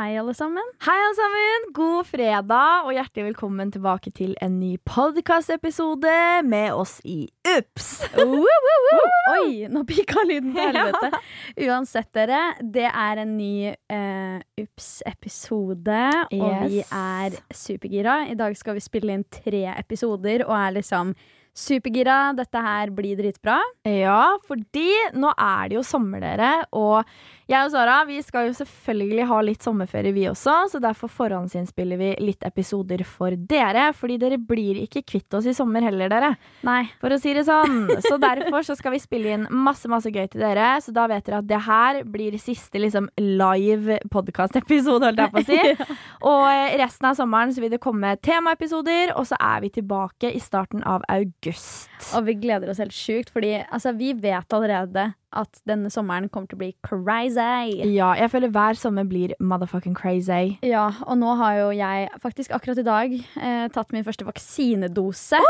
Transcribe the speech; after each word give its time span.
Hei, 0.00 0.14
alle 0.16 0.32
sammen. 0.32 0.64
Hei, 0.80 0.94
alle 0.96 1.16
sammen! 1.18 1.64
God 1.76 2.06
fredag, 2.08 2.86
og 2.86 2.94
hjertelig 2.96 3.26
velkommen 3.26 3.68
tilbake 3.68 4.08
til 4.16 4.30
en 4.40 4.54
ny 4.56 4.78
podkastepisode 4.88 6.14
med 6.48 6.72
oss 6.72 6.94
i 7.04 7.26
UPS. 7.44 7.88
Oi, 9.34 9.66
nå 9.68 9.82
pika 9.84 10.24
lyden 10.24 10.54
til 10.54 10.70
helvete. 10.70 11.20
Uansett, 11.66 12.08
dere, 12.16 12.38
det 12.64 12.86
er 12.88 13.20
en 13.26 13.34
ny 13.36 13.74
uh, 13.92 14.38
UPS-episode, 14.62 16.06
og 16.32 16.64
vi 16.64 16.80
er 16.80 17.36
supergira. 17.52 18.22
I 18.32 18.38
dag 18.40 18.56
skal 18.56 18.80
vi 18.80 18.86
spille 18.86 19.18
inn 19.18 19.26
tre 19.28 19.66
episoder 19.74 20.46
og 20.46 20.56
er 20.62 20.78
liksom 20.78 21.12
supergira. 21.56 22.30
Dette 22.38 22.62
her 22.62 22.92
blir 22.94 23.18
dritbra. 23.18 23.58
Ja, 23.84 24.38
fordi 24.48 24.88
nå 25.18 25.32
er 25.34 25.70
det 25.70 25.78
jo 25.78 25.84
sommer, 25.86 26.22
dere. 26.22 26.52
Og 26.72 27.04
jeg 27.50 27.66
og 27.66 27.72
Sara 27.72 27.96
vi 28.06 28.20
skal 28.22 28.46
jo 28.46 28.54
selvfølgelig 28.60 29.26
ha 29.26 29.38
litt 29.42 29.64
sommerferie, 29.64 30.14
vi 30.14 30.26
også. 30.30 30.54
Så 30.70 30.80
derfor 30.82 31.10
forhåndsinnspiller 31.10 31.98
vi 31.98 32.10
litt 32.22 32.44
episoder 32.46 33.02
for 33.06 33.34
dere. 33.34 33.88
Fordi 33.96 34.18
dere 34.22 34.38
blir 34.38 34.78
ikke 34.84 35.02
kvitt 35.02 35.34
oss 35.34 35.48
i 35.50 35.54
sommer 35.56 35.82
heller, 35.82 36.10
dere. 36.12 36.32
Nei. 36.66 36.84
For 37.02 37.10
å 37.10 37.18
si 37.20 37.34
det 37.34 37.46
sånn. 37.48 37.90
Så 38.06 38.20
derfor 38.22 38.62
så 38.66 38.76
skal 38.78 38.94
vi 38.94 39.02
spille 39.02 39.34
inn 39.34 39.48
masse 39.50 39.90
masse 39.90 40.12
gøy 40.14 40.28
til 40.30 40.44
dere. 40.44 40.76
Så 40.84 40.94
da 40.94 41.08
vet 41.10 41.26
dere 41.26 41.42
at 41.42 41.50
det 41.50 41.62
her 41.66 42.02
blir 42.06 42.38
siste 42.40 42.82
liksom 42.82 43.10
live 43.18 43.98
podkastepisode, 44.14 45.10
holdt 45.10 45.24
jeg 45.24 45.34
på 45.34 45.42
å 45.42 45.48
si. 45.50 45.96
Og 46.30 46.46
eh, 46.52 46.78
resten 46.80 47.10
av 47.10 47.18
sommeren 47.18 47.54
så 47.54 47.64
vil 47.64 47.74
det 47.74 47.82
komme 47.82 48.14
temaepisoder, 48.22 49.16
og 49.18 49.26
så 49.26 49.38
er 49.40 49.64
vi 49.64 49.72
tilbake 49.74 50.30
i 50.30 50.40
starten 50.42 50.84
av 50.86 51.02
august. 51.10 51.90
Og 52.14 52.28
vi 52.28 52.38
gleder 52.42 52.70
oss 52.70 52.82
helt 52.82 52.94
sjukt, 52.94 53.32
fordi 53.34 53.56
altså, 53.62 53.94
vi 53.96 54.12
vet 54.14 54.54
allerede 54.54 55.10
at 55.36 55.60
denne 55.68 55.90
sommeren 55.92 56.28
kommer 56.32 56.50
til 56.50 56.58
å 56.58 56.62
bli 56.64 56.70
crazy. 56.86 57.80
Ja, 57.94 58.12
jeg 58.18 58.32
føler 58.32 58.52
hver 58.54 58.78
sommer 58.78 59.06
blir 59.08 59.34
motherfucking 59.38 59.96
crazy. 59.98 60.56
Ja, 60.66 60.88
og 61.06 61.20
nå 61.22 61.34
har 61.40 61.58
jo 61.60 61.68
jeg 61.76 62.08
faktisk 62.22 62.54
akkurat 62.56 62.80
i 62.82 62.86
dag 62.86 63.14
eh, 63.18 63.66
tatt 63.74 63.94
min 63.94 64.06
første 64.06 64.26
vaksinedose. 64.28 65.42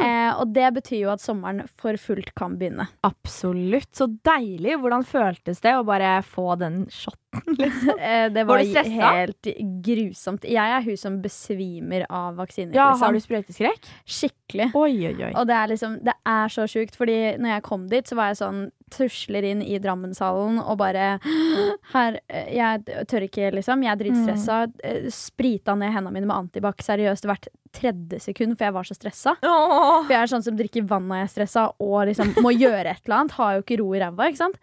Eh, 0.00 0.30
og 0.40 0.54
det 0.56 0.70
betyr 0.78 1.02
jo 1.02 1.10
at 1.12 1.22
sommeren 1.22 1.66
for 1.80 1.98
fullt 2.00 2.32
kan 2.38 2.56
begynne. 2.60 2.88
Absolutt. 3.06 3.90
Så 3.96 4.08
deilig. 4.24 4.78
Hvordan 4.80 5.04
føltes 5.06 5.60
det 5.64 5.76
å 5.76 5.84
bare 5.86 6.16
få 6.26 6.54
den 6.60 6.86
shoten? 6.92 7.21
Liksom? 7.58 7.98
Eh, 7.98 8.32
det 8.32 8.44
Var 8.44 8.58
var, 8.58 8.58
du 8.84 8.90
helt 8.90 9.46
grusomt. 9.84 10.44
Jeg 10.44 10.74
er 10.76 10.84
hun 10.84 10.96
som 11.00 11.16
besvimer 11.22 12.04
av 12.10 12.36
vaksiner. 12.36 12.74
Ja, 12.76 12.90
liksom. 12.90 13.06
har 13.06 13.12
du 13.12 13.24
sprøyteskrekk? 13.24 13.88
Skikkelig. 14.04 14.68
Oi, 14.76 14.92
oi, 15.08 15.16
oi. 15.16 15.32
Og 15.40 15.46
det 15.48 15.56
er 15.56 15.72
liksom, 15.72 15.96
det 16.04 16.14
er 16.28 16.52
så 16.52 16.66
sjukt, 16.68 16.96
fordi 16.98 17.16
når 17.40 17.54
jeg 17.54 17.64
kom 17.68 17.86
dit, 17.88 18.08
så 18.08 18.18
var 18.18 18.32
jeg 18.32 18.42
sånn 18.42 18.62
Tusler 18.92 19.46
inn 19.48 19.62
i 19.64 19.78
Drammenshallen 19.80 20.58
og 20.60 20.74
bare 20.82 21.14
Her, 21.94 22.18
eh, 22.28 22.50
jeg 22.58 23.06
tør 23.08 23.24
ikke, 23.24 23.48
liksom. 23.56 23.86
Jeg 23.86 23.94
er 23.94 24.02
dritstressa. 24.02 24.58
Mm. 24.68 25.06
Sprita 25.16 25.76
ned 25.78 25.94
hendene 25.94 26.12
mine 26.18 26.28
med 26.28 26.36
antibac 26.36 26.84
seriøst 26.84 27.24
hvert 27.30 27.48
tredje 27.72 28.20
sekund, 28.20 28.58
for 28.58 28.68
jeg 28.68 28.76
var 28.76 28.84
så 28.84 28.98
stressa. 28.98 29.38
Oh. 29.40 30.02
For 30.02 30.12
jeg 30.12 30.20
er 30.20 30.34
sånn 30.34 30.44
som 30.44 30.58
drikker 30.58 30.84
vann 30.90 31.08
når 31.08 31.22
jeg 31.22 31.30
er 31.30 31.32
stressa 31.38 31.64
og 31.80 32.02
liksom 32.10 32.36
må 32.44 32.52
gjøre 32.66 32.92
et 32.92 33.00
eller 33.06 33.22
annet. 33.22 33.38
Har 33.40 33.56
jo 33.56 33.64
ikke 33.64 33.80
ro 33.80 33.88
i 33.96 34.04
ræva, 34.04 34.28
ikke 34.28 34.42
sant. 34.42 34.60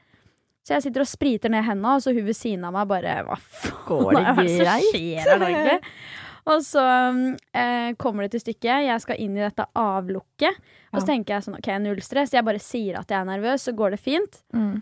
Så 0.70 0.75
jeg 0.78 0.86
sitter 0.86 1.02
og 1.02 1.09
spriter 1.09 1.50
ned 1.50 1.64
hendene, 1.66 1.95
og 1.98 2.03
så 2.06 2.14
hun 2.14 2.28
ved 2.28 2.38
siden 2.38 2.66
av 2.67 2.75
meg 2.75 2.89
bare 2.92 3.16
Hva 3.25 3.38
faen 3.42 3.86
Går 3.88 4.09
det 4.14 4.20
er 4.30 4.36
det 4.38 4.50
som 4.52 4.84
skjer 4.86 5.23
her 5.26 5.45
egentlig? 5.48 5.94
Og 6.50 6.61
så 6.66 6.84
eh, 7.58 7.89
kommer 8.02 8.26
det 8.26 8.36
til 8.36 8.44
stykket. 8.44 8.86
Jeg 8.86 9.02
skal 9.03 9.20
inn 9.22 9.36
i 9.38 9.42
dette 9.42 9.66
avlukket. 9.78 10.61
Og 10.94 11.02
så 11.02 11.09
tenker 11.11 11.36
jeg 11.36 11.45
sånn, 11.45 11.58
ok, 11.59 11.70
null 11.81 12.00
stress. 12.06 12.34
Jeg 12.34 12.45
bare 12.45 12.61
sier 12.61 13.02
at 13.02 13.11
jeg 13.11 13.20
er 13.20 13.28
nervøs, 13.28 13.66
så 13.66 13.73
går 13.78 13.94
det 13.94 14.00
fint. 14.02 14.39
Mm. 14.56 14.80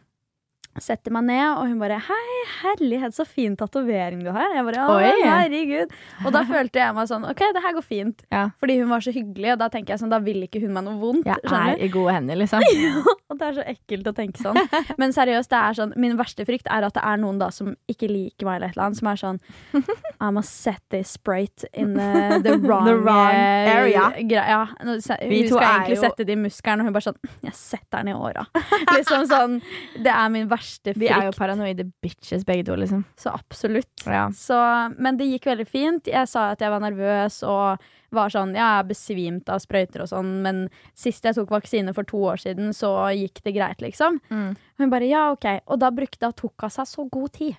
Setter 0.80 1.14
meg 1.16 1.24
ned, 1.26 1.58
og 1.58 1.68
hun 1.68 1.80
bare 1.82 1.98
'Hei, 1.98 2.36
herlighet, 2.62 3.16
så 3.16 3.26
fin 3.26 3.56
tatovering 3.58 4.22
du 4.24 4.30
har'. 4.32 4.54
Jeg 4.54 4.66
bare, 4.68 4.84
å, 4.86 4.98
Oi. 4.98 5.24
herregud 5.26 5.92
Og 6.26 6.32
da 6.34 6.44
følte 6.46 6.80
jeg 6.80 6.94
meg 6.96 7.08
sånn 7.10 7.26
OK, 7.30 7.42
det 7.54 7.64
her 7.64 7.74
går 7.74 7.86
fint. 7.86 8.22
Ja. 8.32 8.50
Fordi 8.62 8.78
hun 8.80 8.90
var 8.90 9.02
så 9.02 9.12
hyggelig, 9.12 9.54
og 9.54 9.60
da 9.60 9.70
tenker 9.74 9.94
jeg 9.96 10.00
sånn, 10.04 10.12
da 10.14 10.20
vil 10.20 10.44
ikke 10.46 10.62
hun 10.62 10.74
meg 10.74 10.84
noe 10.86 11.00
vondt. 11.02 11.26
Jeg 11.26 11.38
er 11.44 11.82
i 11.82 11.90
gode 11.90 12.14
hender, 12.14 12.38
liksom. 12.38 12.62
ja, 12.86 13.02
og 13.30 13.40
det 13.40 13.48
er 13.48 13.58
så 13.58 13.66
ekkelt 13.74 14.08
å 14.08 14.14
tenke 14.14 14.38
sånn. 14.44 14.60
Men 14.98 15.16
seriøst, 15.16 15.50
det 15.50 15.58
er 15.58 15.74
sånn 15.82 15.94
min 15.98 16.18
verste 16.20 16.46
frykt 16.46 16.70
er 16.70 16.86
at 16.88 16.94
det 16.94 17.04
er 17.04 17.18
noen 17.18 17.40
da 17.42 17.50
som 17.50 17.74
ikke 17.90 18.10
liker 18.12 18.46
meg, 18.46 18.60
eller 18.60 18.68
et 18.70 18.78
eller 18.78 18.86
annet, 18.86 19.02
som 19.02 19.12
er 19.12 19.22
sånn 19.24 19.40
I 20.22 20.30
must 20.32 20.54
set 20.62 20.82
this 20.94 21.10
sprite 21.18 21.66
in 21.74 21.96
the, 21.98 22.40
the 22.44 22.58
wrong, 22.68 22.86
The 22.86 22.96
wrong 22.96 23.34
eh, 23.34 23.74
area. 23.76 24.12
Ja, 24.30 24.68
hun 24.80 25.02
skal 25.02 25.18
egentlig 25.26 25.98
jo- 25.98 26.04
sette 26.06 26.26
det 26.26 26.38
i 26.38 26.42
muskelen, 26.42 26.82
og 26.82 26.86
hun 26.86 26.94
bare 26.94 27.10
sånn 27.10 27.20
Jeg 27.44 27.54
setter 27.58 28.04
den 28.04 28.14
i 28.14 28.18
åra. 28.18 28.46
liksom 28.98 29.26
sånn 29.30 29.60
Det 29.98 30.14
er 30.14 30.30
min 30.30 30.48
verste 30.48 30.67
Vi 30.98 31.08
er 31.08 31.28
jo 31.28 31.32
frykt. 31.32 31.40
paranoide 31.40 31.86
bitches 32.04 32.46
begge 32.48 32.66
to, 32.68 32.76
liksom. 32.80 33.04
Så 33.20 33.34
absolutt. 33.36 34.06
Ja. 34.06 34.28
Så, 34.36 34.58
men 34.98 35.20
det 35.20 35.30
gikk 35.30 35.48
veldig 35.50 35.68
fint. 35.68 36.10
Jeg 36.12 36.30
sa 36.32 36.52
at 36.54 36.64
jeg 36.64 36.74
var 36.74 36.84
nervøs 36.84 37.42
og 37.48 37.84
var 38.16 38.32
sånn 38.32 38.54
Ja, 38.56 38.78
jeg 38.78 38.84
er 38.86 38.90
besvimt 38.92 39.50
av 39.52 39.60
sprøyter 39.60 40.06
og 40.06 40.12
sånn, 40.14 40.30
men 40.46 40.62
sist 40.96 41.26
jeg 41.28 41.36
tok 41.36 41.52
vaksine 41.52 41.92
for 41.96 42.08
to 42.08 42.22
år 42.30 42.40
siden, 42.40 42.72
så 42.76 42.94
gikk 43.12 43.42
det 43.44 43.56
greit, 43.58 43.84
liksom. 43.84 44.22
Mm. 44.32 44.54
Hun 44.80 44.94
bare 44.94 45.10
ja, 45.10 45.26
OK. 45.34 45.48
Og 45.68 45.82
da 45.82 45.92
brukte 45.92 46.32
tok 46.38 46.68
hun 46.68 46.74
seg 46.74 46.88
så 46.88 47.08
god 47.12 47.34
tid. 47.36 47.58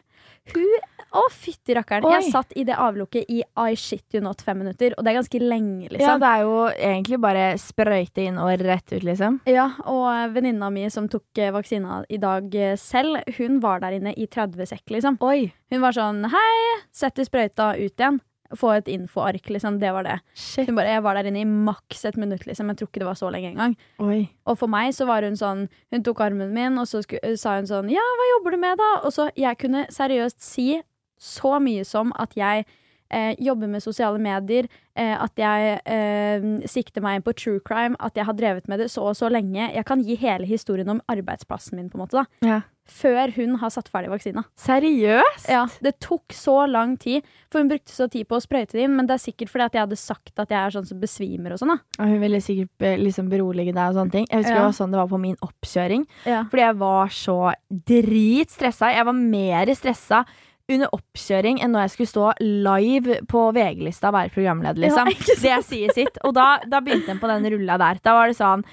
Hun 0.54 0.78
Å, 1.08 1.22
fytti 1.32 1.72
rakkeren. 1.72 2.04
Oi. 2.04 2.18
Jeg 2.18 2.32
satt 2.34 2.50
i 2.58 2.66
det 2.68 2.76
avlukket 2.76 3.30
i 3.32 3.40
I 3.40 3.76
shit 3.80 4.04
you 4.12 4.20
not 4.20 4.42
fem 4.44 4.58
minutter, 4.60 4.92
og 4.92 5.04
det 5.04 5.12
er 5.12 5.16
ganske 5.16 5.40
lenge, 5.40 5.86
ja, 5.86 5.92
liksom. 5.94 6.20
det 6.20 6.28
er 6.28 6.42
jo 6.44 6.58
egentlig 6.74 7.18
bare 7.22 7.44
sprøyte 7.62 8.26
inn 8.28 8.36
og 8.42 8.52
rett 8.60 8.92
ut, 8.92 9.06
liksom. 9.08 9.38
Ja, 9.48 9.70
og 9.88 10.34
venninna 10.36 10.68
mi 10.74 10.84
som 10.92 11.08
tok 11.08 11.40
eh, 11.40 11.52
vaksina 11.54 12.02
i 12.12 12.20
dag 12.20 12.52
eh, 12.52 12.76
selv, 12.76 13.22
hun 13.38 13.56
var 13.64 13.80
der 13.84 13.96
inne 13.96 14.12
i 14.12 14.28
30 14.28 14.68
sekk, 14.68 14.84
liksom. 14.98 15.16
Oi. 15.24 15.48
Hun 15.72 15.84
var 15.84 15.96
sånn 15.96 16.28
hei, 16.28 16.56
sett 16.92 17.20
i 17.22 17.26
sprøyta 17.28 17.72
ut 17.78 17.94
igjen. 17.96 18.20
Få 18.56 18.70
et 18.78 18.88
infoark, 18.88 19.50
liksom. 19.52 19.76
Det 19.80 19.90
var 19.92 20.06
det. 20.06 20.18
Shit. 20.34 20.66
Hun 20.68 20.78
bare, 20.78 20.94
Jeg 20.94 21.02
var 21.04 21.18
der 21.18 21.28
inne 21.28 21.42
i 21.42 21.44
maks 21.44 22.04
et 22.08 22.16
minutt, 22.16 22.46
liksom. 22.48 22.70
Jeg 22.72 22.78
tror 22.80 22.88
ikke 22.88 23.02
det 23.02 23.08
var 23.10 23.18
så 23.20 23.30
lenge 23.30 23.50
engang. 23.52 23.76
Oi. 24.00 24.30
Og 24.48 24.58
for 24.58 24.72
meg 24.72 24.94
så 24.96 25.04
var 25.06 25.22
hun 25.26 25.36
sånn 25.36 25.66
Hun 25.92 26.02
tok 26.06 26.20
armen 26.24 26.54
min, 26.54 26.78
og 26.80 26.88
så 26.88 27.02
sa 27.36 27.58
hun 27.58 27.68
sånn 27.68 27.90
Ja, 27.92 28.04
hva 28.20 28.28
jobber 28.32 28.56
du 28.56 28.62
med, 28.62 28.78
da? 28.80 28.90
Og 29.04 29.12
så 29.12 29.28
jeg 29.36 29.58
kunne 29.60 29.86
seriøst 29.92 30.40
si 30.40 30.80
så 31.18 31.58
mye 31.60 31.84
som 31.84 32.12
at 32.16 32.36
jeg 32.38 32.64
eh, 33.10 33.34
jobber 33.38 33.68
med 33.68 33.82
sosiale 33.82 34.18
medier, 34.18 34.68
eh, 34.96 35.14
at 35.22 35.32
jeg 35.36 35.80
eh, 35.84 36.48
sikter 36.68 37.00
meg 37.04 37.16
inn 37.18 37.22
på 37.26 37.34
true 37.36 37.60
crime, 37.60 37.96
at 38.00 38.14
jeg 38.16 38.24
har 38.28 38.34
drevet 38.34 38.68
med 38.68 38.78
det 38.80 38.90
så 38.90 39.08
og 39.10 39.16
så 39.16 39.30
lenge. 39.30 39.70
Jeg 39.74 39.84
kan 39.88 40.00
gi 40.04 40.16
hele 40.16 40.46
historien 40.46 40.88
om 40.88 41.00
arbeidsplassen 41.08 41.76
min, 41.76 41.88
på 41.90 41.98
en 41.98 42.04
måte, 42.06 42.22
da. 42.22 42.26
Ja. 42.46 42.60
Før 42.88 43.28
hun 43.36 43.58
har 43.60 43.68
satt 43.68 43.90
ferdig 43.92 44.08
vaksina. 44.08 44.46
Seriøst? 44.56 45.50
Ja, 45.52 45.66
Det 45.84 45.98
tok 46.00 46.32
så 46.32 46.62
lang 46.66 46.94
tid, 46.96 47.22
for 47.52 47.60
hun 47.60 47.68
brukte 47.68 47.92
så 47.92 48.06
tid 48.08 48.24
på 48.30 48.38
å 48.38 48.40
sprøyte 48.40 48.72
det 48.78 48.86
inn. 48.86 48.94
Men 48.96 49.04
det 49.06 49.18
er 49.18 49.20
sikkert 49.26 49.50
fordi 49.52 49.66
at 49.66 49.74
jeg 49.76 49.82
hadde 49.84 49.98
sagt 50.00 50.40
at 50.40 50.48
jeg 50.48 50.56
er 50.56 50.72
sånn 50.72 50.86
som 50.88 50.98
besvimer 51.02 51.52
og 51.52 51.60
sånn. 51.60 51.74
da 51.76 52.02
Og 52.02 52.08
hun 52.14 52.20
ville 52.24 52.40
sikkert 52.40 52.70
be, 52.80 52.94
liksom 52.96 53.28
berolige 53.28 53.74
deg 53.76 53.90
og 53.92 53.98
sånne 54.00 54.10
ting. 54.16 54.26
Jeg 54.30 54.40
husker 54.40 54.54
Ja. 54.56 54.62
det 54.62 54.64
var 54.70 54.78
sånn 54.80 54.90
det 54.96 55.00
var 55.02 55.08
på 55.12 55.20
min 55.20 55.36
oppkjøring. 55.44 56.06
Ja. 56.24 56.44
Fordi 56.48 56.64
jeg 56.64 56.76
var 56.80 57.08
så 57.12 57.36
dritstressa. 57.68 58.90
Jeg 58.94 59.04
var 59.04 59.12
mer 59.20 59.66
stressa 59.76 60.24
under 60.68 60.92
oppkjøring 60.92 61.62
enn 61.64 61.72
når 61.72 61.86
jeg 61.86 61.94
skulle 61.94 62.10
stå 62.12 62.26
live 62.44 63.20
på 63.30 63.44
VG-lista 63.56 64.10
og 64.10 64.18
være 64.18 64.34
programleder, 64.34 64.82
liksom. 64.84 65.08
Ja, 65.08 65.36
det 65.44 65.58
sier 65.68 65.94
sitt. 65.96 66.20
Og 66.28 66.34
da, 66.36 66.58
da 66.68 66.82
begynte 66.84 67.14
en 67.14 67.22
på 67.22 67.30
den 67.30 67.48
rulla 67.54 67.78
der. 67.80 68.00
Da 68.04 68.16
var 68.18 68.28
det 68.28 68.36
sånn 68.38 68.66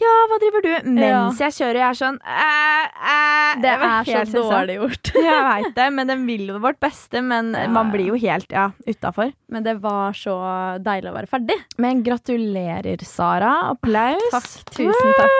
Ja, 0.00 0.12
hva 0.30 0.38
driver 0.40 0.64
du 0.64 0.70
Mens 0.96 1.40
jeg 1.42 1.52
kjører, 1.52 1.78
jeg 1.82 1.86
er 1.90 1.96
sånn 1.98 2.18
«Æ, 2.24 2.52
æ». 2.96 3.16
Det 3.60 3.68
er 3.72 3.82
så 3.82 4.22
stresset. 4.22 4.38
dårlig 4.38 4.76
gjort. 4.78 5.10
Jeg 5.26 5.42
veit 5.44 5.74
det, 5.76 5.88
men 5.92 6.08
den 6.08 6.22
vil 6.24 6.46
jo 6.48 6.56
vårt 6.62 6.78
beste. 6.80 7.20
Men 7.20 7.50
Ja, 7.52 7.66
man 7.68 7.90
blir 7.92 8.08
jo 8.08 8.16
helt 8.16 8.48
ja, 8.54 8.70
utafor. 8.88 9.34
Men 9.52 9.66
det 9.66 9.74
var 9.84 10.16
så 10.16 10.32
deilig 10.80 11.12
å 11.12 11.14
være 11.18 11.28
ferdig. 11.28 11.58
Men 11.84 12.00
gratulerer, 12.06 13.04
Sara. 13.04 13.52
Applaus. 13.74 14.24
Takk, 14.32 14.48
tusen 14.72 15.12
takk. 15.18 15.36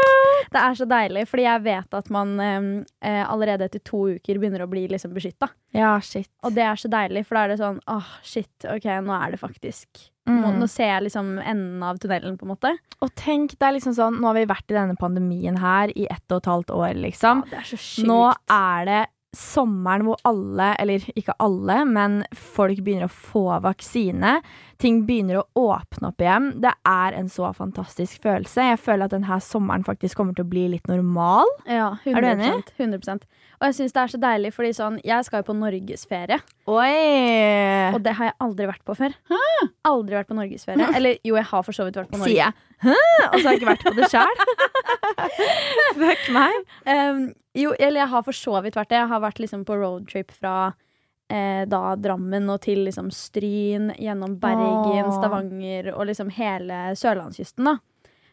Det 0.52 0.60
er 0.60 0.76
så 0.76 0.88
deilig, 0.90 1.24
fordi 1.30 1.48
jeg 1.48 1.64
vet 1.64 1.98
at 2.02 2.12
man 2.12 2.36
eh, 2.44 3.22
allerede 3.24 3.70
etter 3.70 3.80
to 3.88 4.04
uker 4.18 4.42
begynner 4.42 4.66
å 4.66 4.70
bli 4.70 4.84
liksom 4.92 5.16
beskytta. 5.16 5.48
Ja, 5.72 5.94
shit. 6.04 6.28
Og 6.44 6.52
det 6.52 6.66
er 6.68 6.76
så 6.76 6.92
deilig, 6.92 7.24
for 7.24 7.40
da 7.40 7.46
er 7.46 7.54
det 7.54 7.62
sånn 7.62 7.80
åh, 7.88 8.16
shit, 8.26 8.52
ok, 8.68 8.90
nå 9.08 9.16
er 9.16 9.32
det 9.32 9.40
faktisk 9.40 10.10
Mm. 10.28 10.60
nå 10.60 10.68
ser 10.70 10.86
jeg 10.86 11.06
liksom 11.08 11.32
enden 11.40 11.82
av 11.82 11.96
tunnelen, 11.98 12.36
på 12.38 12.46
en 12.46 12.52
måte. 12.52 12.70
Og 13.02 13.10
tenk, 13.18 13.56
det 13.58 13.66
er 13.66 13.74
liksom 13.74 13.96
sånn 13.96 14.20
Nå 14.22 14.28
har 14.30 14.36
vi 14.38 14.44
vært 14.46 14.70
i 14.70 14.76
denne 14.76 14.94
pandemien 14.98 15.58
her 15.58 15.90
i 15.98 16.06
ett 16.06 16.22
og 16.30 16.42
et 16.42 16.52
halvt 16.52 16.70
år, 16.76 16.92
liksom. 17.08 17.42
det 17.50 17.58
er 17.58 17.66
så 17.72 17.80
sykt. 17.80 18.06
Nå 18.06 18.20
er 18.46 18.86
det 18.86 19.02
sommeren 19.32 20.04
hvor 20.04 20.20
alle, 20.28 20.74
eller 20.80 21.04
ikke 21.16 21.34
alle, 21.40 21.78
men 21.88 22.20
folk 22.36 22.82
begynner 22.84 23.08
å 23.08 23.14
få 23.32 23.46
vaksine. 23.64 24.36
Ting 24.82 25.04
begynner 25.06 25.38
å 25.38 25.68
åpne 25.68 26.08
opp 26.10 26.22
igjen. 26.24 26.48
Det 26.62 26.72
er 26.88 27.14
en 27.14 27.28
så 27.30 27.52
fantastisk 27.54 28.24
følelse. 28.24 28.64
Jeg 28.72 28.80
føler 28.82 29.06
at 29.06 29.12
denne 29.14 29.36
sommeren 29.44 29.84
faktisk 29.86 30.18
kommer 30.18 30.34
til 30.34 30.42
å 30.42 30.50
bli 30.50 30.64
litt 30.72 30.90
normal. 30.90 31.46
Ja, 31.70 31.92
100 32.02 32.16
Er 32.18 32.24
du 32.24 32.28
enig? 32.32 32.72
100 32.80 33.14
Og 33.60 33.68
jeg 33.68 33.76
syns 33.78 33.94
det 33.94 34.02
er 34.02 34.10
så 34.10 34.20
deilig, 34.24 34.50
fordi 34.56 34.72
sånn, 34.74 34.98
jeg 35.06 35.28
skal 35.28 35.44
jo 35.44 35.48
på 35.52 35.56
norgesferie. 35.60 36.40
Oi! 36.66 36.98
Og 37.92 38.00
det 38.02 38.16
har 38.18 38.32
jeg 38.32 38.36
aldri 38.42 38.68
vært 38.72 38.82
på 38.88 38.98
før. 38.98 39.14
Aldri 39.86 40.18
vært 40.18 40.32
på 40.32 40.40
norgesferie. 40.40 40.90
Eller 40.98 41.22
jo, 41.22 41.38
jeg 41.38 41.50
har 41.52 41.66
for 41.68 41.78
så 41.78 41.86
vidt 41.86 42.02
vært 42.02 42.10
på 42.10 42.18
Norge. 42.18 42.32
Sier 42.32 42.42
jeg. 42.42 42.70
Hæ? 42.82 42.98
Og 43.30 43.38
så 43.38 43.44
har 43.44 43.52
jeg 43.52 43.62
ikke 43.62 43.70
vært 43.70 43.86
på 43.86 43.96
det 44.00 44.10
sjøl. 44.10 44.46
Fuck 46.02 46.30
meg. 46.34 46.72
Um, 46.90 47.26
jo, 47.54 47.76
eller 47.78 48.02
jeg 48.02 48.12
har 48.16 48.26
for 48.26 48.34
så 48.34 48.58
vidt 48.66 48.82
vært 48.82 48.90
det. 48.90 49.04
Jeg 49.04 49.14
har 49.14 49.22
vært 49.22 49.38
liksom 49.44 49.62
på 49.68 49.78
roadtrip 49.78 50.34
fra 50.34 50.72
eh, 51.32 51.62
da 51.70 51.94
Drammen 51.96 52.50
og 52.52 52.60
til 52.66 52.84
liksom 52.86 53.08
Stryn, 53.14 53.92
gjennom 53.96 54.36
Bergen, 54.42 55.08
Åh. 55.08 55.16
Stavanger 55.16 55.92
og 55.96 56.06
liksom 56.10 56.32
hele 56.36 56.92
sørlandskysten, 56.98 57.72
da. 57.72 57.78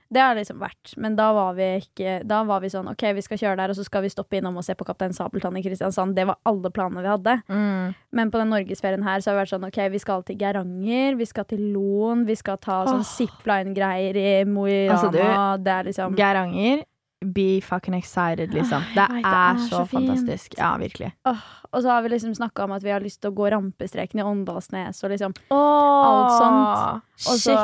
Det 0.09 0.21
har 0.25 0.33
liksom 0.33 0.57
vært. 0.57 0.95
Men 0.97 1.13
da 1.13 1.27
var 1.37 1.53
vi 1.53 1.67
ikke 1.83 2.15
Da 2.25 2.39
var 2.47 2.63
vi 2.63 2.71
sånn 2.73 2.87
OK, 2.89 3.03
vi 3.13 3.21
skal 3.21 3.37
kjøre 3.37 3.59
der, 3.59 3.73
og 3.73 3.77
så 3.77 3.85
skal 3.85 4.01
vi 4.01 4.09
stoppe 4.09 4.39
innom 4.39 4.57
og 4.57 4.65
se 4.65 4.73
på 4.77 4.87
Kaptein 4.87 5.13
Sabeltann 5.13 5.57
i 5.59 5.61
Kristiansand. 5.61 6.15
Det 6.17 6.25
var 6.25 6.39
alle 6.49 6.71
planene 6.73 7.03
vi 7.05 7.11
hadde. 7.11 7.35
Mm. 7.45 7.93
Men 8.17 8.31
på 8.33 8.41
den 8.41 8.49
norgesferien 8.49 9.05
her 9.05 9.21
så 9.21 9.29
har 9.29 9.37
vi 9.37 9.43
vært 9.43 9.53
sånn 9.53 9.67
OK, 9.69 9.79
vi 9.93 10.01
skal 10.01 10.25
til 10.25 10.39
Geiranger, 10.41 11.19
vi 11.19 11.29
skal 11.29 11.45
til 11.51 11.61
Loen, 11.75 12.25
vi 12.25 12.37
skal 12.39 12.57
ta 12.57 12.81
sånn 12.89 13.03
oh. 13.03 13.11
zipline-greier 13.11 14.17
i 14.17 14.31
Mo 14.49 14.65
i 14.65 14.87
Rana. 14.89 14.97
Altså, 14.97 15.61
det 15.61 15.75
er 15.75 15.91
liksom 15.91 16.17
Geiranger, 16.17 16.81
be 17.25 17.61
fucking 17.61 17.93
excited, 17.93 18.53
liksom. 18.53 18.83
Det 18.95 19.03
vet, 19.03 19.23
det 19.23 19.27
er 19.27 19.55
er 19.55 19.57
så 19.65 19.69
så 19.69 19.85
fantastisk. 19.91 20.55
Ja, 20.57 20.77
virkelig. 20.79 21.11
Og 21.25 21.81
så 21.83 21.89
har 21.89 22.01
vi 22.01 22.09
liksom 22.13 22.35
snakka 22.35 22.63
om 22.63 22.71
at 22.71 22.83
vi 22.83 22.93
har 22.93 23.03
lyst 23.03 23.21
til 23.21 23.31
å 23.31 23.35
gå 23.35 23.49
rampestreken 23.51 24.21
i 24.21 24.23
Åndalsnes 24.23 25.03
og 25.03 25.11
liksom 25.11 25.35
Alt 25.51 26.31
sånt. 26.37 27.03
Og 27.27 27.41
så, 27.43 27.57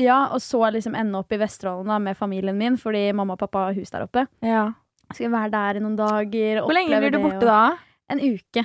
ja, 0.00 0.26
og 0.32 0.40
så 0.40 0.62
liksom 0.72 0.96
ende 0.96 1.20
opp 1.20 1.32
i 1.32 1.40
Vesterålen 1.40 1.92
da, 1.92 1.98
med 1.98 2.16
familien 2.16 2.56
min, 2.56 2.78
fordi 2.80 3.12
mamma 3.12 3.36
og 3.36 3.42
pappa 3.44 3.68
har 3.68 3.76
hus 3.76 3.92
der 3.92 4.06
oppe. 4.08 4.26
Ja. 4.40 4.70
Skal 5.12 5.30
være 5.30 5.52
der 5.52 5.78
i 5.78 5.84
noen 5.84 5.98
dager. 5.98 6.62
Hvor 6.64 6.74
lenge 6.74 6.98
blir 7.02 7.12
du 7.14 7.20
borte 7.22 7.46
da? 7.46 7.76
En 8.10 8.22
uke. 8.22 8.64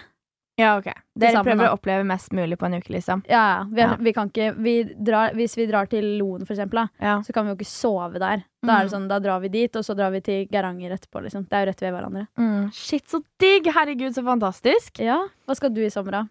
Ja, 0.59 0.77
ok. 0.77 0.89
Dere 1.18 1.31
sammen, 1.31 1.45
prøver 1.48 1.63
da. 1.65 1.69
å 1.71 1.77
oppleve 1.80 2.06
mest 2.06 2.31
mulig 2.36 2.57
på 2.59 2.65
en 2.68 2.74
uke, 2.77 2.92
liksom? 2.94 3.24
Ja, 3.30 3.42
ja. 3.57 3.63
Vi, 3.71 3.81
Ja. 3.81 3.95
vi 4.00 4.13
kan 4.13 4.30
ikke 4.30 4.56
vi 4.57 4.83
drar, 4.83 5.31
Hvis 5.33 5.56
vi 5.57 5.65
drar 5.65 5.88
til 5.89 6.03
Loen, 6.19 6.45
for 6.45 6.53
eksempel, 6.53 6.74
da, 6.83 6.88
Ja. 7.00 7.21
så 7.21 7.33
kan 7.33 7.45
vi 7.45 7.51
jo 7.51 7.56
ikke 7.56 7.65
sove 7.71 8.19
der. 8.19 8.44
Da 8.63 8.80
er 8.80 8.83
det 8.83 8.92
Mm. 8.92 8.94
sånn, 8.94 9.07
da 9.07 9.19
drar 9.19 9.39
vi 9.42 9.48
dit, 9.50 9.75
og 9.75 9.83
så 9.83 9.95
drar 9.95 10.12
vi 10.12 10.19
til 10.21 10.45
Geiranger 10.51 10.92
etterpå. 10.92 11.24
Liksom. 11.24 11.48
Det 11.50 11.53
er 11.53 11.65
jo 11.65 11.71
rett 11.71 11.80
ved 11.81 11.94
hverandre. 11.94 12.27
Mm. 12.38 12.71
Shit, 12.74 13.07
så 13.07 13.24
digg! 13.39 13.63
Herregud, 13.65 14.13
så 14.13 14.24
fantastisk. 14.24 15.00
Ja, 15.00 15.27
Hva 15.48 15.56
skal 15.56 15.69
du 15.74 15.81
i 15.83 15.89
sommer, 15.89 16.12
da? 16.12 16.24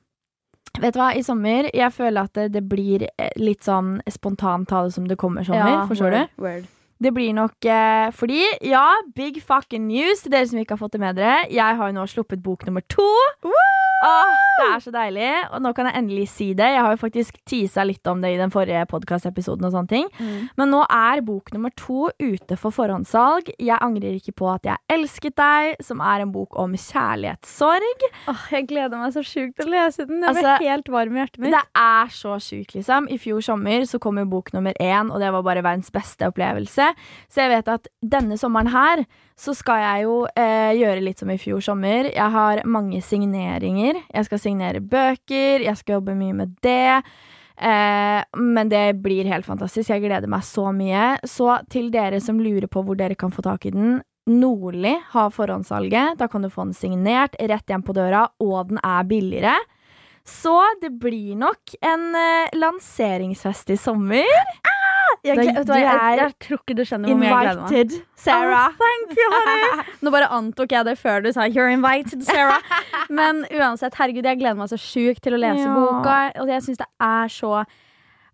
Vet 0.78 0.94
du 0.94 1.00
hva, 1.00 1.16
i 1.16 1.22
sommer 1.22 1.68
Jeg 1.74 1.90
føler 1.92 2.22
at 2.22 2.32
det, 2.34 2.52
det 2.52 2.68
blir 2.68 3.08
eh, 3.18 3.30
litt 3.36 3.60
sånn 3.62 4.00
spontant 4.08 4.68
ta 4.68 4.84
det 4.84 4.92
som 4.92 5.04
det 5.08 5.18
kommer 5.18 5.42
sommer. 5.44 5.88
Forstår 5.88 6.12
word, 6.12 6.28
du? 6.36 6.42
Word. 6.42 6.66
Det 7.00 7.12
blir 7.16 7.32
nok 7.32 7.64
eh, 7.64 8.10
fordi, 8.12 8.42
ja, 8.68 8.84
big 9.16 9.40
fucking 9.42 9.86
news 9.88 10.20
til 10.24 10.34
dere 10.34 10.48
som 10.50 10.60
ikke 10.60 10.76
har 10.76 10.82
fått 10.82 10.98
det 10.98 11.00
med 11.00 11.16
dere. 11.16 11.46
Jeg 11.48 11.78
har 11.80 11.88
jo 11.88 11.96
nå 11.96 12.04
sluppet 12.10 12.42
bok 12.44 12.66
nummer 12.68 12.84
to. 12.92 13.08
Åh, 14.00 14.36
det 14.60 14.66
er 14.74 14.82
så 14.84 14.92
deilig. 14.94 15.28
Og 15.52 15.60
nå 15.64 15.72
kan 15.76 15.88
jeg 15.90 15.98
endelig 16.00 16.26
si 16.32 16.46
det. 16.56 16.70
Jeg 16.72 16.80
har 16.84 16.94
jo 16.94 17.00
faktisk 17.02 17.36
teasa 17.48 17.84
litt 17.84 18.06
om 18.08 18.22
det 18.22 18.32
i 18.32 18.38
den 18.40 18.52
forrige 18.52 18.86
podkastepisoden. 18.88 19.68
Mm. 20.20 20.48
Men 20.56 20.72
nå 20.72 20.80
er 20.86 21.20
bok 21.24 21.52
nummer 21.52 21.72
to 21.76 22.08
ute 22.20 22.56
for 22.60 22.72
forhåndssalg. 22.72 23.50
Jeg 23.60 23.76
angrer 23.80 24.16
ikke 24.16 24.32
på 24.40 24.48
at 24.52 24.68
jeg 24.68 24.80
elsket 24.92 25.36
deg, 25.40 25.80
som 25.84 26.00
er 26.00 26.24
en 26.24 26.32
bok 26.32 26.56
om 26.60 26.72
kjærlighetssorg. 26.76 28.06
Åh, 28.32 28.46
jeg 28.56 28.68
gleder 28.70 29.00
meg 29.00 29.12
så 29.16 29.24
sjukt 29.26 29.58
til 29.60 29.68
å 29.68 29.74
lese 29.74 30.08
den. 30.08 30.22
Jeg 30.24 30.30
Altså, 30.30 30.46
ble 30.46 30.70
helt 30.72 30.92
varm 30.92 31.16
i 31.16 31.22
hjertet 31.22 31.44
mitt. 31.44 31.56
Det 31.56 31.64
er 31.84 32.14
så 32.14 32.38
sjukt, 32.40 32.76
liksom. 32.78 33.08
I 33.12 33.20
fjor 33.20 33.44
sommer 33.44 33.84
så 33.88 34.00
kom 34.00 34.20
jo 34.20 34.26
bok 34.32 34.52
nummer 34.56 34.76
én, 34.80 35.12
og 35.12 35.20
det 35.20 35.32
var 35.34 35.44
bare 35.44 35.64
verdens 35.66 35.92
beste 35.92 36.28
opplevelse. 36.30 36.89
Så 37.30 37.44
jeg 37.44 37.52
vet 37.54 37.72
at 37.72 37.90
denne 38.02 38.38
sommeren 38.40 38.70
her 38.72 39.04
så 39.40 39.54
skal 39.56 39.80
jeg 39.82 40.06
jo 40.06 40.16
eh, 40.36 40.76
gjøre 40.76 41.04
litt 41.04 41.22
som 41.22 41.32
i 41.32 41.38
fjor 41.40 41.62
sommer. 41.64 42.10
Jeg 42.12 42.34
har 42.34 42.62
mange 42.68 43.00
signeringer. 43.04 44.02
Jeg 44.12 44.28
skal 44.28 44.42
signere 44.42 44.82
bøker, 44.84 45.64
jeg 45.64 45.76
skal 45.80 45.98
jobbe 45.98 46.16
mye 46.18 46.36
med 46.42 46.56
det. 46.64 47.00
Eh, 47.60 48.20
men 48.36 48.68
det 48.72 49.00
blir 49.04 49.28
helt 49.28 49.48
fantastisk. 49.48 49.90
Jeg 49.92 50.04
gleder 50.04 50.30
meg 50.30 50.44
så 50.46 50.70
mye. 50.76 51.16
Så 51.28 51.58
til 51.72 51.90
dere 51.94 52.20
som 52.24 52.40
lurer 52.40 52.68
på 52.70 52.84
hvor 52.84 52.98
dere 52.98 53.18
kan 53.18 53.32
få 53.32 53.44
tak 53.46 53.68
i 53.68 53.74
den. 53.74 53.98
Nordli 54.30 54.94
har 55.14 55.32
forhåndssalget. 55.34 56.18
Da 56.20 56.28
kan 56.28 56.42
du 56.44 56.50
få 56.52 56.68
den 56.68 56.76
signert 56.76 57.36
rett 57.40 57.72
hjem 57.72 57.84
på 57.84 57.96
døra, 57.96 58.28
og 58.40 58.70
den 58.70 58.80
er 58.84 59.06
billigere. 59.08 59.56
Så 60.28 60.54
det 60.82 60.92
blir 61.00 61.34
nok 61.40 61.74
en 61.80 62.10
eh, 62.14 62.52
lanseringsfest 62.54 63.72
i 63.74 63.78
sommer. 63.80 64.28
Jeg, 65.24 65.36
vet 65.36 65.66
du 65.66 65.72
jeg, 65.74 66.16
jeg 66.20 66.34
tror 66.44 66.58
ikke 66.62 66.76
du 66.78 66.82
skjønner 66.84 67.08
hvor 67.12 67.18
mye 67.20 67.28
jeg 67.30 67.40
gleder 67.44 67.60
meg. 67.60 67.72
Invited, 67.72 68.06
Sarah. 68.16 68.70
thank 68.80 69.16
you, 69.18 69.28
honey. 69.34 69.84
Nå 70.02 70.10
bare 70.14 70.28
antok 70.38 70.72
jeg 70.72 70.84
det 70.90 70.96
før 70.98 71.22
du 71.24 71.32
sa 71.32 71.46
'you're 71.48 71.70
invited, 71.72 72.22
Sarah'. 72.26 72.62
Men 73.20 73.44
uansett, 73.50 73.94
herregud, 73.94 74.24
jeg 74.24 74.38
gleder 74.38 74.54
meg 74.60 74.68
så 74.72 74.78
sjukt 74.80 75.22
til 75.22 75.34
å 75.34 75.40
lese 75.40 75.66
Ja. 75.66 75.74
boka. 75.74 76.18
Og 76.40 76.48
jeg 76.48 76.62
syns 76.62 76.78
det 76.78 76.86
er 77.00 77.28
så 77.28 77.64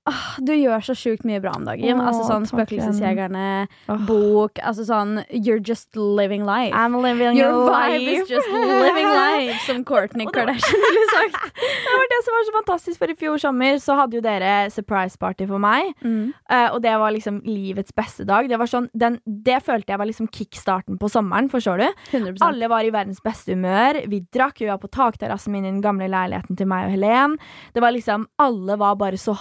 Åh, 0.06 0.26
Du 0.47 0.53
gjør 0.55 0.85
så 0.87 0.94
sjukt 0.94 1.25
mye 1.26 1.41
bra 1.43 1.53
om 1.56 1.64
dagen. 1.67 1.99
Oh, 1.99 2.08
altså 2.11 2.26
sånn 2.29 2.47
Spøkelsesjegerne, 2.47 3.67
oh. 3.91 4.03
bok 4.06 4.61
Altså 4.62 4.87
sånn 4.87 5.19
You're 5.31 5.62
just 5.62 5.97
living 5.97 6.44
life. 6.47 6.75
I'm 6.76 6.94
living 7.03 7.38
Your 7.38 7.67
life 7.67 7.97
vibe 7.97 8.06
life. 8.06 8.23
is 8.23 8.31
just 8.31 8.50
living 8.53 9.11
life, 9.11 9.58
som 9.69 9.82
Courtney 9.87 10.29
Kardashian 10.31 10.87
ville 10.87 11.06
sagt. 11.14 11.41
Det 11.87 11.94
var 11.97 12.08
det 12.11 12.20
som 12.26 12.35
var 12.35 12.47
så 12.47 12.55
fantastisk, 12.56 12.99
for 13.00 13.11
i 13.11 13.17
fjor 13.19 13.38
sommer 13.41 13.79
så 13.82 13.97
hadde 13.99 14.19
jo 14.19 14.23
dere 14.25 14.53
surprise 14.75 15.19
party 15.19 15.47
for 15.49 15.62
meg. 15.62 15.93
Mm. 16.05 16.32
Uh, 16.50 16.69
og 16.75 16.81
det 16.85 16.93
var 17.00 17.14
liksom 17.14 17.38
livets 17.47 17.94
beste 17.97 18.26
dag. 18.29 18.49
Det, 18.50 18.58
var 18.61 18.70
sånn, 18.70 18.88
den, 18.93 19.19
det 19.25 19.61
følte 19.64 19.94
jeg 19.94 20.00
var 20.03 20.11
liksom 20.11 20.29
kickstarten 20.35 20.99
på 21.00 21.11
sommeren, 21.12 21.49
forstår 21.53 21.82
du? 21.82 21.87
100 22.12 22.43
Alle 22.44 22.70
var 22.70 22.87
i 22.87 22.93
verdens 22.94 23.23
beste 23.25 23.55
humør. 23.55 24.00
Vi 24.11 24.20
drakk, 24.35 24.61
vi 24.61 24.70
var 24.70 24.81
på 24.82 24.91
takterrassen 24.93 25.55
min 25.55 25.64
i 25.64 25.70
den 25.70 25.82
gamle 25.85 26.11
leiligheten 26.12 26.58
til 26.58 26.70
meg 26.70 26.88
og 26.88 26.97
Helen. 26.97 27.38
Det 27.75 27.85
var 27.85 27.94
liksom, 27.97 28.29
Alle 28.43 28.79
var 28.82 28.99
bare 29.00 29.20
så 29.20 29.37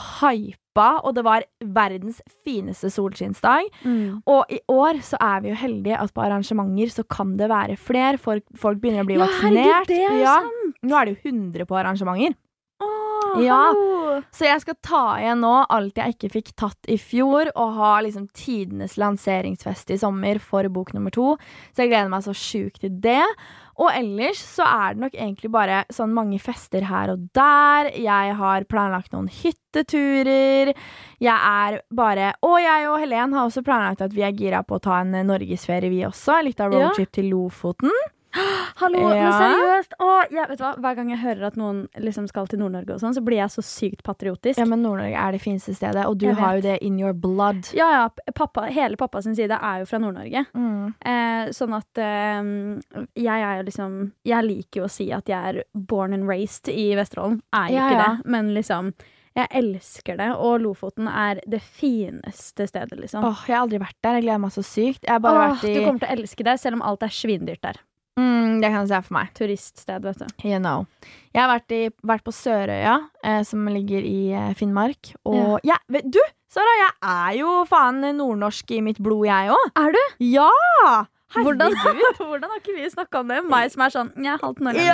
hypa, 0.76 1.02
og 1.04 1.16
det 1.16 1.24
var 1.24 1.44
verdens 1.64 2.22
fineste 2.44 2.90
solskinnsdag. 2.92 3.70
mm. 3.84 4.22
Og 4.28 4.46
i 4.52 4.60
år 4.70 5.00
så 5.02 5.18
er 5.22 5.42
vi 5.42 5.50
jo 5.50 5.56
heldige 5.56 6.00
at 6.00 6.14
på 6.14 6.22
arrangementer 6.24 6.92
så 6.92 7.04
kan 7.08 7.38
det 7.38 7.50
være 7.50 7.78
flere. 7.78 8.18
Folk, 8.20 8.44
folk 8.56 8.80
begynner 8.82 9.04
å 9.04 9.06
bli 9.08 9.16
Ja, 9.18 9.26
vaksinert. 9.26 9.88
herregud, 9.88 9.88
det 9.88 10.04
er 10.12 10.20
Ja, 10.22 10.36
sant! 10.42 10.76
Nå 10.84 10.96
er 11.02 11.06
det 11.06 11.16
jo 11.24 11.32
100 11.32 11.66
på 11.66 11.76
arrangementer. 11.84 12.36
Åh, 12.82 13.44
Ja. 13.44 13.74
Så 14.32 14.46
jeg 14.46 14.62
skal 14.62 14.76
ta 14.82 15.18
igjen 15.20 15.42
nå 15.42 15.66
alt 15.70 15.96
jeg 15.96 16.14
ikke 16.16 16.32
fikk 16.32 16.52
tatt 16.56 16.78
i 16.88 16.96
fjor, 16.96 17.50
og 17.56 17.74
ha 17.76 18.00
liksom 18.02 18.30
tidenes 18.34 18.96
lanseringsfest 18.98 19.92
i 19.92 19.98
sommer 19.98 20.40
for 20.40 20.64
bok 20.70 20.94
nummer 20.94 21.12
to. 21.12 21.36
Så 21.76 21.84
jeg 21.84 21.90
gleder 21.92 22.10
meg 22.10 22.24
så 22.24 22.32
sjukt 22.32 22.80
til 22.80 22.92
det. 23.02 23.26
Og 23.78 23.90
ellers 23.92 24.40
så 24.40 24.64
er 24.64 24.94
det 24.96 25.02
nok 25.04 25.16
egentlig 25.20 25.50
bare 25.52 25.82
sånn 25.92 26.14
mange 26.16 26.40
fester 26.40 26.86
her 26.88 27.12
og 27.12 27.26
der. 27.36 27.90
Jeg 28.00 28.36
har 28.40 28.64
planlagt 28.72 29.12
noen 29.12 29.28
hytteturer. 29.28 30.72
Jeg 31.20 31.36
er 31.36 31.82
bare 31.92 32.34
Og 32.46 32.58
jeg 32.64 32.88
og 32.88 33.00
Helen 33.04 33.34
har 33.36 33.50
også 33.50 33.64
planlagt 33.68 34.02
at 34.06 34.16
vi 34.16 34.24
er 34.24 34.32
gira 34.32 34.64
på 34.64 34.78
å 34.80 34.82
ta 34.82 35.02
en 35.04 35.12
norgesferie, 35.28 35.90
vi 35.92 36.06
også. 36.08 36.42
Litt 36.44 36.62
av 36.64 36.72
Ja. 36.72 36.88
roadtrip 36.88 37.12
til 37.12 37.30
Lofoten. 37.34 37.92
Hallo, 38.82 39.02
men 39.08 39.32
seriøst! 39.32 39.96
Å, 40.04 40.08
ja, 40.36 40.46
vet 40.50 40.60
du 40.60 40.64
hva? 40.66 40.72
Hver 40.84 40.98
gang 40.98 41.12
jeg 41.14 41.22
hører 41.22 41.46
at 41.48 41.58
noen 41.60 41.86
liksom 42.04 42.28
skal 42.28 42.50
til 42.52 42.60
Nord-Norge, 42.60 42.98
og 42.98 43.02
sånn, 43.04 43.16
så 43.16 43.24
blir 43.26 43.40
jeg 43.40 43.54
så 43.54 43.64
sykt 43.66 44.04
patriotisk. 44.06 44.60
Ja, 44.60 44.68
men 44.70 44.84
Nord-Norge 44.84 45.16
er 45.22 45.36
det 45.38 45.42
fineste 45.44 45.76
stedet, 45.78 46.04
og 46.10 46.18
du 46.22 46.28
har 46.36 46.58
jo 46.60 46.66
det 46.68 46.78
in 46.86 47.00
your 47.00 47.14
blood. 47.16 47.72
ja, 47.78 47.88
ja, 47.96 48.34
pappa, 48.36 48.68
hele 48.76 49.00
pappa 49.00 49.22
sin 49.24 49.38
side 49.38 49.56
er 49.56 49.84
jo 49.84 49.90
fra 49.90 50.02
Nord-Norge. 50.04 50.46
Mm. 50.58 50.94
Eh, 51.00 51.52
sånn 51.56 51.76
at 51.78 52.02
eh, 52.04 52.54
jeg 53.16 53.46
er 53.48 53.60
jo 53.60 53.66
liksom 53.70 53.98
Jeg 54.28 54.46
liker 54.46 54.82
jo 54.82 54.86
å 54.90 54.92
si 54.92 55.08
at 55.16 55.30
jeg 55.32 55.56
er 55.56 55.64
born 55.74 56.14
and 56.18 56.28
raised 56.30 56.68
i 56.72 56.92
Vesterålen. 56.98 57.40
Er 57.56 57.70
jo 57.72 57.78
Ja, 57.80 57.86
ikke 57.88 58.00
ja. 58.00 58.08
det, 58.10 58.30
men 58.36 58.52
liksom 58.56 58.92
Jeg 59.36 59.50
elsker 59.60 60.16
det, 60.20 60.30
og 60.40 60.62
Lofoten 60.64 61.08
er 61.12 61.42
det 61.48 61.60
fineste 61.64 62.68
stedet, 62.70 62.96
liksom. 63.00 63.24
Åh, 63.28 63.42
jeg 63.50 63.56
har 63.58 63.66
aldri 63.66 63.82
vært 63.84 63.98
der. 64.04 64.20
Jeg 64.20 64.24
gleder 64.28 64.40
meg 64.46 64.54
så 64.56 64.64
sykt. 64.64 65.04
Jeg 65.04 65.12
har 65.12 65.20
bare 65.24 65.42
Åh, 65.42 65.50
vært 65.56 65.68
i 65.68 65.74
Du 65.76 65.82
kommer 65.84 66.00
til 66.04 66.08
å 66.08 66.16
elske 66.20 66.46
det, 66.48 66.54
selv 66.62 66.80
om 66.80 66.86
alt 66.88 67.04
er 67.04 67.12
svindyrt 67.12 67.62
der. 67.66 67.82
Mm, 68.20 68.62
Det 68.62 68.70
kan 68.70 68.80
jeg 68.82 68.92
se 68.92 69.02
for 69.08 69.18
meg. 69.18 69.34
Turiststed, 69.38 70.08
vet 70.08 70.22
du. 70.22 70.48
You 70.48 70.60
know. 70.60 70.86
Jeg 71.36 71.44
har 71.44 71.52
vært, 71.52 71.76
i, 71.76 71.82
vært 72.06 72.26
på 72.26 72.34
Sørøya, 72.36 72.96
eh, 73.24 73.42
som 73.48 73.68
ligger 73.72 74.06
i 74.06 74.32
eh, 74.34 74.54
Finnmark. 74.58 75.16
Og 75.28 75.60
ja. 75.68 75.80
Ja, 75.90 76.02
du, 76.04 76.22
Sara, 76.56 76.78
jeg 76.80 76.94
er 77.12 77.34
jo 77.42 77.58
faen 77.68 78.00
nordnorsk 78.16 78.72
i 78.72 78.80
mitt 78.86 79.02
blod, 79.04 79.26
jeg 79.28 79.52
òg. 79.52 79.66
Er 79.82 79.96
du? 79.96 80.02
Ja! 80.24 81.06
Hvordan, 81.36 81.74
hvordan 82.18 82.50
har 82.50 82.62
ikke 82.62 82.76
vi 82.78 82.90
snakka 82.90 83.24
om 83.24 83.34
det? 83.34 83.42
Meg 83.50 83.72
som 83.74 83.84
er 83.84 83.92
sånn 83.92 84.12
Jeg 84.16 84.30
er 84.36 84.44
halvt 84.44 84.62
nordlending. 84.64 84.86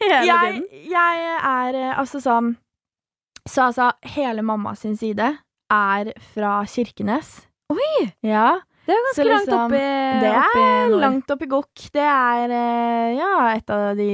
Ja, 0.00 0.16
jeg, 0.48 0.64
jeg 0.90 1.28
er 1.36 1.78
eh, 1.78 1.92
altså 1.94 2.18
sånn 2.24 2.54
Så 3.46 3.68
altså, 3.68 3.90
hele 4.16 4.42
mamma 4.46 4.74
sin 4.78 4.96
side 4.98 5.28
er 5.70 6.10
fra 6.34 6.56
Kirkenes. 6.66 7.44
Oi! 7.70 8.10
Ja. 8.26 8.58
Det 8.90 8.96
er 8.96 9.02
ganske 9.06 9.24
liksom, 9.28 9.52
langt 9.54 9.70
oppi, 9.70 9.80
Det 10.20 10.30
er 10.30 10.38
oppi 10.40 11.00
langt 11.04 11.32
opp 11.34 11.42
i 11.44 11.48
Gokk. 11.52 11.82
Det 11.94 12.02
er 12.10 12.54
eh, 12.56 13.10
ja, 13.20 13.28
et 13.54 13.70
av 13.70 13.84
de 13.98 14.08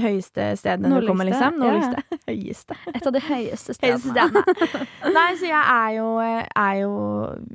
høyeste 0.00 0.46
stedene 0.56 0.88
du 1.02 1.06
kommer, 1.08 1.28
Nordligste, 1.28 1.50
liksom. 1.50 1.58
Nordligste. 1.60 2.00
ja. 2.00 2.16
Nordligste. 2.16 2.22
Høyeste. 2.30 2.78
Et 2.94 3.06
av 3.10 3.14
de 3.16 3.22
høyeste 3.26 3.76
Høyeste 3.76 3.76
stedene. 3.76 4.42
stedene. 4.46 4.88
Nei, 5.18 5.26
så 5.36 5.50
jeg 5.50 5.60
er 5.76 5.92
jo, 5.98 6.08
er 6.64 6.74
jo 6.80 6.90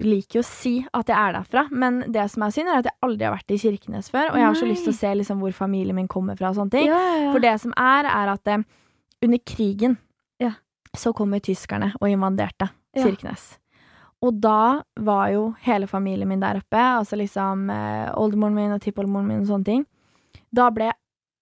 Liker 0.05 0.39
jo 0.39 0.45
å 0.45 0.47
si 0.51 0.75
at 0.93 1.09
jeg 1.11 1.17
er 1.17 1.35
derfra, 1.39 1.65
men 1.71 1.99
det 2.13 2.27
som 2.33 2.45
er 2.45 2.55
synd, 2.55 2.69
er 2.69 2.81
at 2.83 2.89
jeg 2.91 2.97
aldri 3.09 3.27
har 3.29 3.35
vært 3.39 3.55
i 3.55 3.59
Kirkenes 3.65 4.11
før, 4.13 4.29
og 4.33 4.39
jeg 4.41 4.45
har 4.51 4.57
så 4.61 4.69
lyst 4.69 4.85
til 4.87 4.93
å 4.93 4.99
se 5.01 5.13
liksom 5.23 5.41
hvor 5.41 5.55
familien 5.55 5.97
min 5.97 6.09
kommer 6.11 6.37
fra 6.39 6.53
og 6.53 6.59
sånne 6.61 6.75
ting. 6.77 6.89
Ja. 6.93 7.31
For 7.33 7.41
det 7.43 7.55
som 7.65 7.73
er, 7.79 8.05
er 8.11 8.33
at 8.37 8.53
eh, 8.53 8.65
under 9.25 9.41
krigen 9.47 9.97
Ja. 10.43 10.53
så 10.95 11.13
kom 11.15 11.33
jo 11.33 11.41
tyskerne 11.51 11.93
og 12.01 12.09
invaderte. 12.11 12.69
Kirkenes. 12.95 13.55
Og 14.25 14.37
da 14.41 14.81
var 15.05 15.29
jo 15.33 15.49
hele 15.65 15.87
familien 15.91 16.29
min 16.31 16.41
der 16.41 16.57
oppe, 16.61 16.81
altså 16.81 17.17
liksom 17.19 17.67
eh, 17.69 18.09
oldemoren 18.17 18.55
min 18.57 18.73
og 18.75 18.81
tippoldemoren 18.81 19.27
min 19.29 19.43
og 19.43 19.49
sånne 19.51 19.67
ting. 19.67 19.83
Da 20.55 20.69
ble 20.73 20.89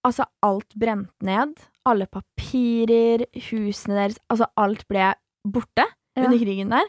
altså 0.03 0.25
alt 0.43 0.73
brent 0.75 1.11
ned. 1.23 1.53
alle 1.85 2.05
papirer, 2.07 3.25
husene 3.49 3.95
deres 3.97 4.19
Altså, 4.31 4.45
alt 4.57 4.85
ble 4.87 5.13
borte 5.45 5.83
Ja. 6.15 6.23
under 6.25 6.37
krigen 6.39 6.69
der. 6.69 6.85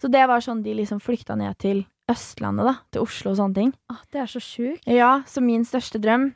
Så 0.00 0.08
det 0.10 0.22
var 0.28 0.40
sånn 0.40 0.62
de 0.64 0.72
liksom 0.74 1.00
flykta 1.02 1.36
ned 1.36 1.58
til 1.58 1.82
Østlandet, 2.10 2.64
da. 2.64 2.74
Til 2.92 3.02
Oslo 3.02 3.32
og 3.32 3.36
sånne 3.36 3.54
ting. 3.54 3.72
Åh, 3.90 3.98
det 4.12 4.20
er 4.22 4.26
så 4.30 4.40
sjukt. 4.40 4.86
Ja, 4.86 5.22
så 5.26 5.42
min 5.42 5.64
største 5.64 6.00
drøm 6.00 6.30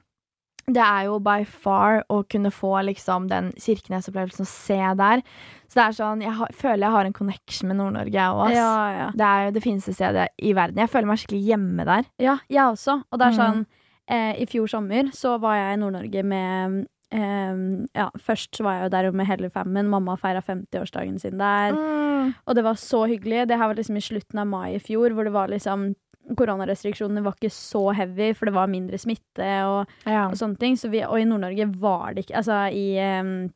det 0.67 0.81
er 0.81 1.05
jo 1.11 1.19
by 1.21 1.45
far 1.45 2.03
å 2.09 2.23
kunne 2.31 2.51
få 2.55 2.71
liksom 2.87 3.27
den 3.29 3.51
Kirkenes-opplevelsen 3.61 4.47
å 4.47 4.49
se 4.49 4.79
der. 4.97 5.23
Så 5.69 5.75
det 5.81 5.85
er 5.85 5.97
sånn, 5.99 6.23
jeg 6.25 6.33
har, 6.39 6.49
føler 6.57 6.87
jeg 6.87 6.95
har 6.95 7.05
en 7.11 7.13
connection 7.17 7.69
med 7.69 7.77
Nord-Norge, 7.81 8.27
òg. 8.33 8.53
Ja, 8.55 8.71
ja. 8.95 9.09
Det 9.13 9.27
er 9.29 9.45
jo 9.49 9.55
det 9.59 9.63
fineste 9.65 9.93
stedet 9.97 10.29
i 10.41 10.53
verden. 10.57 10.81
Jeg 10.81 10.89
føler 10.93 11.11
meg 11.11 11.19
skikkelig 11.21 11.45
hjemme 11.51 11.85
der. 11.89 12.05
Ja, 12.23 12.39
jeg 12.49 12.65
også. 12.65 13.03
Og 13.11 13.19
det 13.21 13.27
er 13.29 13.35
Mm. 13.35 13.41
sånn 13.43 13.67
eh, 14.09 14.43
I 14.43 14.47
fjor 14.47 14.67
sommer 14.69 15.11
så 15.13 15.39
var 15.41 15.57
jeg 15.57 15.75
i 15.77 15.81
Nord-Norge 15.83 16.25
med 16.25 16.87
eh, 17.13 17.87
Ja, 17.95 18.09
først 18.19 18.61
var 18.65 18.79
jeg 18.79 18.83
jo 18.87 18.93
der 18.97 19.11
med 19.13 19.27
hele 19.27 19.51
fammen. 19.51 19.89
Mamma 19.89 20.17
feira 20.17 20.41
50-årsdagen 20.43 21.19
sin 21.21 21.39
der. 21.39 21.73
Mm. 21.73 22.35
Og 22.47 22.55
det 22.57 22.65
var 22.65 22.75
så 22.81 23.05
hyggelig. 23.07 23.47
Det 23.49 23.59
her 23.59 23.69
var 23.69 23.75
liksom 23.77 23.97
i 23.97 24.01
slutten 24.01 24.39
av 24.41 24.47
mai 24.49 24.75
i 24.75 24.81
fjor, 24.81 25.11
hvor 25.13 25.25
det 25.25 25.33
var 25.35 25.49
liksom 25.53 25.95
Koronarestriksjonene 26.37 27.23
var 27.25 27.35
ikke 27.37 27.51
så 27.53 27.95
heavy, 27.95 28.33
for 28.35 28.47
det 28.49 28.55
var 28.55 28.67
mindre 28.73 28.99
smitte 28.99 29.49
og, 29.69 29.87
Ja. 30.07 30.27
og 30.29 30.35
sånne 30.41 30.59
ting. 30.59 30.77
Så 30.77 30.91
vi, 30.91 31.03
og 31.05 31.19
i 31.21 31.25
Nord-Norge 31.29 31.67
var 31.81 32.15
det 32.15 32.27
ikke 32.27 32.37
Altså 32.41 32.73
i, 32.73 32.87
um, 33.21 33.51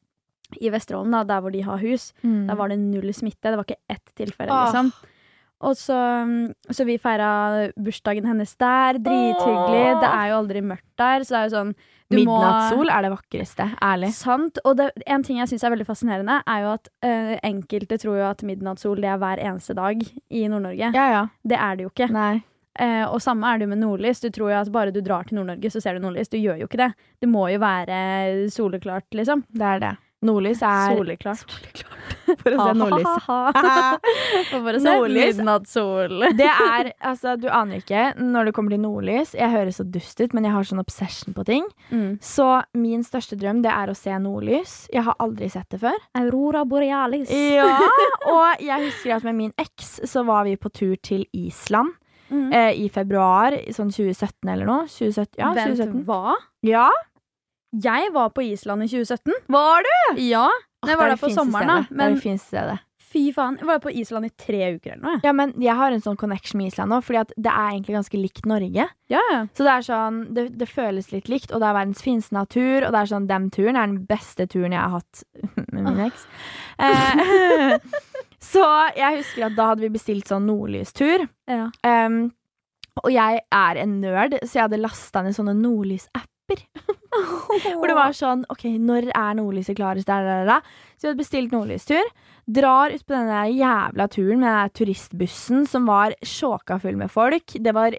i 0.60 0.70
Vesterålen, 0.70 1.10
da, 1.12 1.22
der 1.24 1.40
hvor 1.40 1.52
de 1.52 1.60
har 1.62 1.78
hus, 1.78 2.12
Mm. 2.24 2.46
der 2.48 2.54
var 2.56 2.68
det 2.68 2.78
null 2.78 3.12
smitte. 3.12 3.42
Det 3.50 3.56
var 3.56 3.64
ikke 3.64 3.82
ett 3.90 4.14
tilfelle, 4.16 4.50
Åh. 4.52 4.64
liksom. 4.72 4.92
Og 5.60 5.74
så, 5.74 6.54
så 6.70 6.84
vi 6.86 6.98
feira 7.02 7.72
bursdagen 7.76 8.24
hennes 8.24 8.54
der. 8.56 8.94
Drithyggelig. 9.02 9.96
Åh. 9.96 10.00
Det 10.00 10.08
er 10.14 10.28
jo 10.30 10.36
aldri 10.38 10.60
mørkt 10.62 10.96
der, 10.96 11.20
så 11.26 11.28
det 11.34 11.38
er 11.40 11.48
jo 11.48 11.56
sånn 11.56 11.74
Midnattssol 12.10 12.88
er 12.88 13.02
det 13.04 13.10
vakreste. 13.12 13.64
Ærlig. 13.84 14.08
Sant. 14.16 14.58
Og 14.64 14.78
det, 14.78 14.86
en 15.06 15.22
ting 15.22 15.36
jeg 15.42 15.48
syns 15.50 15.64
er 15.66 15.74
veldig 15.74 15.84
fascinerende, 15.84 16.38
er 16.48 16.62
jo 16.62 16.70
at 16.72 16.88
eh, 17.04 17.34
enkelte 17.44 17.98
tror 18.00 18.16
jo 18.16 18.24
at 18.30 18.40
midnattssol 18.48 18.96
det 18.96 19.10
er 19.12 19.18
hver 19.20 19.42
eneste 19.44 19.74
dag 19.76 20.00
i 20.00 20.46
Nord-Norge. 20.48 20.88
Ja, 20.94 21.04
ja. 21.12 21.26
Det 21.44 21.58
er 21.58 21.76
det 21.76 21.84
jo 21.84 21.90
ikke. 21.92 22.08
Nei. 22.10 22.42
Eh, 22.78 23.04
og 23.10 23.22
samme 23.22 23.48
er 23.50 23.62
det 23.62 23.70
med 23.70 23.82
nordlys. 23.82 24.22
Du 24.22 24.30
tror 24.30 24.52
jo 24.52 24.58
at 24.60 24.72
bare 24.74 24.94
du 24.94 25.00
drar 25.04 25.26
til 25.28 25.40
Nord-Norge, 25.40 25.72
så 25.74 25.82
ser 25.82 25.98
du 25.98 26.04
nordlys. 26.04 26.30
Du 26.30 26.38
gjør 26.38 26.60
jo 26.62 26.68
ikke 26.70 26.82
det. 26.84 26.92
Det 27.20 27.30
må 27.30 27.48
jo 27.52 27.62
være 27.62 28.02
soleklart, 28.54 29.08
liksom. 29.18 29.46
Det 29.50 29.72
er 29.76 29.82
det. 29.86 29.96
Nordlys 30.26 30.62
er 30.66 30.96
Soleklart. 30.98 31.82
For 32.42 32.54
å 32.56 32.64
se 32.66 32.72
nordlys. 32.74 33.26
For 34.50 34.74
å 34.74 34.80
se 34.82 34.94
midnattssol. 35.14 36.24
Det 36.40 36.48
er, 36.48 36.90
altså, 37.06 37.36
Du 37.38 37.46
aner 37.54 37.78
ikke 37.78 38.02
når 38.18 38.48
det 38.48 38.54
kommer 38.56 38.74
til 38.74 38.82
nordlys. 38.82 39.36
Jeg 39.38 39.52
høres 39.52 39.78
så 39.78 39.86
dust 39.86 40.18
ut, 40.18 40.34
men 40.34 40.48
jeg 40.48 40.56
har 40.56 40.66
sånn 40.66 40.82
obsession 40.82 41.36
på 41.36 41.46
ting. 41.46 41.68
Mm. 41.94 42.18
Så 42.24 42.48
min 42.74 43.06
største 43.06 43.38
drøm 43.38 43.62
det 43.62 43.70
er 43.70 43.92
å 43.92 43.96
se 43.96 44.18
nordlys. 44.24 44.74
Jeg 44.92 45.06
har 45.06 45.16
aldri 45.22 45.52
sett 45.54 45.70
det 45.70 45.80
før. 45.86 46.02
Aurora 46.18 46.64
borealis. 46.66 47.30
Ja, 47.30 47.70
Og 48.34 48.66
jeg 48.66 48.88
husker 48.88 49.20
at 49.20 49.28
med 49.28 49.38
min 49.38 49.54
eks 49.60 50.00
så 50.10 50.26
var 50.26 50.50
vi 50.50 50.58
på 50.58 50.72
tur 50.74 50.98
til 50.98 51.28
Island 51.30 51.94
Mm. 52.30 52.52
eh, 52.52 52.72
i 52.84 52.88
februar, 52.92 53.52
sånn 53.72 53.90
2017 53.94 54.48
eller 54.52 54.66
noe. 54.68 54.86
2017, 54.86 55.38
ja, 55.38 55.52
Vent, 55.56 55.76
2017. 55.76 56.04
hva? 56.08 56.34
Ja, 56.62 56.88
Jeg 57.72 58.12
var 58.14 58.30
på 58.32 58.42
Island 58.42 58.82
i 58.82 58.86
2017. 58.88 59.32
var 59.48 59.82
du? 59.84 60.20
Ja. 60.24 60.48
Men 60.84 60.88
jeg 60.92 60.98
var 60.98 61.06
er 61.10 61.16
der 61.16 61.16
på 61.20 61.30
sommeren, 61.34 61.66
da. 61.66 61.82
stedet. 61.82 61.88
Det 61.88 61.94
er 61.94 61.96
Men 61.98 62.14
det 62.14 62.22
fineste 62.22 62.46
stedet. 62.48 62.78
fy 63.08 63.32
faen, 63.32 63.54
jeg 63.58 63.66
var 63.66 63.78
på 63.80 63.90
Island 63.96 64.26
i 64.26 64.30
tre 64.36 64.74
uker 64.76 64.92
eller 64.92 65.02
noe. 65.02 65.20
Ja, 65.24 65.32
men 65.32 65.52
jeg 65.58 65.74
har 65.74 65.90
en 65.92 66.00
sånn 66.04 66.16
connection 66.20 66.58
med 66.58 66.66
Island 66.68 66.90
nå, 66.92 66.98
fordi 67.02 67.18
at 67.22 67.32
det 67.36 67.48
er 67.50 67.70
egentlig 67.72 67.94
ganske 67.96 68.20
likt 68.20 68.44
Norge. 68.46 68.84
Ja, 69.08 69.20
ja. 69.32 69.38
Så 69.56 69.64
det 69.64 69.72
er 69.72 69.86
sånn, 69.86 70.18
det, 70.34 70.44
det 70.58 70.68
føles 70.68 71.08
litt 71.12 71.28
likt, 71.32 71.50
og 71.52 71.60
det 71.60 71.68
er 71.70 71.76
verdens 71.78 72.02
fineste 72.04 72.32
natur, 72.36 72.84
og 72.84 72.92
det 72.92 73.00
er 73.00 73.06
sånn, 73.14 73.26
den 73.26 73.48
turen 73.50 73.76
er 73.80 73.86
den 73.88 74.04
beste 74.06 74.46
turen 74.46 74.72
jeg 74.76 74.80
har 74.80 75.00
hatt 75.00 75.24
med 75.72 75.84
min 75.88 76.04
eks. 76.06 76.26
Eh, 76.78 77.78
så 78.42 78.64
jeg 78.96 79.20
husker 79.20 79.48
at 79.48 79.56
da 79.58 79.72
hadde 79.72 79.84
vi 79.86 79.94
bestilt 79.94 80.30
sånn 80.30 80.46
nordlystur, 80.48 81.26
ja. 81.50 81.68
um, 81.82 82.20
og 83.02 83.10
jeg 83.14 83.42
er 83.42 83.80
en 83.82 83.98
nerd, 84.02 84.38
så 84.44 84.58
jeg 84.58 84.66
hadde 84.66 84.82
lastet 84.82 85.26
ned 85.26 85.36
sånne 85.36 85.54
nordlysapper. 85.58 86.62
Hvor 87.78 87.88
det 87.88 87.96
var 87.96 88.14
sånn, 88.16 88.44
ok, 88.52 88.64
når 88.80 89.10
er 89.10 89.36
nordlyset 89.38 89.76
klarest 89.78 90.08
der, 90.08 90.24
der, 90.26 90.48
der. 90.48 90.72
Så 90.96 91.06
jeg 91.06 91.12
hadde 91.12 91.20
bestilt 91.22 91.54
nordlystur. 91.54 92.08
Drar 92.48 92.94
ut 92.94 93.04
på 93.04 93.12
denne 93.12 93.42
jævla 93.52 94.06
turen 94.12 94.40
med 94.40 94.48
den 94.48 94.72
turistbussen 94.80 95.66
som 95.68 95.88
var 95.88 96.16
sjåka 96.24 96.78
full 96.80 96.96
med 97.00 97.12
folk. 97.12 97.52
Det 97.52 97.74
var 97.76 97.96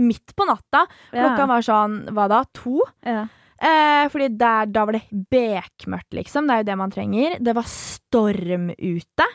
midt 0.00 0.34
på 0.34 0.48
natta. 0.48 0.84
Klokka 1.12 1.48
var 1.50 1.66
sånn, 1.66 1.96
hva 2.14 2.28
da, 2.32 2.42
to? 2.56 2.80
ja. 3.06 3.24
Eh, 3.64 4.08
fordi 4.12 4.26
der, 4.36 4.66
da 4.68 4.82
var 4.84 4.96
det 4.96 5.06
bekmørkt, 5.30 6.10
liksom. 6.18 6.48
Det 6.48 6.54
er 6.54 6.64
jo 6.64 6.66
det 6.68 6.76
man 6.76 6.92
trenger. 6.92 7.36
Det 7.40 7.54
var 7.56 7.68
storm 7.70 8.66
ute. 8.74 9.28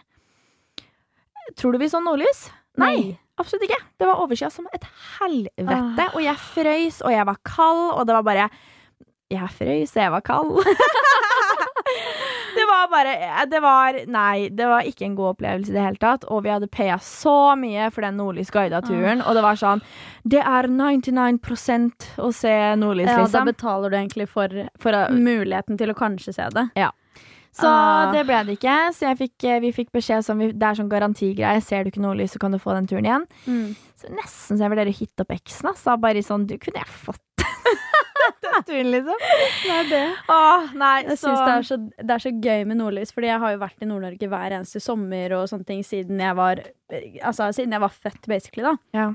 Tror 1.58 1.74
du 1.74 1.82
vi 1.82 1.90
så 1.90 2.02
nordlys? 2.04 2.48
Nei. 2.80 3.18
Absolutt 3.40 3.70
ikke. 3.70 3.80
Det 4.00 4.08
var 4.08 4.20
overskya 4.20 4.50
som 4.52 4.68
et 4.76 4.84
helvete. 5.20 5.76
Ah. 5.76 6.12
Og 6.12 6.24
jeg 6.24 6.36
frøys, 6.44 7.00
og 7.06 7.14
jeg 7.14 7.28
var 7.30 7.40
kald, 7.48 7.86
og 7.96 8.08
det 8.08 8.18
var 8.18 8.28
bare 8.28 8.50
Jeg 9.30 9.50
frøys, 9.54 9.96
og 9.96 10.02
jeg 10.02 10.12
var 10.12 10.24
kald. 10.26 10.52
det 12.58 12.66
var 12.68 12.88
bare 12.92 13.46
Det 13.46 13.62
var 13.62 14.00
Nei, 14.10 14.50
det 14.50 14.68
var 14.68 14.88
ikke 14.90 15.06
en 15.06 15.16
god 15.16 15.36
opplevelse 15.36 15.72
i 15.72 15.78
det 15.78 15.86
hele 15.86 16.02
tatt. 16.02 16.26
Og 16.28 16.44
vi 16.44 16.52
hadde 16.52 16.68
paya 16.68 16.98
så 17.00 17.56
mye 17.60 17.88
for 17.96 18.04
den 18.04 18.20
nordlys-guida 18.20 18.82
turen, 18.88 19.24
og 19.24 19.38
det 19.38 19.46
var 19.46 19.60
sånn 19.62 19.84
Det 20.28 20.42
er 20.44 20.68
99% 20.68 22.10
å 22.20 22.32
se 22.36 22.56
nordlys, 22.82 23.08
ja, 23.08 23.20
da 23.22 23.28
liksom. 23.28 23.52
betaler 23.54 23.94
du 23.94 24.00
egentlig 24.02 24.28
for 24.32 24.64
For 24.82 24.98
å, 24.98 25.06
muligheten 25.16 25.80
til 25.80 25.94
å 25.94 25.98
kanskje 25.98 26.36
se 26.36 26.50
det. 26.58 26.70
Så 27.52 27.66
Ah. 27.68 28.12
det 28.14 28.26
ble 28.28 28.44
det 28.46 28.60
ikke. 28.60 28.94
Så 28.94 29.16
fikk, 29.18 29.44
eh, 29.44 29.60
vi 29.60 29.72
fikk 29.72 29.92
beskjed 29.92 30.24
som 30.24 30.38
vi, 30.38 30.52
Det 30.52 30.64
er 30.64 30.76
sånn 30.76 30.90
garantigreie. 30.90 31.62
Ser 31.64 31.84
du 31.84 31.90
ikke 31.92 32.02
nordlys, 32.02 32.32
så 32.36 32.40
kan 32.40 32.52
du 32.52 32.58
få 32.60 32.74
den 32.76 32.88
turen 32.88 33.06
igjen. 33.06 33.26
Så 34.00 34.10
nesten 34.16 34.58
så 34.58 34.62
jeg 34.64 34.70
vurderer 34.72 34.94
å 34.94 35.00
hitte 35.00 35.22
opp 35.26 35.34
eksen. 35.36 35.76
Sa 35.76 35.96
bare 35.98 36.22
sånn 36.24 36.46
Du 36.48 36.58
kunne 36.58 36.78
jeg 36.80 36.88
fått 36.88 37.20
den 38.42 38.64
turen, 38.66 38.92
liksom. 38.92 39.20
Nei, 39.68 39.84
det. 39.90 40.04
Åh, 40.30 40.74
nei, 40.76 41.02
Jeg 41.04 41.18
så 41.18 41.28
synes 41.30 41.40
det, 41.46 41.54
er 41.54 41.62
så, 41.68 41.78
det 42.08 42.12
er 42.16 42.24
så 42.24 42.32
gøy 42.42 42.66
med 42.68 42.78
nordlys, 42.78 43.12
fordi 43.16 43.28
jeg 43.32 43.40
har 43.40 43.52
jo 43.56 43.60
vært 43.62 43.82
i 43.84 43.86
Nord-Norge 43.90 44.30
hver 44.32 44.56
eneste 44.60 44.82
sommer 44.84 45.34
og 45.38 45.48
sånne 45.52 45.66
ting 45.66 45.82
siden 45.84 46.20
jeg 46.20 46.36
var 46.36 46.62
Altså 47.24 47.50
siden 47.54 47.72
jeg 47.76 47.82
var 47.84 47.90
født, 47.94 48.28
basically, 48.28 48.64
da. 48.64 48.76
Ja. 48.94 49.08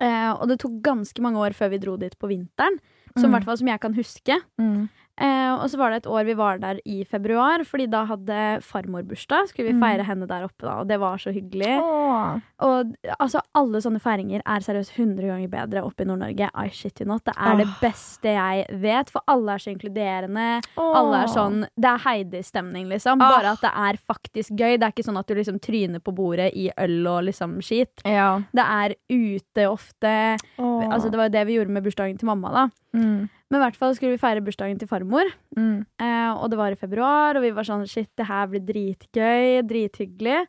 Eh, 0.00 0.32
og 0.34 0.48
det 0.48 0.58
tok 0.60 0.80
ganske 0.82 1.22
mange 1.22 1.38
år 1.38 1.54
før 1.54 1.70
vi 1.70 1.78
dro 1.78 1.96
dit 1.96 2.14
på 2.18 2.28
vinteren. 2.30 2.78
Som, 3.16 3.30
Mm. 3.30 3.36
hvert 3.38 3.44
fall 3.44 3.56
som 3.56 3.68
jeg 3.68 3.80
kan 3.80 3.94
huske. 3.94 4.34
mm. 4.60 4.88
Eh, 5.18 5.52
og 5.56 5.64
så 5.72 5.78
var 5.80 5.90
det 5.90 6.02
et 6.04 6.10
år 6.12 6.24
vi 6.28 6.34
var 6.36 6.58
der 6.60 6.78
i 6.84 7.02
februar, 7.08 7.62
fordi 7.64 7.86
da 7.88 8.04
hadde 8.04 8.60
farmor 8.62 9.02
bursdag. 9.08 9.48
Skulle 9.48 9.70
vi 9.70 9.76
Mm. 9.76 9.80
feire 9.82 10.04
henne 10.04 10.26
der 10.28 10.44
oppe, 10.44 10.60
da, 10.66 10.80
og 10.80 10.88
det 10.88 10.98
var 11.00 11.16
så 11.16 11.32
hyggelig. 11.32 11.80
Åh. 11.80 12.40
Og 12.60 12.94
altså, 13.20 13.40
alle 13.54 13.80
sånne 13.80 14.00
feiringer 14.00 14.42
er 14.44 14.60
seriøst 14.60 14.92
100 14.96 15.26
ganger 15.26 15.48
bedre 15.48 15.82
oppe 15.84 16.02
i 16.02 16.04
Nord-Norge. 16.04 16.50
I 16.54 16.68
shit 16.68 17.00
you 17.00 17.06
not. 17.06 17.24
Det 17.24 17.34
er 17.36 17.56
det 17.56 17.68
beste 17.80 18.28
jeg 18.28 18.66
vet, 18.80 19.10
for 19.10 19.22
alle 19.28 19.52
er 19.54 19.58
så 19.58 19.72
inkluderende. 19.74 20.62
Alle 20.76 21.22
er 21.22 21.26
sånn 21.32 21.66
Det 21.78 21.84
er 21.84 21.98
Heidi-stemning, 21.98 22.88
liksom. 22.88 23.20
Åh. 23.20 23.28
Bare 23.40 23.52
at 23.52 23.60
det 23.60 23.72
er 23.74 23.96
faktisk 24.06 24.50
gøy. 24.56 24.78
Det 24.78 24.82
er 24.82 24.92
ikke 24.92 25.04
sånn 25.08 25.18
at 25.18 25.26
du 25.26 25.34
liksom 25.34 25.58
tryner 25.60 26.00
på 26.00 26.14
bordet 26.14 26.52
i 26.54 26.70
øl 26.78 27.06
og 27.06 27.24
liksom 27.24 27.58
skit. 27.62 28.02
Ja. 28.04 28.40
Det 28.52 28.64
er 28.64 28.94
ute 29.10 29.66
ofte. 29.70 30.38
Åh. 30.58 30.88
Altså, 30.92 31.10
det 31.10 31.16
var 31.16 31.28
jo 31.28 31.36
det 31.38 31.46
vi 31.46 31.54
gjorde 31.56 31.70
med 31.70 31.84
bursdagen 31.84 32.18
til 32.18 32.26
mamma, 32.26 32.52
da. 32.52 32.68
mm. 32.94 33.28
Men 33.50 33.60
i 33.60 33.64
hvert 33.64 33.76
fall 33.78 33.94
skulle 33.94 34.16
vi 34.16 34.18
feire 34.22 34.40
bursdagen 34.42 34.78
til 34.80 34.88
farmor. 34.90 35.28
Mm. 35.56 35.84
Eh, 36.02 36.30
og 36.34 36.50
det 36.50 36.58
var 36.58 36.72
i 36.74 36.78
februar, 36.80 37.36
og 37.38 37.42
vi 37.44 37.52
var 37.54 37.62
sånn 37.68 37.84
shit, 37.86 38.08
det 38.18 38.26
her 38.26 38.48
blir 38.50 38.64
dritgøy, 38.66 39.60
drithyggelig. 39.68 40.40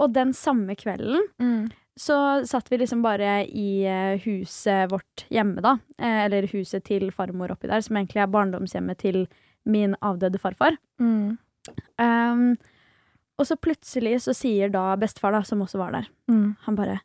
Og 0.00 0.12
den 0.16 0.32
samme 0.32 0.72
kvelden 0.80 1.20
Mm. 1.38 1.68
så 2.00 2.46
satt 2.48 2.70
vi 2.70 2.78
liksom 2.78 3.02
bare 3.02 3.44
i 3.46 3.84
eh, 3.84 4.16
huset 4.24 4.88
vårt 4.90 5.26
hjemme, 5.28 5.60
da. 5.60 5.74
Eh, 5.98 6.24
eller 6.24 6.46
huset 6.48 6.82
til 6.84 7.10
farmor 7.12 7.50
oppi 7.52 7.68
der, 7.68 7.82
som 7.84 7.96
egentlig 8.00 8.22
er 8.22 8.32
barndomshjemmet 8.32 8.96
til 8.98 9.26
min 9.66 9.94
avdøde 10.00 10.40
farfar. 10.40 10.78
Mm. 10.98 11.36
Um, 12.00 12.56
og 13.38 13.44
så 13.46 13.56
plutselig 13.60 14.22
så 14.24 14.32
sier 14.34 14.70
da 14.72 14.96
bestefar, 14.96 15.32
da, 15.36 15.42
som 15.44 15.60
også 15.60 15.76
var 15.78 15.92
der, 15.92 16.08
Mm. 16.30 16.56
han 16.64 16.74
bare 16.76 17.00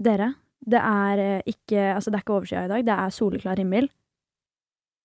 Dere, 0.00 0.34
det 0.66 0.80
er 0.80 1.18
eh, 1.18 1.42
ikke 1.46 1.94
Altså, 1.94 2.10
det 2.10 2.14
er 2.16 2.22
ikke 2.24 2.40
overskya 2.40 2.64
i 2.64 2.68
dag, 2.68 2.84
det 2.86 2.94
er 2.96 3.10
soleklar 3.10 3.58
himmel. 3.60 3.90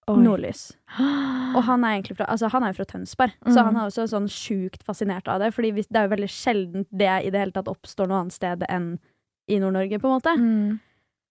Oi. 0.07 0.21
Nordlys. 0.23 0.61
Og 1.57 1.63
han 1.67 1.83
er 1.83 1.97
egentlig 1.97 2.15
fra, 2.17 2.25
altså 2.31 2.47
han 2.53 2.63
er 2.63 2.71
jo 2.71 2.77
fra 2.79 2.85
Tønsberg, 2.93 3.33
så 3.45 3.57
Mm. 3.59 3.65
han 3.65 3.75
er 3.75 3.87
også 3.89 4.05
sånn 4.07 4.27
sjukt 4.31 4.83
fascinert 4.87 5.27
av 5.27 5.39
det. 5.41 5.53
Fordi 5.53 5.71
det 5.75 5.95
er 5.95 6.07
jo 6.07 6.15
veldig 6.15 6.29
sjelden 6.31 6.85
det 6.95 7.25
i 7.25 7.29
det 7.29 7.39
hele 7.41 7.51
tatt 7.51 7.67
oppstår 7.67 8.07
noe 8.07 8.21
annet 8.21 8.31
sted 8.33 8.63
enn 8.69 8.99
i 9.49 9.59
Nord-Norge, 9.59 9.99
på 9.99 10.07
en 10.07 10.15
måte. 10.19 10.33
Mm. 10.39 10.79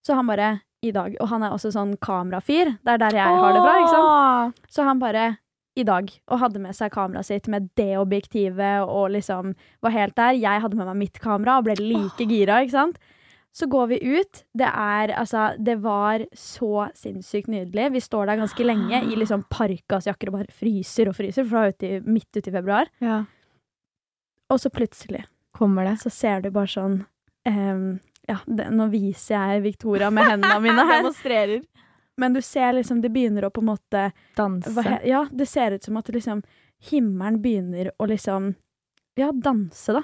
Så 0.05 0.13
han 0.15 0.27
bare 0.27 0.61
i 0.83 0.91
dag 0.91 1.15
Og 1.19 1.27
han 1.29 1.41
er 1.41 1.49
også 1.49 1.71
sånn 1.73 1.97
kamerafyr. 1.97 2.77
Det 2.85 2.93
er 2.93 2.97
der 3.01 3.09
jeg 3.17 3.25
har 3.25 3.53
det 3.53 3.61
fra. 3.65 3.73
ikke 3.81 3.89
sant? 3.89 4.69
Så 4.69 4.83
han 4.85 4.99
bare 4.99 5.37
i 5.75 5.83
dag, 5.83 6.11
og 6.27 6.39
hadde 6.39 6.59
med 6.59 6.73
seg 6.75 6.91
kameraet 6.91 7.25
sitt 7.25 7.47
med 7.47 7.69
det 7.75 7.97
objektivet 7.97 8.87
og 8.87 9.09
liksom 9.11 9.55
var 9.81 9.91
helt 9.91 10.15
der. 10.15 10.33
Jeg 10.33 10.61
hadde 10.61 10.75
med 10.77 10.85
meg 10.87 10.95
mitt 10.97 11.19
kamera 11.19 11.57
og 11.57 11.65
ble 11.65 11.75
like 11.79 12.17
gira, 12.29 12.61
ikke 12.63 12.71
sant. 12.71 12.97
Så 13.53 13.65
går 13.71 13.87
vi 13.87 13.97
ut. 14.19 14.43
Det 14.53 14.67
er 14.69 15.13
altså 15.17 15.55
Det 15.57 15.77
var 15.81 16.25
så 16.33 16.89
sinnssykt 16.95 17.47
nydelig. 17.49 17.91
Vi 17.95 18.01
står 18.01 18.25
der 18.29 18.37
ganske 18.37 18.63
lenge 18.67 18.99
i 19.07 19.15
liksom 19.17 19.43
parkasjakker 19.49 20.29
og 20.29 20.33
bare 20.39 20.51
fryser 20.53 21.09
og 21.09 21.15
fryser, 21.17 21.43
for 21.47 21.49
det 21.49 21.57
var 21.57 21.73
ute 21.73 21.87
i, 21.87 22.01
midt 22.05 22.37
ute 22.37 22.49
i 22.49 22.53
februar. 22.53 22.91
Ja. 23.01 23.23
Og 24.49 24.59
så 24.61 24.69
plutselig 24.69 25.25
Kommer 25.57 25.83
det. 25.89 25.95
så 26.01 26.09
ser 26.13 26.41
du 26.45 26.51
bare 26.53 26.69
sånn 26.69 26.99
um, 27.47 27.99
Ja, 28.29 28.37
det, 28.45 28.69
nå 28.71 28.85
viser 28.93 29.35
jeg 29.55 29.63
Victoria 29.65 30.11
med 30.13 30.29
hendene 30.29 30.59
mine 30.61 30.85
her, 30.91 31.01
Demonstrerer. 31.01 31.63
men 32.17 32.33
du 32.37 32.41
ser 32.45 32.73
liksom 32.77 33.01
Det 33.01 33.09
begynner 33.11 33.47
å 33.47 33.49
på 33.51 33.63
en 33.63 33.71
måte 33.73 34.05
Danse. 34.37 34.69
hva, 34.75 34.99
Ja, 35.07 35.25
det 35.31 35.47
ser 35.49 35.71
ut 35.75 35.83
som 35.83 35.97
at 35.97 36.07
liksom 36.13 36.43
himmelen 36.91 37.41
begynner 37.41 37.89
å 37.97 38.05
liksom 38.07 38.53
Ja, 39.17 39.31
danse, 39.33 39.97
da. 39.97 40.03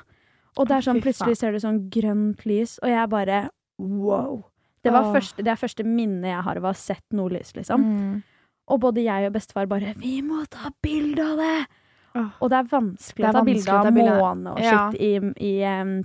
Og 0.57 0.67
det 0.69 0.75
er 0.77 0.85
sånn, 0.85 1.01
plutselig 1.01 1.37
ser 1.39 1.55
du 1.55 1.61
sånn 1.61 1.85
grønt 1.93 2.43
lys, 2.45 2.77
og 2.83 2.91
jeg 2.91 3.09
bare 3.09 3.39
wow. 3.81 4.43
Det, 4.83 4.91
var 4.91 5.13
første, 5.13 5.41
det 5.41 5.51
er 5.53 5.59
første 5.59 5.85
minnet 5.87 6.29
jeg 6.33 6.43
har 6.45 6.59
av 6.59 6.65
å 6.67 6.71
ha 6.73 6.77
sett 6.77 7.05
noe 7.15 7.31
lys, 7.31 7.53
liksom. 7.55 7.85
Mm. 7.87 8.17
Og 8.73 8.79
både 8.83 9.03
jeg 9.03 9.27
og 9.27 9.33
bestefar 9.35 9.67
bare 9.67 9.93
'Vi 9.97 10.21
må 10.21 10.45
ta 10.49 10.71
bilde 10.81 11.23
av 11.23 11.37
det!' 11.37 11.67
Oh. 12.15 12.29
Og 12.41 12.49
det 12.51 12.57
er 12.59 12.67
vanskelig 12.69 13.25
Det 13.25 13.25
er 13.25 13.29
å 13.29 13.33
ta 13.33 13.43
bilde 13.43 13.71
av 13.73 13.93
måne 13.93 14.51
og 14.51 14.59
Ja. 14.61 14.91
shit 14.91 15.01
i, 15.01 15.13
i, 15.41 15.63
um, 15.81 16.03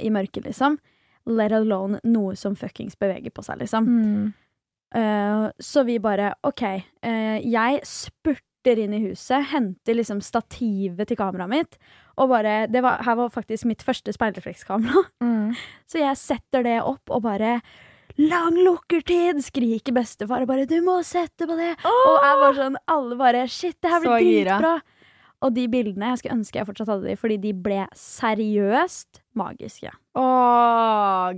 i 0.00 0.08
mørket, 0.08 0.44
liksom. 0.44 0.78
Let 1.26 1.52
alone 1.52 2.00
noe 2.04 2.34
som 2.34 2.56
fuckings 2.56 2.96
beveger 2.96 3.30
på 3.30 3.44
seg, 3.44 3.58
liksom. 3.58 3.84
Mm. 3.84 4.34
Uh, 4.94 5.50
så 5.60 5.84
vi 5.84 5.98
bare 5.98 6.32
OK. 6.42 6.62
Uh, 7.04 7.38
jeg 7.44 7.80
spurter 8.58 8.78
inn 8.82 8.94
i 8.94 9.08
huset, 9.08 9.46
henter 9.52 9.94
liksom 9.94 10.20
stativet 10.20 11.08
til 11.08 11.16
kameraet 11.16 11.50
mitt. 11.50 11.78
Og 12.18 12.28
bare, 12.28 12.66
det 12.68 12.82
var, 12.82 13.02
her 13.04 13.16
var 13.16 13.30
faktisk 13.30 13.64
mitt 13.66 13.82
første 13.82 14.12
speilreflekskamera. 14.12 15.04
Mm. 15.22 15.54
Så 15.86 15.98
jeg 15.98 16.16
setter 16.16 16.62
det 16.62 16.80
opp 16.82 17.10
og 17.10 17.22
bare 17.22 17.60
Lang 18.18 18.56
lukkertid! 18.56 19.38
skriker 19.44 19.94
bestefar 19.94 20.42
og 20.42 20.48
bare 20.48 20.66
'Du 20.66 20.80
må 20.82 21.02
sette 21.06 21.46
på 21.46 21.54
det!' 21.54 21.76
Og 21.86 22.16
jeg 22.24 22.38
var 22.40 22.54
sånn, 22.56 22.76
alle 22.88 23.16
bare 23.16 23.46
'Shit, 23.46 23.76
det 23.80 23.90
her 23.90 24.00
blir 24.00 24.48
dritbra'. 24.48 24.80
Og 25.44 25.54
de 25.54 25.68
bildene, 25.70 26.10
jeg 26.10 26.20
skulle 26.20 26.36
ønske 26.40 26.58
jeg 26.58 26.66
fortsatt 26.66 26.90
hadde 26.90 27.06
de, 27.06 27.14
fordi 27.18 27.36
de 27.42 27.52
ble 27.54 27.84
seriøst 27.94 29.20
magiske. 29.38 29.92
Å, 30.18 30.24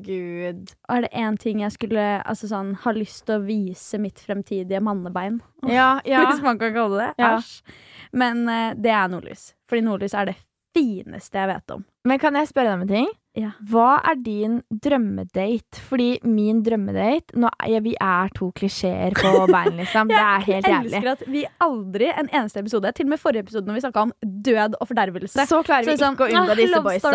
gud. 0.00 0.72
Og 0.88 0.94
er 0.94 1.04
det 1.04 1.10
én 1.20 1.36
ting 1.40 1.60
jeg 1.60 1.74
skulle 1.74 2.06
altså 2.24 2.48
sånn, 2.48 2.72
ha 2.80 2.94
lyst 2.96 3.26
til 3.28 3.36
å 3.36 3.44
vise 3.44 4.00
mitt 4.00 4.22
fremtidige 4.24 4.80
mannebein 4.84 5.42
Ja, 5.68 5.98
ja. 6.08 6.24
Hvis 6.30 6.40
man 6.44 6.60
kan 6.62 6.72
kalle 6.76 7.02
det. 7.02 7.10
Ja. 7.20 7.34
Æsj. 7.36 7.76
Men 8.16 8.46
uh, 8.48 8.72
det 8.72 8.94
er 8.96 9.12
nordlys. 9.12 9.50
Fordi 9.68 9.84
nordlys 9.84 10.16
er 10.16 10.32
det 10.32 10.38
fineste 10.76 11.36
jeg 11.36 11.52
vet 11.52 11.76
om. 11.76 11.84
Men 12.08 12.22
kan 12.22 12.38
jeg 12.40 12.48
spørre 12.48 12.72
deg 12.72 12.80
om 12.80 12.86
en 12.86 12.94
ting? 12.94 13.12
Ja. 13.38 13.52
Hva 13.70 14.00
er 14.10 14.16
din 14.18 14.56
drømmedate? 14.74 15.78
Fordi 15.86 16.18
min 16.26 16.62
drømmedate 16.66 17.36
nå, 17.38 17.46
ja, 17.70 17.78
Vi 17.84 17.92
er 18.02 18.32
to 18.34 18.48
klisjeer 18.56 19.14
på 19.14 19.44
bein, 19.54 19.76
liksom. 19.78 20.08
Det 20.10 20.18
er 20.18 20.40
helt 20.48 20.66
Jeg 20.66 20.74
jævlig. 20.74 20.94
elsker 20.98 21.10
at 21.12 21.22
vi 21.30 21.44
aldri 21.62 22.08
en 22.10 22.26
eneste 22.32 22.58
episode, 22.64 22.90
til 22.96 23.06
og 23.06 23.12
med 23.14 23.22
forrige 23.22 23.44
episode 23.46 23.66
når 23.70 23.78
vi 23.78 23.84
snakka 23.84 24.02
om 24.08 24.12
død 24.50 24.74
og 24.80 24.88
fordervelse 24.90 25.46
Så 25.46 25.60
klarer 25.62 25.86
vi 25.86 25.94
Så 25.94 26.02
sånn, 26.02 26.18
ikke 26.18 26.26
å 26.26 26.32
unngå 26.40 26.56
ah, 26.56 26.58
disse 26.58 26.82
boysa. 26.82 27.14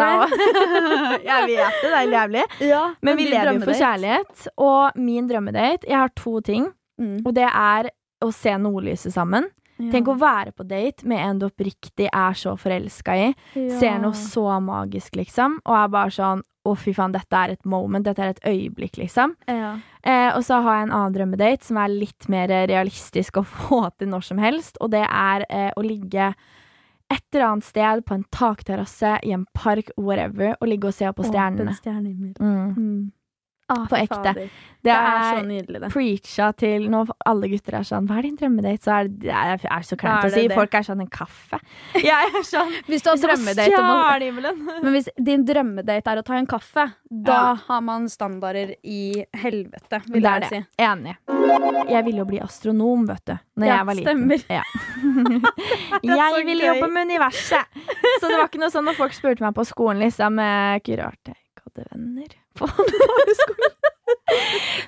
jeg 1.26 1.48
vet 1.52 1.82
det, 1.82 1.92
det 1.92 2.00
er 2.00 2.14
jævlig. 2.16 2.46
ja, 2.72 2.84
Men 3.02 3.18
vi 3.20 3.26
din 3.28 3.34
lever 3.36 3.52
jo 3.60 3.66
for 3.68 3.82
kjærlighet. 3.84 4.48
Og 4.70 4.98
min 5.12 5.28
drømmedate 5.30 5.88
Jeg 5.92 5.98
har 6.00 6.16
to 6.16 6.40
ting, 6.42 6.72
Mm. 6.96 7.18
og 7.28 7.34
det 7.36 7.44
er 7.52 7.90
å 8.24 8.30
se 8.32 8.54
nordlyset 8.56 9.12
sammen. 9.12 9.50
Ja. 9.78 9.92
Tenk 9.92 10.08
å 10.08 10.18
være 10.20 10.54
på 10.56 10.64
date 10.68 11.08
med 11.08 11.20
en 11.20 11.40
du 11.42 11.48
oppriktig 11.50 12.08
er 12.08 12.36
så 12.40 12.56
forelska 12.60 13.16
i. 13.20 13.30
Ja. 13.60 13.80
Ser 13.80 13.98
noe 14.04 14.16
så 14.16 14.48
magisk, 14.64 15.18
liksom. 15.20 15.60
Og 15.66 15.80
er 15.80 15.96
bare 15.96 16.14
sånn 16.16 16.44
Å, 16.66 16.72
fy 16.74 16.96
faen, 16.98 17.12
dette 17.14 17.38
er 17.38 17.52
et 17.54 17.68
moment. 17.70 18.02
Dette 18.02 18.24
er 18.26 18.32
et 18.34 18.40
øyeblikk, 18.50 18.96
liksom. 18.98 19.36
ja. 19.46 19.76
Eh, 20.02 20.32
og 20.34 20.42
så 20.48 20.58
har 20.66 20.80
jeg 20.80 20.88
en 20.88 20.94
annen 20.98 21.14
drømmedate 21.14 21.68
som 21.68 21.78
er 21.78 21.94
litt 21.94 22.26
mer 22.28 22.50
realistisk 22.50 23.38
å 23.38 23.44
få 23.68 23.84
til 24.00 24.10
når 24.10 24.26
som 24.26 24.42
helst. 24.42 24.80
Og 24.82 24.90
det 24.96 25.04
er 25.06 25.46
eh, 25.46 25.70
å 25.78 25.84
ligge 25.86 26.32
et 27.14 27.22
eller 27.36 27.46
annet 27.52 27.68
sted 27.68 28.02
på 28.06 28.16
en 28.18 28.24
takterrasse, 28.34 29.20
i 29.22 29.34
en 29.36 29.46
park, 29.54 29.92
whatever, 29.98 30.56
og 30.58 30.72
ligge 30.72 30.90
og 30.90 30.98
se 30.98 31.12
på 31.14 31.28
stjernene. 31.28 31.70
Åpen 31.70 31.78
stjernehimmel. 31.84 32.34
Mm. 32.40 32.74
Mm. 32.74 33.12
Ah, 33.68 33.88
På 33.90 33.96
ekte. 33.98 34.16
fader. 34.16 34.34
Det 34.36 34.50
Det 34.86 34.94
er 34.94 35.24
så 35.26 35.38
er 35.40 35.46
nydelig, 35.50 35.80
det. 35.82 35.88
preacha 35.90 36.52
til 36.56 36.84
Når 36.94 37.08
alle 37.26 37.48
gutter 37.50 37.74
er 37.80 37.86
sånn 37.90 38.06
Hva 38.06 38.20
er 38.20 38.22
din 38.28 38.36
drømmedate? 38.38 38.84
Så 38.86 38.92
er 38.94 39.08
det, 39.08 39.20
det 39.24 39.32
er, 39.34 39.64
er 39.66 39.82
så 39.82 39.98
kleint 39.98 40.22
å 40.28 40.30
si. 40.30 40.42
det 40.44 40.50
det. 40.52 40.56
Folk 40.60 40.76
er 40.78 40.84
sånn 40.86 41.02
en 41.02 41.08
kaffe. 41.10 41.58
Jeg 41.96 42.28
er 42.30 42.44
sånn 42.46 42.70
Hvis 42.92 43.02
du 43.02 43.10
har 43.10 43.18
det 43.18 43.24
drømmedate 43.26 43.80
om. 43.82 44.62
Men 44.86 44.94
hvis 44.94 45.10
din 45.18 45.46
drømmedate 45.50 46.14
er 46.14 46.22
å 46.22 46.26
ta 46.28 46.38
en 46.38 46.46
kaffe, 46.46 46.86
da 47.10 47.34
Ja. 47.40 47.56
har 47.66 47.82
man 47.82 48.06
standarder 48.08 48.76
i 48.84 49.26
helvete, 49.34 50.04
vil 50.12 50.22
Det 50.22 50.30
er 50.36 50.46
jeg 50.46 50.50
si. 50.52 50.62
Enig. 50.86 51.16
Jeg 51.90 52.06
ville 52.06 52.22
jo 52.22 52.26
bli 52.30 52.40
astronom, 52.46 53.08
vet 53.10 53.26
du. 53.26 53.34
Når 53.58 53.66
Ja, 53.68 53.78
jeg 53.82 53.86
var 53.90 53.96
liten. 53.96 54.06
stemmer. 54.06 54.46
Ja. 54.54 54.64
jeg 56.04 56.46
ville 56.46 56.66
jobbe 56.70 56.92
med 56.94 57.08
universet. 57.10 57.66
Så 58.22 58.30
det 58.30 58.38
var 58.38 58.48
ikke 58.50 58.62
noe 58.62 58.70
sånn 58.74 58.86
når 58.86 58.98
folk 59.02 59.14
spurte 59.18 59.42
meg 59.42 59.56
på 59.58 59.66
skolen, 59.66 60.00
liksom 60.06 60.38
rart 60.38 60.86
jeg 60.86 61.38
ikke 61.42 61.66
hadde 61.66 61.90
venner 61.92 62.30
på 62.58 62.70
barneskolen. 62.72 63.76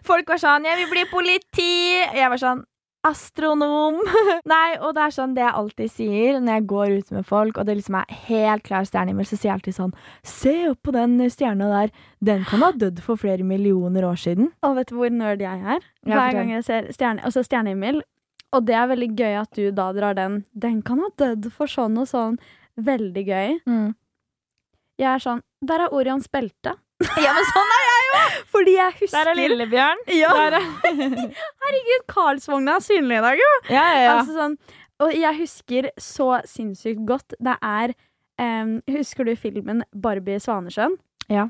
Folk 0.08 0.30
var 0.30 0.42
sånn 0.42 0.66
'Jeg 0.68 0.78
vil 0.82 0.92
bli 0.94 1.06
politi'. 1.12 2.16
Jeg 2.16 2.30
var 2.32 2.42
sånn 2.42 2.66
Astronom. 3.08 4.00
Nei, 4.52 4.76
og 4.84 4.96
det 4.98 5.04
er 5.06 5.14
sånn 5.16 5.36
det 5.38 5.44
jeg 5.46 5.56
alltid 5.60 5.92
sier 5.94 6.40
når 6.42 6.58
jeg 6.58 6.66
går 6.72 6.94
ut 6.98 7.12
med 7.16 7.28
folk, 7.30 7.58
og 7.60 7.68
det 7.70 7.78
liksom 7.78 7.96
er 8.02 8.18
helt 8.28 8.66
klar 8.68 8.88
stjernehimmel, 8.88 9.28
så 9.28 9.38
sier 9.38 9.52
jeg 9.52 9.56
alltid 9.60 9.78
sånn 9.78 9.94
Se 10.28 10.56
opp 10.72 10.82
på 10.84 10.94
den 10.96 11.16
stjerna 11.32 11.70
der. 11.72 11.94
Den 12.20 12.44
kan 12.50 12.66
ha 12.66 12.72
dødd 12.76 13.00
for 13.06 13.20
flere 13.22 13.46
millioner 13.48 14.08
år 14.10 14.20
siden. 14.20 14.52
Og 14.66 14.76
vet 14.80 14.92
du 14.92 14.98
hvor 15.00 15.14
nerd 15.14 15.44
jeg 15.46 15.62
er? 15.76 15.86
Hver 16.08 16.34
gang 16.36 16.52
jeg 16.56 16.66
ser 16.68 16.90
stjerne, 16.96 17.24
altså 17.24 17.46
stjernehimmel. 17.46 18.02
Og 18.56 18.66
det 18.68 18.76
er 18.80 18.90
veldig 18.92 19.10
gøy 19.20 19.40
at 19.44 19.56
du 19.56 19.72
da 19.76 19.92
drar 19.96 20.18
den. 20.18 20.42
Den 20.56 20.82
kan 20.82 21.00
ha 21.04 21.10
dødd 21.20 21.50
for 21.54 21.68
sånn 21.72 21.98
og 22.02 22.08
sånn. 22.12 22.38
Veldig 22.78 23.24
gøy. 23.28 23.56
Jeg 24.98 25.10
er 25.14 25.22
sånn 25.22 25.42
Der 25.66 25.86
er 25.86 25.94
Orions 25.94 26.28
belte. 26.32 26.76
Ja, 27.22 27.32
men 27.38 27.46
sånn 27.46 27.72
er 27.76 27.84
jeg 27.86 28.06
jo! 28.08 28.20
Fordi 28.50 28.74
jeg 28.74 28.94
husker 29.02 29.18
Der 29.20 29.30
er 29.32 29.38
Lillebjørn. 29.38 30.00
Ja. 30.18 30.32
Der 30.34 30.56
er... 30.58 30.68
Herregud, 31.64 32.06
Karlsvogna 32.10 32.78
er 32.80 32.86
synlig 32.86 33.20
i 33.20 33.24
dag, 33.28 33.42
jo! 33.44 33.52
Ja, 33.70 33.84
ja, 33.94 34.00
ja. 34.02 34.16
Altså 34.18 34.34
sånn, 34.38 34.56
og 35.06 35.14
jeg 35.14 35.38
husker 35.44 35.90
så 36.02 36.30
sinnssykt 36.50 37.04
godt 37.06 37.36
Det 37.38 37.54
er 37.62 37.92
um, 38.42 38.72
Husker 38.90 39.28
du 39.30 39.36
filmen 39.38 39.84
Barbie 39.94 40.40
Svanesjøen? 40.42 40.96
Ja. 41.30 41.46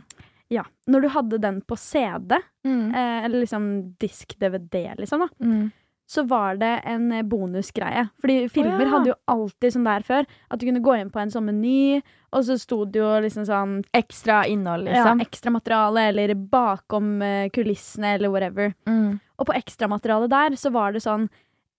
Ja. 0.52 0.66
Når 0.92 1.06
du 1.06 1.10
hadde 1.16 1.40
den 1.44 1.62
på 1.68 1.78
CD, 1.80 2.42
Mm. 2.68 2.90
eh, 2.92 3.24
eller 3.24 3.40
liksom 3.46 3.68
disk-DVD, 4.04 4.96
liksom, 5.00 5.22
da, 5.24 5.28
Mm. 5.40 5.70
Så 6.08 6.24
var 6.24 6.56
det 6.56 6.82
en 6.88 7.12
eh, 7.12 7.24
bonusgreie. 7.24 8.08
Fordi 8.22 8.50
filmer 8.50 8.86
ja. 8.86 8.91
hadde 8.93 9.12
jo 9.12 9.15
alltid 9.28 9.76
sånn 9.76 9.88
der 9.88 10.06
før, 10.08 10.28
at 10.48 10.60
du 10.60 10.67
kunne 10.70 10.84
gå 10.84 10.96
inn 10.96 11.12
på 11.12 11.20
en 11.20 11.34
sånn 11.34 11.50
meny, 11.50 12.00
og 12.32 12.46
så 12.48 12.56
sto 12.60 12.84
det 12.88 13.02
jo 13.02 13.10
liksom 13.24 13.48
sånn 13.48 13.74
Ekstra 13.96 14.41
innhold, 14.48 14.88
ja, 14.88 15.02
liksom. 15.02 15.24
ekstra 15.26 15.52
materiale, 15.52 16.08
eller 16.13 16.36
bakom 16.36 17.17
eh, 17.26 17.50
kulissene, 17.54 18.15
eller 18.15 18.32
whatever. 18.32 18.72
Mm. 18.88 19.20
Og 19.38 19.50
på 19.50 19.58
ekstramaterialet 19.58 20.32
der 20.32 20.58
så 20.60 20.72
var 20.76 20.96
det 20.96 21.04
sånn 21.04 21.28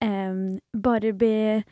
eh, 0.05 0.37
Barbie, 0.77 1.63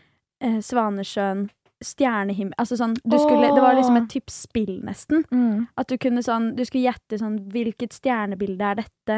eh, 0.41 0.57
Svanesjøen, 0.65 1.47
Stjernehimmel 1.77 2.55
Altså 2.57 2.73
sånn 2.79 2.95
du 3.05 3.13
skulle, 3.21 3.51
Det 3.53 3.61
var 3.61 3.75
liksom 3.77 3.99
et 3.99 4.09
type 4.09 4.33
spill, 4.33 4.79
nesten. 4.81 5.21
Mm. 5.29 5.67
At 5.77 5.91
du 5.91 5.97
kunne 6.01 6.23
sånn 6.25 6.55
Du 6.57 6.63
skulle 6.65 6.87
gjette 6.87 7.19
sånn 7.21 7.35
Hvilket 7.53 7.93
stjernebilde 7.93 8.65
er 8.65 8.79
dette? 8.79 9.17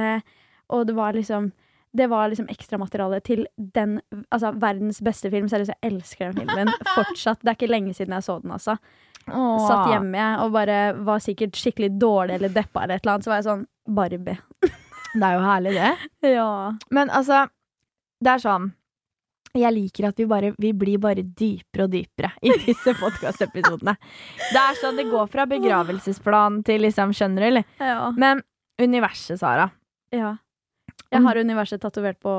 Og 0.75 0.83
det 0.89 0.95
var 0.97 1.15
liksom 1.15 1.53
det 1.97 2.05
var 2.11 2.29
liksom 2.29 2.49
ekstramateriale 2.51 3.19
til 3.25 3.47
den 3.57 3.99
altså, 4.29 4.51
verdens 4.61 4.99
beste 5.01 5.31
film. 5.33 5.47
Seriøst, 5.49 5.73
jeg 5.73 5.91
elsker 5.93 6.31
den 6.31 6.43
filmen 6.43 6.73
fortsatt. 6.95 7.41
Det 7.41 7.49
er 7.53 7.57
ikke 7.57 7.71
lenge 7.71 7.93
siden 7.97 8.13
jeg 8.13 8.25
så 8.27 8.39
den, 8.43 8.51
altså. 8.53 8.75
Åh. 9.29 9.67
Satt 9.67 9.89
hjemme 9.91 10.25
og 10.43 10.51
bare 10.55 10.79
var 11.05 11.21
sikkert 11.21 11.57
skikkelig 11.57 11.91
dårlig 12.01 12.37
eller 12.39 12.53
deppa 12.53 12.83
eller 12.83 12.97
et 12.99 13.03
eller 13.05 13.15
annet. 13.17 13.25
Så 13.25 13.33
var 13.33 13.41
jeg 13.41 13.47
sånn 13.49 13.65
Barbie. 13.89 14.37
Det 15.09 15.25
er 15.25 15.33
jo 15.39 15.41
herlig, 15.41 15.71
det. 15.73 15.93
Ja. 16.37 16.49
Men 16.93 17.09
altså, 17.09 17.47
det 18.21 18.29
er 18.35 18.41
sånn 18.43 18.67
Jeg 19.57 19.71
liker 19.73 20.09
at 20.11 20.19
vi 20.21 20.27
bare 20.29 20.51
Vi 20.61 20.69
blir 20.77 20.99
bare 21.01 21.23
dypere 21.23 21.87
og 21.87 21.93
dypere 21.95 22.29
i 22.45 22.51
disse 22.67 22.93
podkastepisodene. 22.99 23.95
Det 24.51 24.61
er 24.61 24.77
sånn 24.77 24.99
det 25.01 25.07
går 25.09 25.25
fra 25.33 25.47
begravelsesplan 25.49 26.61
til 26.67 26.85
liksom 26.85 27.15
Skjønner 27.17 27.41
du, 27.41 27.47
eller? 27.47 27.65
Ja. 27.81 28.11
Men 28.21 28.43
universet, 28.79 29.41
Sara. 29.41 29.71
ja. 30.13 30.35
Jeg 31.09 31.25
har 31.25 31.39
universet 31.41 31.81
tatovert 31.81 32.19
på 32.21 32.33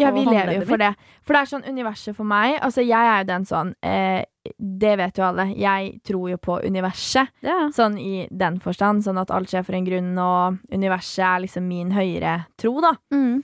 Ja, 0.00 0.10
vi 0.10 0.24
lever 0.26 0.56
jo 0.56 0.64
for 0.66 0.80
det. 0.80 0.90
For 1.22 1.36
det 1.36 1.40
er 1.40 1.50
sånn 1.52 1.66
universet 1.68 2.16
for 2.16 2.26
meg 2.26 2.56
Altså, 2.58 2.82
jeg 2.82 2.98
er 2.98 3.22
jo 3.22 3.28
den 3.28 3.46
sånn 3.46 3.70
eh, 3.86 4.24
Det 4.58 4.94
vet 4.98 5.20
jo 5.20 5.26
alle. 5.28 5.46
Jeg 5.54 5.92
tror 6.04 6.26
jo 6.32 6.40
på 6.42 6.58
universet. 6.66 7.30
Ja. 7.46 7.68
Sånn 7.74 7.96
i 8.00 8.26
den 8.30 8.58
forstand. 8.64 9.04
Sånn 9.06 9.20
at 9.22 9.30
alt 9.32 9.52
skjer 9.52 9.64
for 9.64 9.78
en 9.78 9.86
grunn, 9.86 10.10
og 10.20 10.58
universet 10.74 11.24
er 11.24 11.44
liksom 11.46 11.68
min 11.70 11.94
høyere 11.94 12.42
tro, 12.60 12.74
da. 12.84 12.92
Mm. 13.14 13.38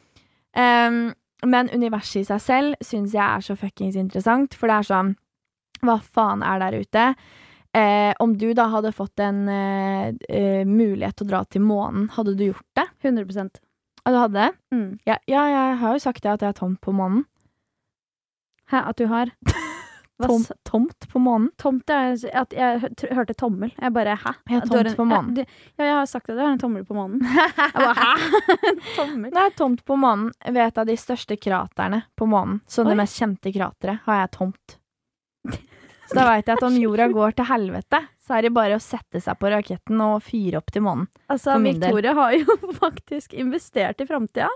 Um, 0.51 0.99
men 1.47 1.71
universet 1.73 2.25
i 2.25 2.27
seg 2.29 2.43
selv 2.45 2.85
syns 2.85 3.15
jeg 3.15 3.25
er 3.25 3.45
så 3.45 3.57
fuckings 3.57 3.97
interessant, 3.97 4.57
for 4.59 4.69
det 4.69 4.81
er 4.81 4.89
sånn 4.91 5.15
Hva 5.87 5.97
faen 6.05 6.43
er 6.45 6.61
der 6.61 6.77
ute? 6.83 7.07
Eh, 7.73 8.13
om 8.19 8.35
du 8.37 8.51
da 8.55 8.67
hadde 8.73 8.91
fått 8.93 9.23
en 9.23 9.45
eh, 9.49 10.09
eh, 10.29 10.67
mulighet 10.67 11.17
til 11.17 11.29
å 11.29 11.31
dra 11.31 11.45
til 11.47 11.63
månen, 11.63 12.09
hadde 12.17 12.35
du 12.35 12.49
gjort 12.49 12.67
det? 12.75 12.89
100 13.07 13.63
Ja, 14.07 14.13
du 14.13 14.19
hadde 14.19 14.35
det? 14.35 14.51
mm. 14.73 14.99
Ja, 15.07 15.17
ja, 15.29 15.43
jeg 15.51 15.79
har 15.79 15.93
jo 15.93 15.99
sagt 15.99 16.23
det 16.23 16.31
at 16.33 16.41
jeg 16.43 16.49
er 16.49 16.53
tomt 16.61 16.81
på 16.81 16.93
månen. 16.93 17.25
Hæ, 18.71 18.77
at 18.89 18.97
du 18.99 19.07
har 19.11 19.31
Tom, 20.21 20.43
tomt 20.69 21.07
på 21.09 21.19
månen? 21.19 21.49
Tomt 21.59 21.89
er 21.91 22.13
at 22.37 22.53
jeg 22.53 22.81
hø- 22.83 23.15
hørte 23.17 23.33
tommel. 23.35 23.71
Jeg 23.81 23.93
bare 23.93 24.17
hæ? 24.21 24.33
Jeg 24.51 24.63
Du 24.63 24.69
tomt 24.69 24.87
en- 24.91 24.97
på 24.97 25.05
månen. 25.09 25.37
Ja, 25.39 25.45
ja, 25.79 25.85
jeg 25.85 25.95
har 25.97 26.07
sagt 26.11 26.29
at 26.29 26.37
du 26.37 26.41
har 26.43 26.53
en 26.53 26.59
tommel 26.61 26.85
på 26.85 26.95
månen. 26.95 27.23
Jeg 27.57 27.73
bare 27.75 27.95
hæ? 27.95 28.43
Tommel? 28.99 29.31
Det 29.33 29.39
er 29.47 29.55
tomt 29.57 29.85
på 29.85 29.97
månen 29.97 30.31
ved 30.45 30.61
et 30.67 30.79
av 30.79 30.87
de 30.87 30.97
største 30.97 31.37
kraterne 31.41 32.03
på 32.17 32.27
månen. 32.29 32.61
Så 32.69 32.85
Oi. 32.85 32.91
det 32.91 32.97
mest 33.01 33.17
kjente 33.21 33.53
krateret 33.55 34.01
har 34.05 34.21
jeg 34.21 34.31
tomt. 34.37 34.77
Så 36.11 36.17
da 36.19 36.25
veit 36.27 36.49
jeg 36.49 36.59
at 36.59 36.65
om 36.67 36.75
jorda 36.75 37.07
går 37.13 37.37
til 37.39 37.47
helvete, 37.47 38.01
så 38.19 38.35
er 38.35 38.47
det 38.47 38.51
bare 38.55 38.75
å 38.75 38.83
sette 38.83 39.21
seg 39.23 39.39
på 39.39 39.51
raketten 39.53 40.01
og 40.03 40.25
fyre 40.27 40.59
opp 40.59 40.73
til 40.75 40.83
månen. 40.83 41.07
Altså. 41.31 41.55
Victoria 41.63 42.15
har 42.19 42.35
jo 42.35 42.57
faktisk 42.85 43.37
investert 43.39 44.03
i 44.03 44.07
framtida. 44.09 44.49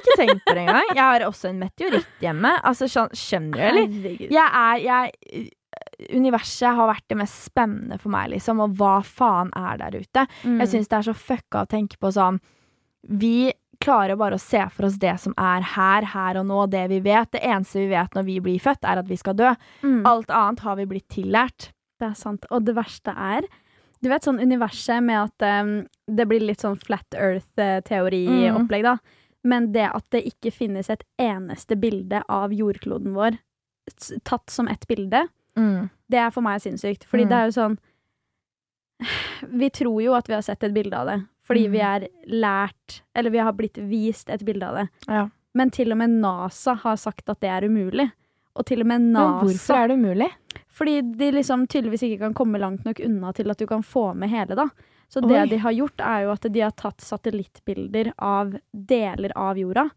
Ikke 0.00 0.16
tenk 0.18 0.42
på 0.42 0.56
det 0.56 0.64
engang. 0.64 0.90
Jeg 0.90 1.04
har 1.04 1.26
også 1.28 1.52
en 1.52 1.60
meteoritt 1.62 2.24
hjemme. 2.24 2.50
Altså, 2.66 2.90
skjønner 2.90 3.54
du, 3.54 3.62
eller? 3.68 4.26
Jeg 4.26 4.42
er 4.64 4.82
jeg, 4.82 5.46
Universet 6.14 6.74
har 6.74 6.90
vært 6.90 7.06
det 7.10 7.18
mest 7.20 7.46
spennende 7.46 7.98
for 8.02 8.10
meg, 8.14 8.32
liksom, 8.34 8.62
og 8.64 8.74
hva 8.78 8.98
faen 9.06 9.50
er 9.58 9.78
der 9.80 9.98
ute? 9.98 10.26
Mm. 10.42 10.58
Jeg 10.64 10.72
syns 10.74 10.90
det 10.90 10.98
er 10.98 11.08
så 11.10 11.14
fucka 11.14 11.62
å 11.62 11.70
tenke 11.70 11.98
på 12.00 12.10
sånn 12.14 12.38
Vi 13.22 13.50
klarer 13.80 14.16
bare 14.18 14.34
å 14.34 14.42
se 14.42 14.60
for 14.74 14.86
oss 14.88 14.98
det 14.98 15.14
som 15.20 15.34
er 15.38 15.62
her, 15.62 16.02
her 16.14 16.38
og 16.40 16.46
nå, 16.48 16.66
det 16.70 16.88
vi 16.90 16.98
vet. 17.04 17.30
Det 17.32 17.40
eneste 17.46 17.78
vi 17.84 17.88
vet 17.92 18.14
når 18.16 18.24
vi 18.26 18.38
blir 18.40 18.58
født, 18.60 18.82
er 18.84 18.98
at 18.98 19.08
vi 19.08 19.16
skal 19.16 19.34
dø. 19.38 19.52
mm. 19.82 20.02
Alt 20.06 20.30
annet 20.30 20.60
har 20.60 20.76
vi 20.76 20.86
blitt 20.90 21.08
tillært. 21.08 21.70
Det 22.00 22.08
er 22.10 22.14
sant. 22.18 22.44
Og 22.50 22.64
det 22.64 22.74
verste 22.78 23.14
er 23.16 23.42
Du 24.00 24.08
vet 24.08 24.22
sånn 24.22 24.38
universet 24.38 25.02
med 25.02 25.18
at 25.42 25.62
um, 25.64 25.70
det 26.06 26.28
blir 26.30 26.40
litt 26.46 26.60
sånn 26.62 26.76
flat 26.78 27.16
earth-teoriopplegg, 27.18 28.84
da. 28.86 28.96
Men 29.42 29.72
det 29.72 29.88
at 29.90 30.04
det 30.14 30.20
ikke 30.28 30.52
finnes 30.54 30.88
et 30.90 31.02
eneste 31.18 31.74
bilde 31.78 32.20
av 32.28 32.52
jordkloden 32.54 33.14
vår 33.16 33.38
tatt 34.22 34.50
som 34.50 34.68
ett 34.68 34.86
bilde, 34.86 35.24
det 36.08 36.18
er 36.20 36.30
for 36.30 36.42
meg 36.46 36.60
sinnssykt. 36.62 37.02
Fordi 37.10 37.24
Mm. 37.24 37.28
det 37.28 37.36
er 37.38 37.44
jo 37.46 37.56
sånn 37.58 37.78
Vi 39.50 39.70
tror 39.70 40.02
jo 40.02 40.14
at 40.14 40.26
vi 40.28 40.34
har 40.34 40.42
sett 40.42 40.62
et 40.64 40.74
bilde 40.74 40.94
av 40.96 41.06
det. 41.06 41.18
Fordi 41.48 41.64
Mm. 41.66 41.72
vi 41.72 41.78
er 41.80 42.08
lært 42.28 43.00
Eller 43.16 43.30
vi 43.30 43.38
har 43.38 43.52
blitt 43.56 43.78
vist 43.88 44.28
et 44.30 44.44
bilde 44.44 44.62
av 44.68 44.74
det. 44.76 44.88
Ja. 45.08 45.28
Men 45.54 45.70
til 45.70 45.90
og 45.92 45.98
med 45.98 46.10
NASA 46.20 46.74
har 46.76 46.96
sagt 46.96 47.28
at 47.28 47.40
det 47.40 47.48
er 47.48 47.66
umulig. 47.68 48.10
Og 48.54 48.66
til 48.66 48.80
og 48.80 48.86
med 48.86 49.00
Men 49.00 49.14
hvorfor 49.40 49.74
er 49.84 49.88
det 49.88 49.96
umulig? 49.98 50.30
fordi 50.70 51.00
de 51.16 51.30
liksom 51.32 51.66
tydeligvis 51.66 52.02
ikke 52.02 52.18
kan 52.20 52.34
komme 52.34 52.58
langt 52.60 52.84
nok 52.84 53.00
unna 53.04 53.32
til 53.32 53.50
at 53.50 53.58
du 53.58 53.66
kan 53.66 53.82
få 53.82 54.14
med 54.14 54.28
hele, 54.30 54.54
da. 54.54 54.68
Så 55.10 55.22
Oi. 55.24 55.28
det 55.28 55.50
de 55.50 55.56
har 55.58 55.72
gjort, 55.72 55.98
er 55.98 56.22
jo 56.24 56.30
at 56.32 56.40
de 56.52 56.60
har 56.60 56.70
tatt 56.70 56.98
satellittbilder 57.00 58.12
av 58.18 58.54
deler 58.72 59.32
av 59.34 59.56
jorda, 59.56 59.90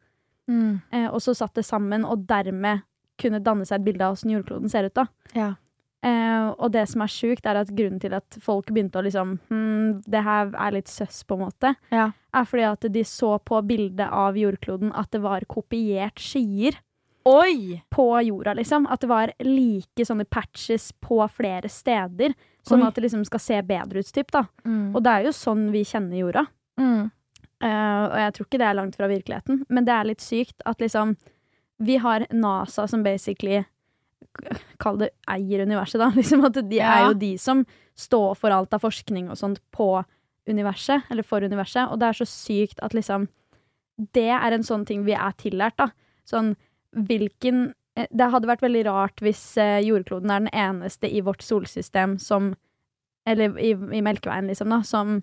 Mm. 0.49 0.81
og 1.11 1.19
så 1.21 1.35
satt 1.35 1.53
det 1.53 1.65
sammen, 1.65 2.03
og 2.05 2.25
dermed 2.25 2.81
kunne 3.19 3.39
danne 3.43 3.65
seg 3.65 3.79
et 3.81 3.85
bilde 3.85 4.01
av 4.01 4.13
åssen 4.15 4.31
jordkloden 4.31 4.69
ser 4.69 4.85
ut, 4.85 4.93
da. 4.93 5.05
Ja. 5.35 5.53
Eh, 6.03 6.47
og 6.57 6.71
det 6.73 6.87
som 6.89 7.03
er 7.05 7.11
sjukt, 7.13 7.45
er 7.45 7.59
at 7.61 7.69
grunnen 7.77 7.99
til 8.01 8.13
at 8.17 8.37
folk 8.41 8.71
begynte 8.73 8.97
å 8.97 9.03
liksom 9.05 9.35
hm, 9.51 10.01
Det 10.01 10.23
her 10.25 10.49
er 10.57 10.71
litt 10.73 10.89
søss, 10.89 11.19
på 11.23 11.37
en 11.37 11.43
måte, 11.45 11.75
Ja. 11.93 12.07
er 12.33 12.45
fordi 12.49 12.63
at 12.65 12.87
de 12.91 13.03
så 13.05 13.35
på 13.45 13.59
bildet 13.67 14.09
av 14.09 14.33
jordkloden 14.39 14.91
at 14.97 15.11
det 15.11 15.21
var 15.21 15.45
kopiert 15.45 16.17
skyer 16.17 16.79
Oi! 17.29 17.83
på 17.93 18.07
jorda, 18.25 18.55
liksom. 18.57 18.87
At 18.89 19.01
det 19.01 19.09
var 19.11 19.31
like 19.45 20.01
sånne 20.07 20.25
patches 20.25 20.91
på 21.05 21.19
flere 21.29 21.69
steder. 21.69 22.33
Sånn 22.65 22.81
Oi. 22.81 22.87
at 22.87 22.95
det 22.97 23.03
liksom 23.05 23.25
skal 23.29 23.39
se 23.39 23.59
bedre 23.61 24.01
ut, 24.01 24.09
typ, 24.11 24.31
da. 24.33 24.47
Mm. 24.65 24.95
Og 24.95 25.03
det 25.05 25.11
er 25.11 25.27
jo 25.27 25.35
sånn 25.37 25.67
vi 25.71 25.83
kjenner 25.85 26.17
jorda. 26.17 26.47
Mm. 26.81 27.11
Eh, 27.61 28.01
og 28.07 28.17
jeg 28.17 28.33
tror 28.33 28.47
ikke 28.47 28.57
det 28.63 28.67
er 28.71 28.79
langt 28.79 28.95
fra 28.97 29.07
virkeligheten, 29.11 29.61
men 29.69 29.85
det 29.85 29.93
er 29.93 30.09
litt 30.09 30.21
sykt 30.25 30.65
at 30.65 30.81
liksom 30.81 31.15
Vi 31.81 31.97
har 31.97 32.25
NASA 32.33 32.87
som 32.87 33.01
basically 33.03 33.63
Kall 34.81 34.99
det 35.01 35.11
eier 35.29 35.65
universet, 35.65 35.99
da. 36.01 36.11
Liksom 36.19 36.45
at 36.47 36.57
de 36.69 36.79
er 36.79 37.05
jo 37.09 37.17
de 37.19 37.35
som 37.41 37.65
står 37.99 38.35
for 38.39 38.53
alt 38.55 38.73
av 38.73 38.83
forskning 38.83 39.29
og 39.29 39.39
sånt 39.39 39.61
på 39.75 39.93
universet, 40.49 41.05
eller 41.11 41.25
for 41.27 41.43
universet, 41.45 41.91
og 41.91 41.99
det 42.01 42.09
er 42.09 42.17
så 42.17 42.27
sykt 42.29 42.81
at 42.81 42.95
liksom 42.97 43.27
Det 44.13 44.31
er 44.33 44.51
en 44.51 44.63
sånn 44.65 44.85
ting 44.89 45.03
vi 45.05 45.13
er 45.13 45.35
tillært, 45.37 45.77
da. 45.77 45.91
Sånn 46.25 46.55
hvilken 46.91 47.73
eh, 47.95 48.07
Det 48.09 48.31
hadde 48.33 48.49
vært 48.49 48.63
veldig 48.65 48.85
rart 48.87 49.21
hvis 49.21 49.57
eh, 49.61 49.79
jordkloden 49.85 50.31
er 50.31 50.45
den 50.45 50.53
eneste 50.53 51.07
i 51.07 51.21
vårt 51.21 51.43
solsystem 51.45 52.17
som 52.19 52.55
Eller 53.27 53.53
i, 53.59 53.75
i 53.75 54.01
Melkeveien, 54.01 54.49
liksom, 54.49 54.71
da, 54.73 54.81
som 54.81 55.21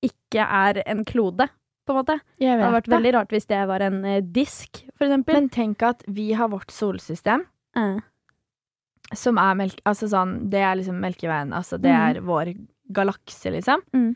ikke 0.00 0.44
er 0.46 0.78
en 0.86 1.02
klode, 1.04 1.48
på 1.84 1.92
en 1.92 1.98
måte. 1.98 2.14
Det 2.38 2.48
hadde 2.48 2.62
vært 2.62 2.76
vært 2.78 2.94
veldig 2.94 3.12
rart 3.16 3.32
hvis 3.34 3.48
det 3.50 3.60
var 3.68 3.82
en 3.84 4.04
eh, 4.06 4.22
disk, 4.22 4.84
for 4.94 5.08
eksempel. 5.08 5.36
Men 5.36 5.50
tenk 5.52 5.82
at 5.84 6.04
vi 6.06 6.30
har 6.38 6.52
vårt 6.52 6.70
solsystem, 6.72 7.42
Eh, 7.76 8.00
som 9.14 9.38
er 9.42 9.54
melk... 9.58 9.80
Altså 9.88 10.08
sånn, 10.10 10.36
det 10.50 10.62
er 10.62 10.76
liksom 10.78 10.98
Melkeveien. 11.02 11.52
Altså 11.56 11.78
det 11.82 11.90
mm. 11.90 12.00
er 12.08 12.20
vår 12.26 12.52
galakse, 12.94 13.50
liksom. 13.54 13.82
Mm. 13.96 14.12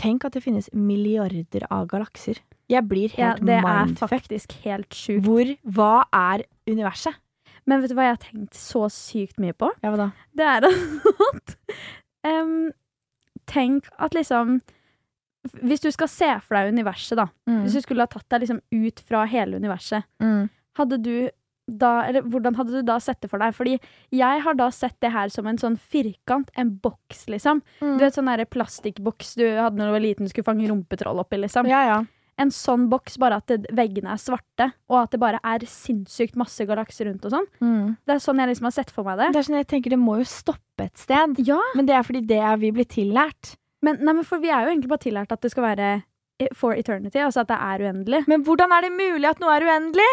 Tenk 0.00 0.24
at 0.24 0.34
det 0.36 0.42
finnes 0.44 0.70
milliarder 0.72 1.66
av 1.70 1.86
galakser. 1.90 2.40
Jeg 2.70 2.86
blir 2.88 3.10
ja, 3.18 3.32
helt 3.34 3.44
det 3.46 3.58
er 3.58 3.66
mindfucked. 3.66 4.10
faktisk 4.14 4.54
helt 4.64 4.94
sjukt. 4.94 5.24
Hvor 5.26 5.50
Hva 5.76 5.94
er 6.14 6.46
universet? 6.70 7.18
Men 7.68 7.82
vet 7.82 7.92
du 7.92 7.96
hva 7.98 8.06
jeg 8.08 8.16
har 8.16 8.22
tenkt 8.22 8.56
så 8.56 8.86
sykt 8.90 9.40
mye 9.42 9.54
på? 9.54 9.68
Ja, 9.82 9.90
hva 9.92 9.98
da? 10.00 10.06
Det 10.34 10.46
er 10.48 10.66
at 10.70 11.56
um, 12.30 12.70
Tenk 13.50 13.88
at 13.98 14.14
liksom 14.16 14.60
Hvis 15.60 15.82
du 15.82 15.90
skal 15.92 16.08
se 16.12 16.30
for 16.44 16.56
deg 16.56 16.70
universet, 16.74 17.18
da. 17.18 17.26
Hvis 17.48 17.76
du 17.78 17.84
skulle 17.84 18.04
ha 18.04 18.10
tatt 18.10 18.26
deg 18.32 18.42
liksom 18.44 18.62
ut 18.76 19.00
fra 19.08 19.24
hele 19.28 19.56
universet, 19.60 20.04
Mm. 20.20 20.48
hadde 20.76 20.98
du 21.02 21.14
da, 21.78 22.04
eller 22.08 22.22
hvordan 22.26 22.56
hadde 22.58 22.72
du 22.80 22.82
da 22.86 22.98
sett 23.02 23.20
det 23.22 23.30
for 23.30 23.38
deg? 23.42 23.54
Fordi 23.56 23.76
jeg 24.16 24.44
har 24.44 24.54
da 24.58 24.70
sett 24.74 24.96
det 25.00 25.12
her 25.14 25.28
som 25.32 25.46
en 25.46 25.58
sånn 25.60 25.76
firkant, 25.78 26.50
en 26.58 26.72
boks, 26.82 27.26
liksom. 27.30 27.62
Mm. 27.80 27.98
Du 27.98 28.04
vet 28.04 28.16
sånn 28.16 28.30
der 28.30 28.44
plastikkboks 28.50 29.36
du 29.38 29.44
hadde 29.46 29.78
når 29.78 29.90
du 29.90 29.96
var 29.98 30.04
liten, 30.06 30.30
skulle 30.30 30.48
fange 30.48 30.68
rumpetroll 30.70 31.22
oppi, 31.22 31.38
liksom. 31.42 31.68
Ja, 31.70 31.84
ja. 31.86 32.00
En 32.40 32.48
sånn 32.54 32.86
boks, 32.88 33.18
bare 33.20 33.36
at 33.42 33.50
det, 33.52 33.68
veggene 33.76 34.14
er 34.14 34.20
svarte, 34.22 34.70
og 34.88 35.02
at 35.02 35.10
det 35.12 35.20
bare 35.20 35.42
er 35.44 35.66
sinnssykt 35.68 36.38
masse 36.40 36.64
galakser 36.64 37.10
rundt 37.10 37.26
og 37.28 37.34
sånn. 37.34 37.48
Mm. 37.60 37.96
Det 38.08 38.14
er 38.14 38.22
sånn 38.24 38.40
jeg 38.40 38.48
liksom 38.54 38.68
har 38.70 38.76
sett 38.78 38.90
for 38.94 39.04
meg 39.04 39.20
det. 39.20 39.32
Det 39.34 39.42
er 39.42 39.48
sånn 39.50 39.58
jeg 39.60 39.68
tenker, 39.74 39.92
det 39.92 40.00
må 40.00 40.16
jo 40.22 40.28
stoppe 40.30 40.86
et 40.88 40.96
sted. 41.02 41.36
Ja, 41.44 41.60
Men 41.76 41.90
det 41.90 41.98
er 41.98 42.06
fordi 42.06 42.22
det 42.30 42.38
er 42.40 42.56
vi 42.62 42.72
blir 42.72 42.88
tillært. 42.88 43.56
men, 43.84 44.00
nei, 44.00 44.14
men 44.14 44.24
for 44.24 44.40
vi 44.40 44.48
er 44.48 44.64
jo 44.64 44.72
egentlig 44.72 44.88
bare 44.88 45.04
tillært 45.04 45.32
at 45.32 45.40
det 45.44 45.50
skal 45.52 45.68
være 45.68 45.90
for 46.56 46.72
eternity, 46.72 47.20
altså 47.20 47.42
at 47.42 47.50
det 47.50 47.58
er 47.60 47.82
uendelig. 47.84 48.22
Men 48.30 48.44
hvordan 48.46 48.72
er 48.72 48.86
det 48.86 48.92
mulig 48.96 49.28
at 49.28 49.40
noe 49.42 49.52
er 49.58 49.66
uendelig? 49.68 50.08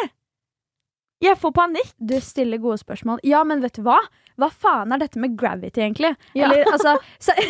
Jeg 1.23 1.37
får 1.41 1.53
panikk. 1.55 1.93
Du 1.97 2.17
stiller 2.21 2.61
gode 2.61 2.77
spørsmål. 2.81 3.21
Ja, 3.25 3.41
men 3.47 3.63
vet 3.63 3.79
du 3.79 3.83
hva? 3.87 3.97
Hva 4.37 4.51
faen 4.53 4.93
er 4.93 5.01
dette 5.01 5.17
med 5.21 5.33
gravity, 5.39 5.81
egentlig? 5.81 6.13
Ja. 6.37 6.45
Eller, 6.45 6.67
altså 6.69 6.97
så, 7.17 7.33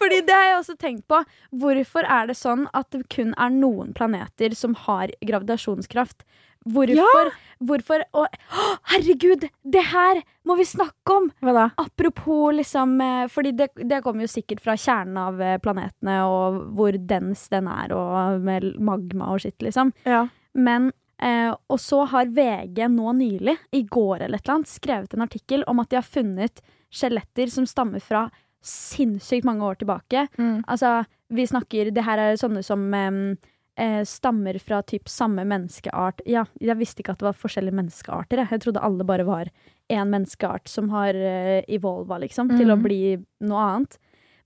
Fordi 0.00 0.20
det 0.26 0.34
har 0.34 0.46
jeg 0.48 0.58
også 0.58 0.76
tenkt 0.80 1.06
på. 1.10 1.22
Hvorfor 1.62 2.06
er 2.06 2.30
det 2.30 2.36
sånn 2.38 2.66
at 2.76 2.90
det 2.94 3.06
kun 3.12 3.34
er 3.38 3.50
noen 3.54 3.94
planeter 3.96 4.54
som 4.58 4.74
har 4.86 5.06
gravitasjonskraft? 5.22 6.24
Hvorfor? 6.70 7.30
Hvorfor 7.64 8.02
og, 8.16 8.26
å, 8.52 8.64
herregud! 8.92 9.46
Det 9.62 9.84
her 9.92 10.20
må 10.48 10.56
vi 10.58 10.66
snakke 10.68 11.14
om! 11.14 11.30
Hva 11.40 11.54
da? 11.56 11.66
Apropos 11.80 12.52
liksom 12.58 12.98
eh, 13.00 13.24
Fordi 13.32 13.54
det, 13.56 13.70
det 13.88 14.02
kommer 14.04 14.26
jo 14.26 14.32
sikkert 14.32 14.60
fra 14.64 14.76
kjernen 14.76 15.16
av 15.20 15.40
eh, 15.40 15.56
planetene, 15.62 16.18
og 16.28 16.60
hvor 16.76 16.92
dens 16.98 17.46
den 17.52 17.66
er, 17.70 17.94
og 17.96 18.44
med 18.44 18.74
magma 18.76 19.24
og 19.32 19.40
skitt, 19.44 19.60
liksom. 19.64 19.94
Ja. 20.04 20.26
Men 20.52 20.90
eh, 21.22 21.54
Og 21.68 21.78
så 21.80 22.04
har 22.08 22.26
VG 22.26 22.88
nå 22.90 23.12
nylig, 23.16 23.56
i 23.72 23.82
går 23.82 24.22
eller 24.22 24.38
et 24.38 24.44
eller 24.46 24.54
annet, 24.60 24.68
skrevet 24.68 25.14
en 25.14 25.22
artikkel 25.26 25.64
om 25.66 25.80
at 25.80 25.90
de 25.90 25.96
har 25.96 26.02
funnet 26.06 26.60
skjeletter 26.90 27.50
som 27.50 27.66
stammer 27.66 28.00
fra 28.02 28.30
sinnssykt 28.64 29.44
mange 29.44 29.64
år 29.64 29.78
tilbake. 29.80 30.26
Mm. 30.38 30.64
Altså, 30.68 31.04
vi 31.32 31.46
snakker 31.46 31.90
Det 31.94 32.04
her 32.04 32.18
er 32.18 32.36
sånne 32.36 32.62
som 32.66 32.92
eh, 32.94 34.02
stammer 34.04 34.58
fra 34.60 34.82
typ 34.82 35.08
samme 35.08 35.44
menneskeart. 35.48 36.20
Ja, 36.26 36.44
jeg 36.60 36.76
visste 36.76 37.00
ikke 37.02 37.12
at 37.14 37.18
det 37.22 37.28
var 37.30 37.38
forskjellige 37.38 37.76
menneskearter. 37.78 38.42
Jeg, 38.42 38.50
jeg 38.50 38.60
trodde 38.66 38.82
alle 38.84 39.04
bare 39.08 39.24
var 39.24 39.48
én 39.90 40.10
menneskeart 40.12 40.68
som 40.68 40.90
har 40.90 41.14
eh, 41.14 41.62
evolva, 41.68 42.18
liksom, 42.20 42.50
til 42.56 42.68
å 42.70 42.76
Mhm. 42.76 42.82
bli 42.82 43.00
noe 43.48 43.62
annet. 43.70 43.98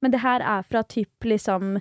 Men 0.03 0.11
det 0.11 0.21
her 0.21 0.41
er 0.41 0.63
fra 0.63 0.83
typ 0.83 1.25
liksom 1.25 1.81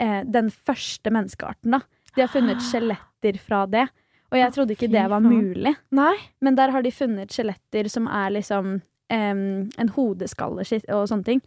eh, 0.00 0.22
den 0.24 0.50
første 0.50 1.10
menneskearten, 1.10 1.70
da. 1.72 1.80
De 2.14 2.22
har 2.22 2.28
funnet 2.28 2.62
skjeletter 2.62 3.38
fra 3.38 3.66
det. 3.66 3.88
Og 4.32 4.38
jeg 4.40 4.52
trodde 4.54 4.74
ikke 4.74 4.90
det 4.90 5.06
var 5.10 5.22
mulig. 5.22 5.74
Nei. 5.94 6.14
Men 6.42 6.58
der 6.58 6.72
har 6.74 6.82
de 6.82 6.92
funnet 6.94 7.32
skjeletter 7.34 7.88
som 7.92 8.08
er 8.10 8.34
liksom 8.34 8.78
um, 8.80 9.42
en 9.78 9.92
hodeskalle 9.96 10.66
og 10.66 11.08
sånne 11.10 11.26
ting. 11.26 11.42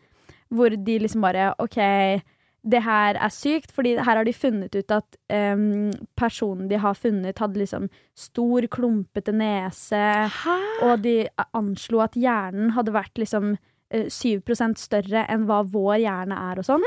Hvor 0.49 0.73
de 0.73 0.99
liksom 1.03 1.21
bare 1.25 1.51
OK, 1.61 1.77
det 2.69 2.81
her 2.83 3.19
er 3.19 3.31
sykt, 3.31 3.71
fordi 3.75 3.95
her 3.99 4.19
har 4.19 4.25
de 4.27 4.33
funnet 4.35 4.75
ut 4.75 4.91
at 4.91 5.19
um, 5.31 5.91
personen 6.19 6.67
de 6.71 6.79
har 6.81 6.97
funnet, 6.97 7.39
hadde 7.39 7.61
liksom 7.61 7.87
stor, 8.17 8.67
klumpete 8.71 9.35
nese. 9.35 10.01
Hæ? 10.39 10.57
Og 10.87 11.03
de 11.03 11.21
anslo 11.55 12.03
at 12.03 12.17
hjernen 12.19 12.73
hadde 12.75 12.95
vært 12.95 13.21
liksom 13.21 13.53
uh, 13.55 14.07
7% 14.07 14.79
større 14.81 15.27
enn 15.29 15.47
hva 15.49 15.61
vår 15.67 16.01
hjerne 16.03 16.43
er 16.49 16.61
og 16.61 16.67
sånn. 16.67 16.85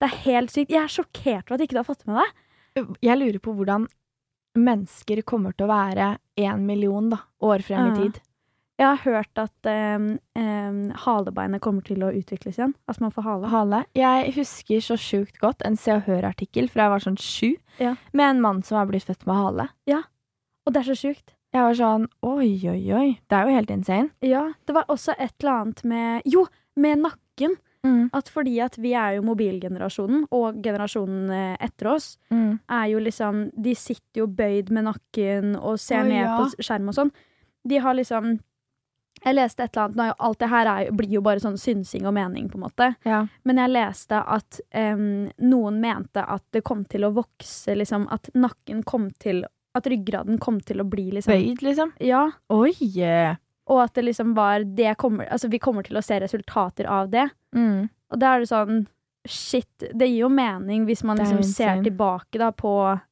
Det 0.00 0.08
er 0.08 0.20
helt 0.26 0.52
sykt. 0.52 0.72
Jeg 0.72 0.84
er 0.84 0.92
sjokkert 0.92 1.50
over 1.50 1.58
at 1.58 1.64
ikke 1.66 1.76
du 1.76 1.82
har 1.82 1.88
fått 1.88 2.06
med 2.08 2.20
deg. 2.20 2.38
Jeg 3.04 3.18
lurer 3.18 3.40
på 3.42 3.52
hvordan 3.56 3.88
mennesker 4.58 5.22
kommer 5.22 5.52
til 5.56 5.66
å 5.68 5.70
være 5.72 6.18
én 6.40 6.64
million 6.66 7.10
da, 7.12 7.18
år 7.42 7.62
frem 7.62 7.86
Ja. 7.86 7.92
i 7.92 7.96
tid. 8.10 8.20
Jeg 8.80 8.86
har 8.86 8.96
hørt 9.04 9.36
at 9.36 9.68
um, 9.68 10.18
um, 10.40 10.90
halebeinet 11.04 11.60
kommer 11.60 11.82
til 11.84 12.00
å 12.00 12.08
utvikles 12.16 12.56
igjen. 12.56 12.72
Altså 12.88 13.02
man 13.04 13.10
får 13.12 13.22
hale. 13.26 13.48
Hale. 13.52 13.80
Jeg 13.94 14.32
husker 14.38 14.80
så 14.80 14.96
sjukt 14.96 15.36
godt 15.38 15.60
en 15.68 15.76
Se 15.76 15.92
og 15.92 16.06
Hør-artikkel 16.06 16.70
fra 16.72 16.86
jeg 16.86 16.90
var 16.94 17.04
sånn 17.04 17.18
sju, 17.20 17.50
Ja. 17.78 17.94
med 18.14 18.30
en 18.30 18.40
mann 18.40 18.62
som 18.62 18.78
var 18.78 18.86
blitt 18.88 19.04
født 19.04 19.26
med 19.26 19.36
hale. 19.36 19.68
Og 20.66 20.72
det 20.72 20.80
er 20.80 20.94
så 20.94 20.96
sjukt. 20.96 21.34
Jeg 21.52 21.62
var 21.62 21.74
sånn 21.74 22.06
oi, 22.22 22.56
oi, 22.70 22.92
oi. 22.94 23.18
Det 23.28 23.36
er 23.36 23.46
jo 23.48 23.54
helt 23.56 23.70
insane. 23.70 24.10
Ja, 24.22 24.52
det 24.66 24.74
var 24.74 24.84
også 24.88 25.12
et 25.18 25.34
eller 25.42 25.52
annet 25.60 25.84
med 25.84 26.22
Jo, 26.24 26.46
med 26.76 26.98
nakken. 27.04 27.56
At 28.12 28.28
fordi 28.28 28.58
at 28.60 28.76
vi 28.76 28.90
er 28.92 29.14
jo 29.16 29.22
mobilgenerasjonen, 29.22 30.26
og 30.34 30.58
generasjonen 30.62 31.30
eh, 31.30 31.56
etter 31.60 31.86
oss, 31.94 32.18
Mm. 32.30 32.58
er 32.68 32.86
jo 32.90 32.98
liksom 32.98 33.50
De 33.56 33.74
sitter 33.74 34.20
jo 34.20 34.26
bøyd 34.26 34.70
med 34.70 34.84
nakken 34.84 35.56
og 35.56 35.78
ser 35.78 36.02
Å, 36.02 36.08
ned 36.08 36.24
ja. 36.24 36.36
på 36.36 36.62
skjerm 36.62 36.88
og 36.88 36.94
sånn. 36.94 37.12
De 37.68 37.78
har 37.78 37.94
liksom 37.94 38.40
Jeg 39.24 39.34
leste 39.34 39.62
et 39.62 39.76
eller 39.76 39.84
annet 39.84 39.96
nå 39.96 40.02
er 40.08 40.14
Alt 40.18 40.38
det 40.40 40.48
her 40.48 40.66
er, 40.66 40.90
blir 40.92 41.10
jo 41.12 41.20
bare 41.20 41.40
sånn 41.40 41.58
synsing 41.60 42.06
og 42.06 42.14
mening, 42.14 42.48
på 42.48 42.56
en 42.58 42.64
måte. 42.66 42.96
Ja. 43.04 43.26
Men 43.44 43.56
jeg 43.56 43.70
leste 43.70 44.16
at 44.26 44.60
um, 44.74 45.28
noen 45.38 45.80
mente 45.80 46.24
at 46.24 46.42
det 46.52 46.62
kom 46.64 46.84
til 46.84 47.04
å 47.04 47.12
vokse, 47.14 47.74
liksom 47.76 48.08
At 48.10 48.30
nakken 48.34 48.82
kom 48.84 49.10
til 49.18 49.44
At 49.74 49.86
ryggraden 49.86 50.38
kom 50.40 50.60
til 50.60 50.80
å 50.80 50.88
bli 50.88 51.10
liksom 51.12 51.32
Bøyd, 51.32 51.62
liksom. 51.62 51.92
Ja. 52.00 52.30
Oi! 52.50 52.72
Og 53.70 53.82
at 53.84 53.94
det 53.94 54.04
liksom 54.08 54.34
var 54.34 54.64
det 54.64 54.96
kommer, 54.98 55.28
Altså, 55.30 55.48
vi 55.50 55.60
kommer 55.62 55.86
til 55.86 55.98
å 56.00 56.02
se 56.04 56.18
resultater 56.20 56.88
av 56.90 57.10
det. 57.12 57.28
Mm. 57.54 57.88
Og 58.10 58.18
da 58.18 58.34
er 58.34 58.42
det 58.42 58.50
sånn 58.50 58.86
Shit, 59.28 59.82
det 59.92 60.06
gir 60.08 60.22
jo 60.22 60.30
mening 60.32 60.86
hvis 60.88 61.02
man 61.04 61.18
liksom 61.20 61.42
ser 61.44 61.82
tilbake 61.84 62.38
da 62.40 62.46
på 62.56 62.70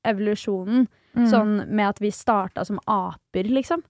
evolusjonen. 0.08 0.86
Mm. 1.12 1.26
Sånn 1.28 1.50
med 1.68 1.84
at 1.84 2.00
vi 2.00 2.08
starta 2.14 2.64
som 2.64 2.78
aper, 2.88 3.50
liksom. 3.52 3.82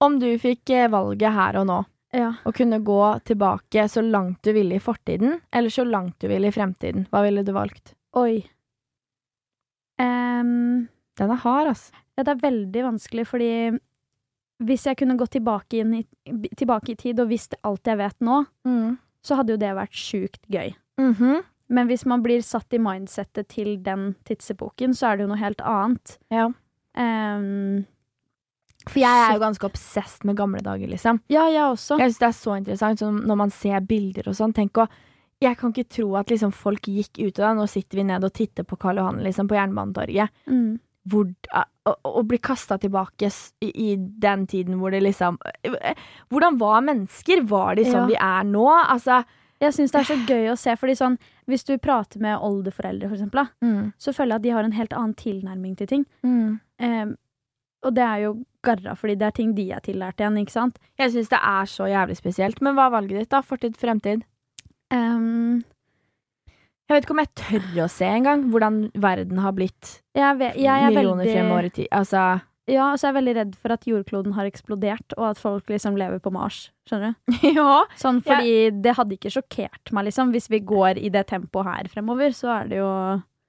Om 0.00 0.16
du 0.22 0.30
fikk 0.40 0.70
eh, 0.72 0.88
valget 0.88 1.36
her 1.36 1.58
og 1.60 1.66
nå, 1.68 1.78
Ja. 2.16 2.32
kunne 2.56 2.80
gå 2.80 3.02
tilbake 3.28 3.84
så 3.92 4.00
langt 4.00 4.40
du 4.42 4.54
ville 4.56 4.74
i 4.74 4.80
fortiden, 4.80 5.40
eller 5.52 5.68
så 5.68 5.84
langt 5.84 6.18
du 6.18 6.28
ville 6.28 6.48
i 6.48 6.54
fremtiden, 6.56 7.04
hva 7.12 7.22
ville 7.22 7.44
du 7.44 7.52
valgt? 7.52 7.92
Oi. 8.16 8.40
Um, 10.00 10.88
Den 11.18 11.30
er 11.30 11.42
hard, 11.44 11.68
altså. 11.74 11.92
ja, 12.16 12.24
det 12.24 12.32
er 12.32 12.50
veldig 12.50 12.84
vanskelig, 12.86 13.26
fordi 13.28 13.52
hvis 14.62 14.84
jeg 14.86 14.96
kunne 15.00 15.16
gått 15.16 15.30
tilbake, 15.32 15.80
i, 15.80 16.04
tilbake 16.56 16.92
i 16.92 16.96
tid 17.00 17.20
og 17.20 17.28
visst 17.32 17.54
alt 17.64 17.84
jeg 17.88 17.96
vet 17.98 18.16
nå, 18.20 18.46
Mm. 18.66 18.98
så 19.24 19.36
hadde 19.36 19.54
jo 19.54 19.56
det 19.60 19.74
vært 19.76 19.92
sjukt 19.96 20.42
gøy. 20.50 20.74
Mhm. 21.00 21.42
Men 21.70 21.86
hvis 21.86 22.04
man 22.04 22.20
blir 22.22 22.40
satt 22.42 22.72
i 22.74 22.78
mindsettet 22.82 23.46
til 23.48 23.76
den 23.82 24.16
tidsepoken, 24.26 24.90
så 24.92 25.06
er 25.12 25.16
det 25.16 25.22
jo 25.22 25.28
noe 25.28 25.38
helt 25.38 25.60
annet. 25.62 26.16
Ja. 26.30 26.48
Um, 26.98 27.86
For 28.88 28.98
jeg 28.98 29.10
er 29.28 29.34
jo 29.36 29.42
ganske 29.44 29.68
obsessed 29.68 30.24
med 30.24 30.36
gamle 30.36 30.58
dager, 30.64 30.88
liksom. 30.88 31.20
ja, 31.30 31.44
jeg 31.52 31.62
også. 31.62 31.98
Jeg 32.00 32.10
synes 32.10 32.18
det 32.18 32.28
er 32.28 32.38
så 32.40 32.56
interessant 32.58 32.98
så 32.98 33.10
når 33.12 33.36
man 33.36 33.50
ser 33.50 33.80
bilder 33.86 34.28
og 34.28 34.34
sånn. 34.34 34.54
Tenk 34.56 34.72
å 34.82 34.88
Jeg 35.42 35.56
kan 35.56 35.72
ikke 35.72 35.88
tro 35.88 36.16
at 36.16 36.26
liksom, 36.28 36.50
folk 36.52 36.82
gikk 36.82 37.16
ut 37.18 37.38
av 37.40 37.54
det. 37.54 37.60
Nå 37.62 37.68
sitter 37.68 37.96
vi 37.96 38.02
ned 38.04 38.24
og 38.24 38.32
titter 38.36 38.62
på 38.62 38.76
Karl 38.78 38.96
Johan 39.00 39.22
liksom, 39.24 39.48
på 39.48 39.54
Jernbanetorget. 39.56 40.28
Mm. 40.46 40.78
Hvor, 41.10 41.26
å, 41.88 41.92
å 42.06 42.22
bli 42.28 42.38
kasta 42.38 42.76
tilbake 42.78 43.30
i, 43.64 43.70
i 43.70 43.96
den 43.98 44.46
tiden 44.46 44.78
hvor 44.78 44.90
det 44.94 45.00
liksom 45.02 45.38
Hvordan 46.30 46.58
var 46.60 46.80
mennesker? 46.86 47.42
Var 47.50 47.74
de 47.80 47.84
som 47.88 48.02
Ja. 48.02 48.06
vi 48.06 48.14
er 48.20 48.44
nå? 48.48 48.66
Altså 48.68 49.24
Jeg 49.60 49.72
syns 49.76 49.92
det 49.92 50.00
er 50.00 50.08
så 50.08 50.18
gøy 50.28 50.50
å 50.52 50.56
se, 50.56 50.76
fordi 50.80 50.94
sånn 50.96 51.18
Hvis 51.50 51.64
du 51.68 51.74
prater 51.78 52.20
med 52.22 52.38
oldeforeldre, 52.38 53.08
for 53.08 53.16
eksempel, 53.18 53.42
da, 53.42 53.66
mm, 53.66 53.92
så 53.98 54.12
føler 54.14 54.36
jeg 54.36 54.40
at 54.40 54.42
de 54.46 54.50
har 54.54 54.64
en 54.68 54.72
helt 54.78 54.92
annen 54.94 55.14
tilnærming 55.18 55.76
til 55.76 55.86
ting. 55.90 56.06
mm. 56.22 56.60
Em, 56.80 57.16
og 57.82 57.94
det 57.96 58.02
er 58.04 58.18
jo 58.26 58.30
garra, 58.62 58.92
fordi 58.94 59.14
det 59.16 59.26
er 59.26 59.30
ting 59.32 59.54
de 59.56 59.70
er 59.72 59.80
tillært 59.80 60.20
igjen, 60.20 60.36
ikke 60.38 60.52
sant? 60.52 60.78
Jeg 61.00 61.10
syns 61.14 61.30
det 61.32 61.38
er 61.42 61.64
så 61.64 61.86
jævlig 61.88 62.16
spesielt. 62.18 62.60
Men 62.60 62.74
hva 62.76 62.86
er 62.86 62.92
valget 62.92 63.18
ditt, 63.22 63.30
da? 63.32 63.40
Fortid, 63.40 63.76
fremtid? 63.80 64.22
Em, 64.92 65.62
Jeg 66.90 66.96
vet 66.96 67.04
ikke 67.06 67.14
om 67.14 67.20
jeg 67.22 67.34
tør 67.38 67.82
å 67.84 67.88
se 67.92 68.06
engang 68.10 68.48
hvordan 68.50 68.78
verden 68.98 69.38
har 69.38 69.52
blitt 69.54 70.00
jeg, 70.18 70.38
vet, 70.40 70.56
jeg 70.58 70.66
er 70.66 70.90
millioner 70.90 71.22
veldig 71.22 71.34
fremover 71.36 71.68
i 71.68 71.70
tid. 71.76 71.86
Altså 71.94 72.22
Ja, 72.66 72.88
så 72.98 73.06
er 73.06 73.12
jeg 73.12 73.16
veldig 73.20 73.34
redd 73.36 73.52
for 73.62 73.74
at 73.76 73.86
jordkloden 73.86 74.34
har 74.34 74.48
eksplodert, 74.50 75.14
og 75.14 75.28
at 75.28 75.38
folk 75.38 75.70
liksom 75.70 75.94
lever 75.98 76.18
på 76.22 76.32
Mars. 76.34 76.64
Skjønner 76.90 77.14
du? 77.14 77.38
Ja. 77.60 77.84
Sånn, 77.98 78.18
fordi 78.26 78.72
det 78.82 78.96
hadde 78.98 79.14
ikke 79.14 79.30
sjokkert 79.30 79.94
meg, 79.94 80.08
liksom. 80.10 80.34
Hvis 80.34 80.50
vi 80.50 80.62
går 80.66 80.98
i 80.98 81.12
det 81.14 81.28
tempoet 81.30 81.70
her 81.70 81.90
fremover, 81.94 82.34
så 82.34 82.50
er 82.58 82.70
det 82.70 82.82
jo 82.82 82.90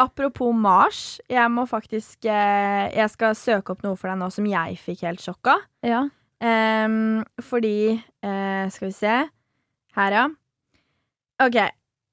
Apropos 0.01 0.53
Mars, 0.57 1.19
jeg 1.29 1.49
må 1.53 1.67
faktisk 1.69 2.25
eh, 2.25 2.87
Jeg 2.93 3.09
skal 3.13 3.35
søke 3.37 3.73
opp 3.73 3.83
noe 3.85 3.97
for 3.97 4.09
deg 4.09 4.21
nå 4.21 4.29
som 4.33 4.47
jeg 4.49 4.77
fikk 4.81 5.03
helt 5.09 5.21
sjokk 5.21 5.51
av. 5.53 5.65
Ja. 5.85 6.05
Um, 6.41 7.21
fordi 7.45 7.93
eh, 7.97 8.65
Skal 8.73 8.89
vi 8.89 8.95
se. 8.97 9.17
Her, 9.97 10.17
ja. 10.17 10.25
OK. 11.41 11.57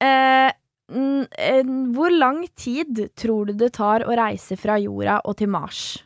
Eh, 0.05 0.49
hvor 0.89 2.09
lang 2.11 2.43
tid 2.57 3.01
tror 3.15 3.45
du 3.49 3.53
det 3.53 3.73
tar 3.77 4.01
å 4.07 4.15
reise 4.17 4.57
fra 4.57 4.77
jorda 4.81 5.19
og 5.25 5.37
til 5.37 5.49
Mars? 5.53 6.03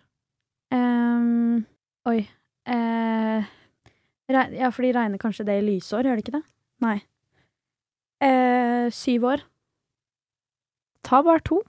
Um, 0.73 1.63
oi. 2.09 2.23
uh, 2.67 3.43
ja, 4.33 4.69
for 4.73 4.81
de 4.83 4.91
regner 4.95 5.21
kanskje 5.21 5.45
det 5.47 5.59
i 5.61 5.65
lysår, 5.67 6.03
gjør 6.07 6.19
de 6.19 6.23
ikke 6.25 6.35
det? 6.39 6.43
Nei. 6.83 6.97
Uh, 8.23 8.89
syv 8.91 9.27
år. 9.33 9.43
Ta 11.03 11.21
bare 11.23 11.43
to. 11.43 11.61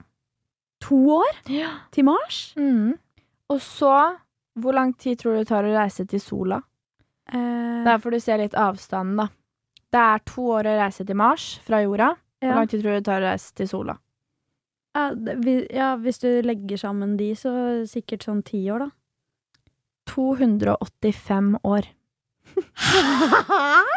To 0.85 0.99
år 1.21 1.39
Ja. 1.51 1.71
til 1.91 2.05
Mars? 2.07 2.53
Mm. 2.57 2.93
Og 3.49 3.59
så 3.61 4.17
Hvor 4.57 4.71
lang 4.73 4.93
tid 4.97 5.17
tror 5.19 5.33
du 5.35 5.39
det 5.43 5.47
tar 5.49 5.65
å 5.67 5.73
reise 5.75 6.05
til 6.07 6.19
sola? 6.23 6.61
Uh, 7.33 7.83
Der 7.83 7.97
får 7.99 8.11
du 8.11 8.19
se 8.23 8.37
litt 8.39 8.53
avstanden, 8.55 9.17
da. 9.17 9.27
Det 9.91 9.99
er 9.99 10.21
to 10.25 10.41
år 10.55 10.63
å 10.71 10.77
reise 10.79 11.03
til 11.05 11.15
Mars 11.19 11.59
fra 11.65 11.81
jorda. 11.83 12.13
Hvor 12.51 12.59
lang 12.61 12.67
tid 12.71 12.81
tror 12.83 12.91
du 12.91 12.99
det 12.99 13.05
tar 13.05 13.21
å 13.21 13.25
reise 13.29 13.53
til 13.55 13.67
sola? 13.67 13.97
Ja, 14.95 15.09
det- 15.13 15.37
vi- 15.43 15.67
ja, 15.75 15.95
hvis 15.97 16.19
du 16.21 16.29
legger 16.41 16.77
sammen 16.77 17.17
de, 17.17 17.31
så 17.35 17.51
sikkert 17.89 18.23
sånn 18.23 18.43
ti 18.45 18.63
år, 18.71 18.79
da. 18.79 18.89
285 20.07 21.55
år. 21.63 21.87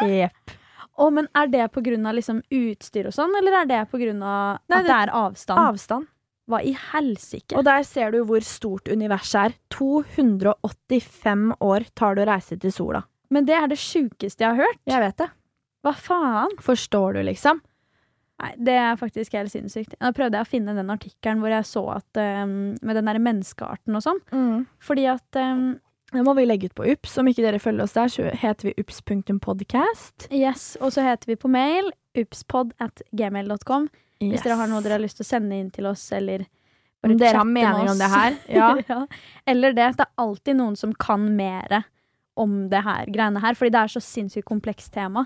Jepp. 0.09 0.55
Å, 0.99 1.07
men 1.15 1.29
er 1.37 1.47
det 1.47 1.67
på 1.71 1.81
grunn 1.85 2.05
av 2.09 2.15
liksom 2.17 2.41
utstyr 2.51 3.07
og 3.07 3.13
sånn, 3.15 3.31
eller 3.39 3.61
er 3.61 3.65
det 3.69 3.83
på 3.91 3.99
grunn 4.01 4.19
av 4.25 4.57
Nei, 4.67 4.81
at 4.81 4.87
det 4.89 4.95
er 4.97 5.11
avstand? 5.15 5.61
Avstand. 5.69 6.07
Hva 6.49 6.59
i 6.65 6.73
helsike? 6.73 7.55
Og 7.55 7.63
der 7.67 7.83
ser 7.87 8.11
du 8.11 8.23
hvor 8.25 8.41
stort 8.43 8.89
universet 8.91 9.39
er. 9.45 9.53
285 9.71 11.53
år 11.61 11.85
tar 11.95 12.15
det 12.17 12.25
å 12.25 12.31
reise 12.33 12.57
til 12.59 12.73
sola. 12.73 13.03
Men 13.29 13.45
det 13.45 13.55
er 13.55 13.67
det 13.69 13.77
sjukeste 13.79 14.41
jeg 14.43 14.55
har 14.57 14.63
hørt. 14.65 14.79
Jeg 14.89 14.99
vet 15.05 15.17
det. 15.21 15.29
Hva 15.85 15.93
faen? 15.95 16.57
Forstår 16.59 17.13
du, 17.19 17.21
liksom? 17.29 17.61
Nei, 18.39 18.53
det 18.69 18.75
er 18.79 18.95
faktisk 18.99 19.35
helt 19.35 19.51
sinnssykt. 19.51 19.97
Nå 19.99 20.13
prøvde 20.15 20.39
jeg 20.39 20.47
å 20.47 20.49
finne 20.49 20.75
den 20.77 20.91
artikkelen 20.93 21.41
hvor 21.43 21.51
jeg 21.51 21.67
så 21.67 21.83
at 21.97 22.19
um, 22.23 22.55
Med 22.79 22.95
den 22.95 23.09
derre 23.09 23.21
menneskearten 23.23 23.97
og 23.99 24.05
sånn. 24.05 24.21
Fordi 24.79 25.07
at 25.11 25.39
um, 25.41 25.73
Det 26.13 26.23
må 26.25 26.33
vi 26.37 26.45
legge 26.47 26.69
ut 26.69 26.77
på 26.77 26.87
UPS. 26.87 27.17
Om 27.19 27.31
ikke 27.31 27.43
dere 27.43 27.59
følger 27.59 27.83
oss 27.83 27.97
der, 27.97 28.13
så 28.13 28.29
heter 28.31 28.69
vi 28.69 28.75
ups.podcast. 28.79 30.29
Yes, 30.31 30.71
og 30.79 30.93
så 30.95 31.03
heter 31.05 31.33
vi 31.33 31.35
på 31.39 31.51
mail 31.51 31.91
upspod 32.17 32.71
at 32.81 33.03
gmail.com. 33.11 33.89
Hvis 34.19 34.43
dere 34.43 34.57
har 34.59 34.71
noe 34.71 34.81
dere 34.83 34.97
har 34.97 35.03
lyst 35.03 35.19
til 35.19 35.27
å 35.27 35.29
sende 35.29 35.59
inn 35.59 35.69
til 35.71 35.87
oss, 35.87 36.07
eller 36.15 36.47
Om 37.05 37.13
dere 37.19 37.39
har 37.39 37.47
mening 37.47 37.91
om 37.91 37.99
det 37.99 38.09
her, 38.11 38.39
ja. 38.59 38.71
ja. 38.87 39.03
Eller 39.47 39.75
det. 39.75 39.91
Det 39.99 40.07
er 40.07 40.15
alltid 40.23 40.59
noen 40.59 40.75
som 40.79 40.95
kan 40.95 41.27
mere 41.37 41.83
om 42.39 42.69
det 42.71 42.81
her 42.83 43.07
greiene 43.11 43.43
her, 43.43 43.55
fordi 43.55 43.75
det 43.75 43.83
er 43.83 43.93
så 43.93 44.01
sinnssykt 44.03 44.47
komplekst 44.47 44.91
tema. 44.95 45.25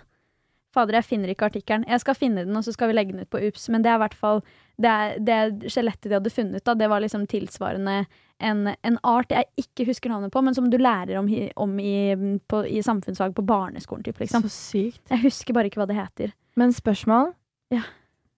Fader, 0.73 0.97
jeg 0.97 1.05
finner 1.05 1.29
ikke 1.29 1.45
artikkelen. 1.51 1.83
Jeg 1.87 2.01
skal 2.01 2.15
finne 2.17 2.43
den, 2.47 2.55
og 2.57 2.63
så 2.65 2.73
skal 2.73 2.89
vi 2.89 2.95
legge 2.97 3.13
den 3.13 3.21
ut 3.21 3.29
på 3.29 3.41
UPS. 3.47 3.67
Men 3.69 3.83
det 3.85 3.91
er 3.91 3.99
i 3.99 4.03
hvert 4.03 4.17
fall 4.17 4.41
Det, 4.81 4.93
det 5.21 5.69
skjelettet 5.69 6.09
de 6.09 6.15
hadde 6.17 6.31
funnet, 6.33 6.63
da, 6.65 6.73
det 6.73 6.87
var 6.89 6.99
liksom 7.03 7.27
tilsvarende 7.29 8.07
en, 8.41 8.63
en 8.81 8.95
art 9.05 9.29
jeg 9.29 9.45
ikke 9.61 9.85
husker 9.85 10.09
navnet 10.09 10.31
på, 10.33 10.41
men 10.41 10.55
som 10.57 10.65
du 10.73 10.79
lærer 10.81 11.19
om, 11.19 11.27
om 11.61 11.75
i, 11.79 12.15
på, 12.49 12.63
i 12.65 12.81
samfunnsfag 12.81 13.35
på 13.37 13.45
barneskolen, 13.45 14.01
typ, 14.03 14.17
liksom. 14.19 14.41
Så 14.41 14.49
sykt. 14.49 15.03
Jeg 15.13 15.21
husker 15.27 15.53
bare 15.53 15.69
ikke 15.69 15.77
hva 15.83 15.85
det 15.87 15.99
heter. 15.99 16.33
Men 16.57 16.73
spørsmål? 16.73 17.35
Ja. 17.71 17.83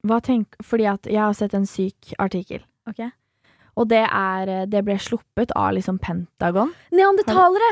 Hva 0.05 0.19
tenk, 0.21 0.59
fordi 0.61 0.85
at 0.91 1.07
jeg 1.07 1.23
har 1.23 1.33
sett 1.39 1.55
en 1.57 1.65
syk 1.65 2.11
artikkel. 2.19 2.61
Ok? 2.91 2.99
Og 3.79 3.87
det 3.89 4.03
er 4.05 4.65
Det 4.71 4.83
ble 4.85 4.99
sluppet 4.99 5.51
av 5.55 5.71
liksom 5.79 5.97
Pentagon. 6.03 6.75
Neandertalere! 6.91 7.71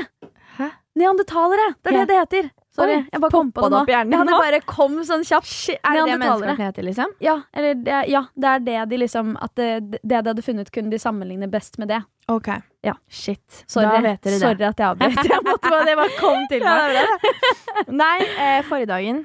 Hæ? 0.58 0.72
Neandertalere! 1.00 1.74
Det 1.84 1.92
er 1.92 2.00
Ja. 2.00 2.06
det 2.06 2.08
det 2.16 2.22
heter. 2.24 2.50
Sorry, 2.74 2.96
Oi, 2.98 3.02
jeg 3.12 3.22
bare 3.22 3.30
kom 3.36 3.52
på 3.54 3.62
det 3.62 3.70
nå. 3.70 3.80
opp 3.84 3.90
hjernen 3.94 4.14
Ja, 4.16 4.24
det 4.26 4.38
bare 4.42 4.60
kom 4.66 4.96
sånn 5.06 5.26
kjapt. 5.28 5.46
Shit, 5.46 5.78
er 5.86 6.00
det 6.00 6.06
det 6.10 6.16
menneskene 6.24 6.56
heter, 6.58 6.86
liksom? 6.88 7.12
Ja, 7.22 7.36
eller 7.54 7.76
det, 7.78 8.00
ja, 8.10 8.24
det 8.34 8.50
er 8.50 8.64
det 8.66 8.78
de 8.90 8.98
liksom 9.04 9.36
At 9.38 9.54
det, 9.60 9.68
det 10.02 10.02
de 10.10 10.22
hadde 10.32 10.46
funnet, 10.46 10.72
kunne 10.74 10.90
de 10.90 10.98
sammenligne 11.02 11.50
best 11.54 11.78
med 11.78 11.94
det. 11.94 12.00
Ok. 12.34 12.50
Ja. 12.82 12.96
Shit. 13.08 13.64
Sorry, 13.68 13.86
Da 13.86 14.00
vet 14.02 14.24
dere 14.26 14.40
det. 14.40 14.42
sorry 14.42 14.66
at 14.72 14.82
jeg 14.82 14.88
avbrøt. 14.90 15.30
Jeg 15.34 15.46
måtte 15.46 15.70
bare, 15.70 15.86
det 15.86 15.96
bare 16.02 16.18
kom 16.18 16.48
til 16.50 16.66
meg. 16.66 16.98
det. 16.98 17.86
Nei, 17.94 18.18
eh, 18.42 18.64
forrige 18.66 18.90
dagen 18.90 19.24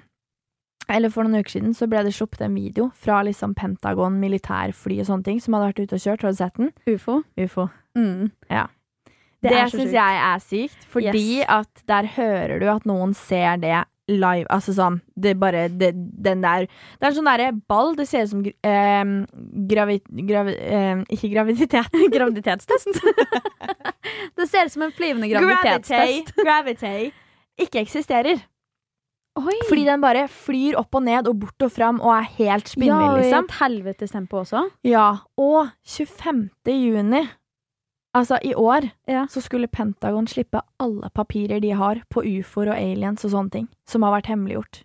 eller 0.89 1.13
for 1.13 1.27
noen 1.27 1.43
uker 1.43 1.53
siden 1.59 1.75
så 1.77 1.85
ble 1.91 2.01
det 2.07 2.15
sluppet 2.17 2.41
en 2.47 2.55
video 2.57 2.89
fra 2.97 3.21
liksom 3.27 3.53
Pentagon, 3.59 4.17
militærfly 4.23 4.97
og 5.03 5.09
sånne 5.11 5.27
ting 5.27 5.41
som 5.45 5.53
hadde 5.57 5.69
vært 5.69 5.83
ute 5.85 5.99
og 5.99 6.05
kjørt. 6.05 6.25
Har 6.25 6.33
du 6.33 6.39
sett 6.41 6.57
den? 6.57 6.71
Ufo. 6.89 7.19
Ufo. 7.37 7.69
Mm. 7.99 8.31
Det, 9.39 9.53
det 9.53 9.69
syns 9.71 9.93
jeg 9.95 10.19
er 10.25 10.41
sykt, 10.43 10.89
fordi 10.91 11.39
Yes. 11.39 11.47
at 11.49 11.85
der 11.87 12.09
hører 12.17 12.59
du 12.59 12.67
at 12.73 12.89
noen 12.89 13.15
ser 13.15 13.61
det 13.63 13.85
live. 14.09 14.47
Altså 14.49 14.73
sånn 14.73 15.03
Det 15.15 15.35
er 15.35 15.39
bare 15.39 15.67
det, 15.69 15.91
Den 15.95 16.41
der 16.41 16.65
Det 16.65 17.05
er 17.05 17.11
en 17.11 17.17
sånn 17.19 17.29
derre 17.29 17.53
ball. 17.69 17.95
Det 17.95 18.09
ser 18.09 18.25
ut 18.25 18.33
som 18.33 18.43
eh, 18.43 19.13
gravi... 19.69 20.01
gravi 20.09 20.57
eh, 20.57 21.05
ikke 21.13 21.31
graviditet. 21.37 21.93
Graviditetstest. 22.17 22.89
det 24.41 24.49
ser 24.49 24.67
ut 24.67 24.75
som 24.75 24.89
en 24.89 24.95
flyvende 24.97 25.29
graviditetstest. 25.29 26.35
Gravity, 26.35 26.49
gravity 26.49 27.11
ikke 27.59 27.83
eksisterer. 27.83 28.41
Oi. 29.39 29.55
Fordi 29.69 29.85
den 29.87 30.03
bare 30.03 30.25
flyr 30.31 30.79
opp 30.81 30.97
og 30.99 31.05
ned 31.07 31.29
og 31.31 31.37
bort 31.45 31.63
og 31.63 31.71
fram 31.71 32.01
og 32.03 32.11
er 32.17 32.27
helt 32.41 32.73
ja, 32.75 32.97
og 32.97 33.21
i 33.21 33.23
liksom. 33.23 33.47
et 33.47 33.57
helvetes 33.61 34.15
tempo 34.15 34.41
også. 34.43 34.65
Ja, 34.87 35.11
og 35.39 35.71
25. 35.87 36.49
juni, 36.75 37.23
altså 38.17 38.39
i 38.45 38.55
år, 38.55 38.91
Ja. 39.07 39.27
så 39.27 39.41
skulle 39.45 39.69
Pentagon 39.69 40.27
slippe 40.27 40.61
alle 40.81 41.11
papirer 41.11 41.61
de 41.61 41.71
har 41.71 42.03
på 42.11 42.23
ufoer 42.25 42.69
og 42.73 42.77
aliens 42.77 43.25
og 43.25 43.31
sånne 43.31 43.51
ting, 43.51 43.69
som 43.87 44.03
har 44.03 44.13
vært 44.21 44.27
hemmeliggjort. 44.33 44.83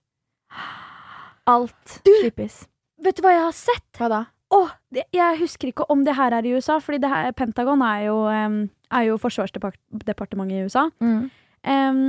Alt 1.50 2.00
slippes. 2.22 2.68
Vet 3.04 3.18
du 3.18 3.24
hva 3.26 3.34
jeg 3.36 3.44
har 3.44 3.56
sett? 3.58 3.90
Hva 4.00 4.10
da? 4.12 4.22
Åh, 4.54 4.70
det, 4.94 5.04
jeg 5.16 5.40
husker 5.42 5.72
ikke 5.72 5.88
om 5.92 6.04
det 6.06 6.14
her 6.16 6.32
er 6.38 6.46
i 6.46 6.54
USA, 6.54 6.78
fordi 6.80 7.02
her, 7.10 7.32
Pentagon 7.36 7.82
er 7.82 8.06
jo, 8.06 8.18
um, 8.30 8.60
er 8.94 9.08
jo 9.10 9.18
forsvarsdepartementet 9.18 10.60
i 10.60 10.64
USA. 10.68 10.86
Mm. 11.02 11.24
Um, 11.64 12.04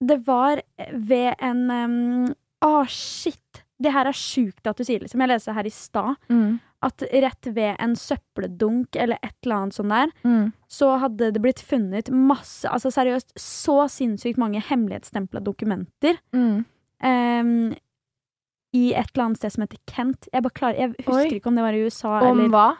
det 0.00 0.18
var 0.26 0.62
ved 0.92 1.34
en 1.38 1.62
Å, 1.70 1.84
um, 1.84 2.34
oh, 2.66 2.84
shit! 2.90 3.62
Det 3.80 3.92
her 3.94 4.10
er 4.10 4.16
sjukt 4.16 4.66
at 4.68 4.76
du 4.76 4.84
sier 4.84 4.98
det. 4.98 5.06
Liksom. 5.08 5.22
Jeg 5.24 5.30
leste 5.30 5.54
her 5.56 5.64
i 5.68 5.72
stad 5.72 6.16
Mm. 6.28 6.58
At 6.82 7.02
rett 7.12 7.46
ved 7.54 7.76
en 7.78 7.94
søppeldunk 7.94 8.96
eller 8.96 9.18
et 9.22 9.34
eller 9.44 9.56
annet 9.56 9.74
sånn 9.76 9.88
der, 9.92 10.12
Mm. 10.24 10.52
så 10.68 10.98
hadde 10.98 11.32
det 11.32 11.42
blitt 11.42 11.60
funnet 11.60 12.08
masse 12.10 12.64
Altså 12.68 12.88
seriøst 12.90 13.34
så 13.36 13.84
sinnssykt 13.88 14.38
mange 14.38 14.60
hemmelighetsstempla 14.62 15.40
dokumenter 15.44 16.16
Mm. 16.32 16.64
Um, 17.02 17.74
i 18.72 18.92
et 18.94 19.08
eller 19.14 19.24
annet 19.24 19.36
sted 19.38 19.52
som 19.52 19.62
heter 19.64 19.78
Kent. 19.86 20.28
Jeg 20.32 20.42
bare 20.42 20.52
klarer, 20.54 20.76
jeg 20.78 20.94
husker 21.04 21.12
Oi. 21.26 21.40
ikke 21.40 21.46
om 21.50 21.56
det 21.56 21.62
var 21.64 21.72
i 21.74 21.82
USA 21.84 22.20
Om 22.20 22.38
eller 22.38 22.48
hva? 22.54 22.76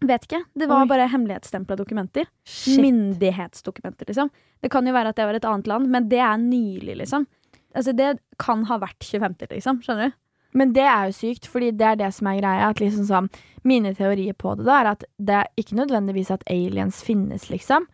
Vet 0.00 0.26
ikke. 0.28 0.42
Det 0.54 0.68
var 0.68 0.82
Oi. 0.84 0.86
bare 0.86 1.08
hemmelighetsstempla 1.08 1.76
dokumenter. 1.76 2.26
Shit. 2.44 2.78
Myndighetsdokumenter, 2.78 4.06
liksom. 4.06 4.30
Det 4.62 4.70
kan 4.70 4.86
jo 4.86 4.92
være 4.92 5.08
at 5.08 5.16
det 5.16 5.24
var 5.26 5.34
et 5.34 5.44
annet 5.48 5.66
land, 5.66 5.88
men 5.90 6.08
det 6.08 6.18
er 6.20 6.36
nylig, 6.38 6.96
liksom. 7.00 7.26
Altså, 7.74 7.94
det 7.96 8.18
kan 8.38 8.64
ha 8.68 8.78
vært 8.78 8.98
25., 9.02 9.48
liksom. 9.50 9.80
Skjønner 9.82 10.10
du? 10.12 10.16
Men 10.54 10.72
det 10.72 10.84
er 10.84 11.06
jo 11.10 11.12
sykt, 11.12 11.46
fordi 11.46 11.70
det 11.76 11.86
er 11.86 11.96
det 11.96 12.14
som 12.14 12.26
er 12.26 12.38
greia. 12.40 12.68
At 12.70 12.80
liksom 12.80 13.04
sånn, 13.04 13.28
mine 13.64 13.94
teorier 13.94 14.32
på 14.32 14.54
det 14.56 14.64
da, 14.64 14.80
er 14.80 14.86
at 14.94 15.04
det 15.18 15.34
er 15.34 15.48
ikke 15.60 15.76
nødvendigvis 15.76 16.30
at 16.30 16.42
aliens 16.48 17.02
finnes, 17.04 17.50
liksom. 17.50 17.86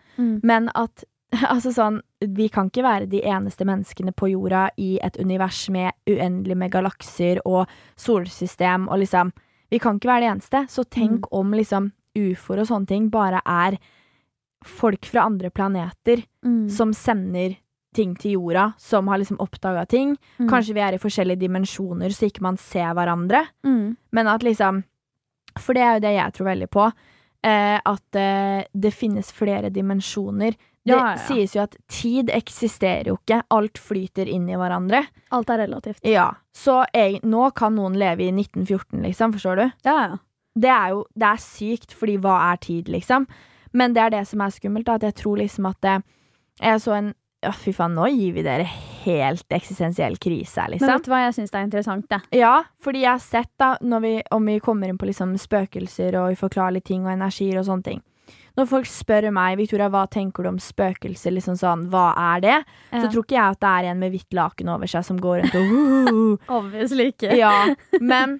Men 0.42 0.70
at 0.74 1.02
altså 1.50 1.72
sånn, 1.74 2.00
vi 2.20 2.46
kan 2.48 2.68
ikke 2.70 2.84
være 2.86 3.08
de 3.10 3.20
eneste 3.26 3.64
menneskene 3.66 4.12
på 4.14 4.28
jorda 4.30 4.68
i 4.78 5.00
et 5.02 5.16
univers 5.18 5.64
med 5.74 5.90
uendelig 6.06 6.56
med 6.56 6.70
galakser 6.70 7.40
og 7.44 7.66
solsystem 7.98 8.86
og 8.88 8.98
liksom 9.02 9.32
Vi 9.72 9.78
kan 9.80 9.96
ikke 9.96 10.06
være 10.06 10.20
de 10.20 10.30
eneste. 10.30 10.60
Så 10.70 10.84
tenk 10.84 11.24
om 11.32 11.50
liksom 11.50 11.90
ufoer 12.14 12.60
og 12.62 12.66
sånne 12.68 12.86
ting 12.86 13.08
bare 13.10 13.40
er 13.44 13.78
folk 14.64 15.04
fra 15.10 15.24
andre 15.26 15.50
planeter 15.50 16.22
Mm. 16.44 16.68
som 16.70 16.92
sender 16.92 17.56
ting 17.94 18.14
til 18.20 18.36
jorda, 18.36 18.68
som 18.80 19.08
har 19.08 19.20
liksom 19.22 19.40
oppdaga 19.42 19.86
ting. 19.90 20.16
Mm. 20.38 20.48
Kanskje 20.50 20.74
vi 20.76 20.82
er 20.84 20.96
i 20.96 21.00
forskjellige 21.02 21.42
dimensjoner, 21.46 22.12
så 22.14 22.28
ikke 22.28 22.44
man 22.44 22.58
ser 22.60 22.92
hverandre. 22.96 23.44
Mm. 23.66 23.96
Men 24.14 24.30
at 24.30 24.44
liksom 24.46 24.82
For 25.60 25.76
det 25.76 25.82
er 25.86 25.92
jo 25.94 26.02
det 26.02 26.14
jeg 26.16 26.34
tror 26.34 26.48
veldig 26.50 26.70
på. 26.74 26.84
Eh, 27.46 27.76
at 27.78 28.16
eh, 28.18 28.64
det 28.74 28.90
finnes 28.90 29.28
flere 29.32 29.70
dimensjoner. 29.70 30.56
Det 30.84 30.92
Ja, 30.92 31.14
ja, 31.14 31.16
sies 31.16 31.54
jo 31.54 31.62
at 31.62 31.76
tid 31.88 32.28
eksisterer 32.34 33.08
jo 33.12 33.16
ikke. 33.20 33.42
Alt 33.54 33.78
flyter 33.78 34.28
inn 34.28 34.48
i 34.50 34.56
hverandre. 34.58 35.04
Alt 35.32 35.52
er 35.54 35.62
relativt. 35.62 36.00
Ja, 36.04 36.34
Så 36.52 36.84
jeg, 36.92 37.20
nå 37.22 37.50
kan 37.56 37.74
noen 37.76 37.96
leve 37.96 38.26
i 38.26 38.32
1914, 38.32 39.00
liksom. 39.02 39.32
Forstår 39.32 39.56
du? 39.56 39.70
Ja, 39.86 39.96
ja. 40.08 40.18
Det 40.54 40.70
er 40.70 40.90
jo 40.90 41.04
det 41.14 41.28
er 41.28 41.40
sykt, 41.42 41.94
fordi 41.94 42.18
hva 42.22 42.36
er 42.52 42.60
tid, 42.62 42.88
liksom? 42.88 43.26
Men 43.72 43.94
det 43.94 44.02
er 44.02 44.10
det 44.14 44.26
som 44.30 44.40
er 44.44 44.52
skummelt, 44.54 44.86
da, 44.86 44.94
at 44.94 45.02
jeg 45.08 45.16
tror 45.18 45.40
liksom 45.40 45.66
at 45.66 45.80
det, 45.82 46.02
Jeg 46.62 46.80
så 46.80 46.92
en 46.94 47.14
Å, 47.48 47.52
fy 47.56 47.74
faen, 47.76 47.94
nå 47.96 48.08
gir 48.12 48.34
vi 48.36 48.44
dere 48.46 48.66
helt 49.04 49.52
eksistensiell 49.52 50.16
krise 50.22 50.64
liksom. 50.72 50.88
Men 50.88 50.96
vet 50.96 51.06
du 51.06 51.12
hva 51.12 51.20
jeg 51.26 51.36
syns 51.36 51.52
er 51.52 51.66
interessant, 51.66 52.06
det? 52.10 52.20
Ja, 52.40 52.54
fordi 52.82 53.04
jeg 53.04 53.12
har 53.12 53.22
sett 53.22 53.52
da, 53.60 53.74
når 53.84 54.04
vi, 54.04 54.14
om 54.34 54.48
vi 54.48 54.58
kommer 54.64 54.90
inn 54.90 54.98
på 55.00 55.08
liksom 55.10 55.36
spøkelser 55.40 56.16
og 56.20 56.38
uforklarlige 56.38 56.88
ting 56.92 57.04
og 57.04 57.12
energier 57.14 57.60
og 57.60 57.68
sånne 57.68 57.88
ting. 57.90 58.02
Når 58.54 58.68
folk 58.70 58.86
spør 58.86 59.26
meg, 59.34 59.56
Victoria, 59.58 59.88
hva 59.90 60.04
tenker 60.06 60.46
du 60.46 60.52
om 60.52 60.60
spøkelser, 60.62 61.34
liksom 61.34 61.56
sånn, 61.58 61.88
hva 61.90 62.12
er 62.36 62.42
det? 62.44 62.58
Så 62.92 63.08
tror 63.10 63.24
ikke 63.24 63.34
jeg 63.34 63.56
at 63.56 63.60
det 63.64 63.72
er 63.72 63.88
en 63.90 64.00
med 64.00 64.14
hvitt 64.14 64.36
laken 64.38 64.70
over 64.70 64.90
seg 64.90 65.06
som 65.08 65.18
går 65.20 65.42
rundt 65.42 65.56
og 65.58 66.50
Obviously 66.60 67.10
ikke. 67.10 67.34
Ja, 67.34 67.74
men 67.98 68.38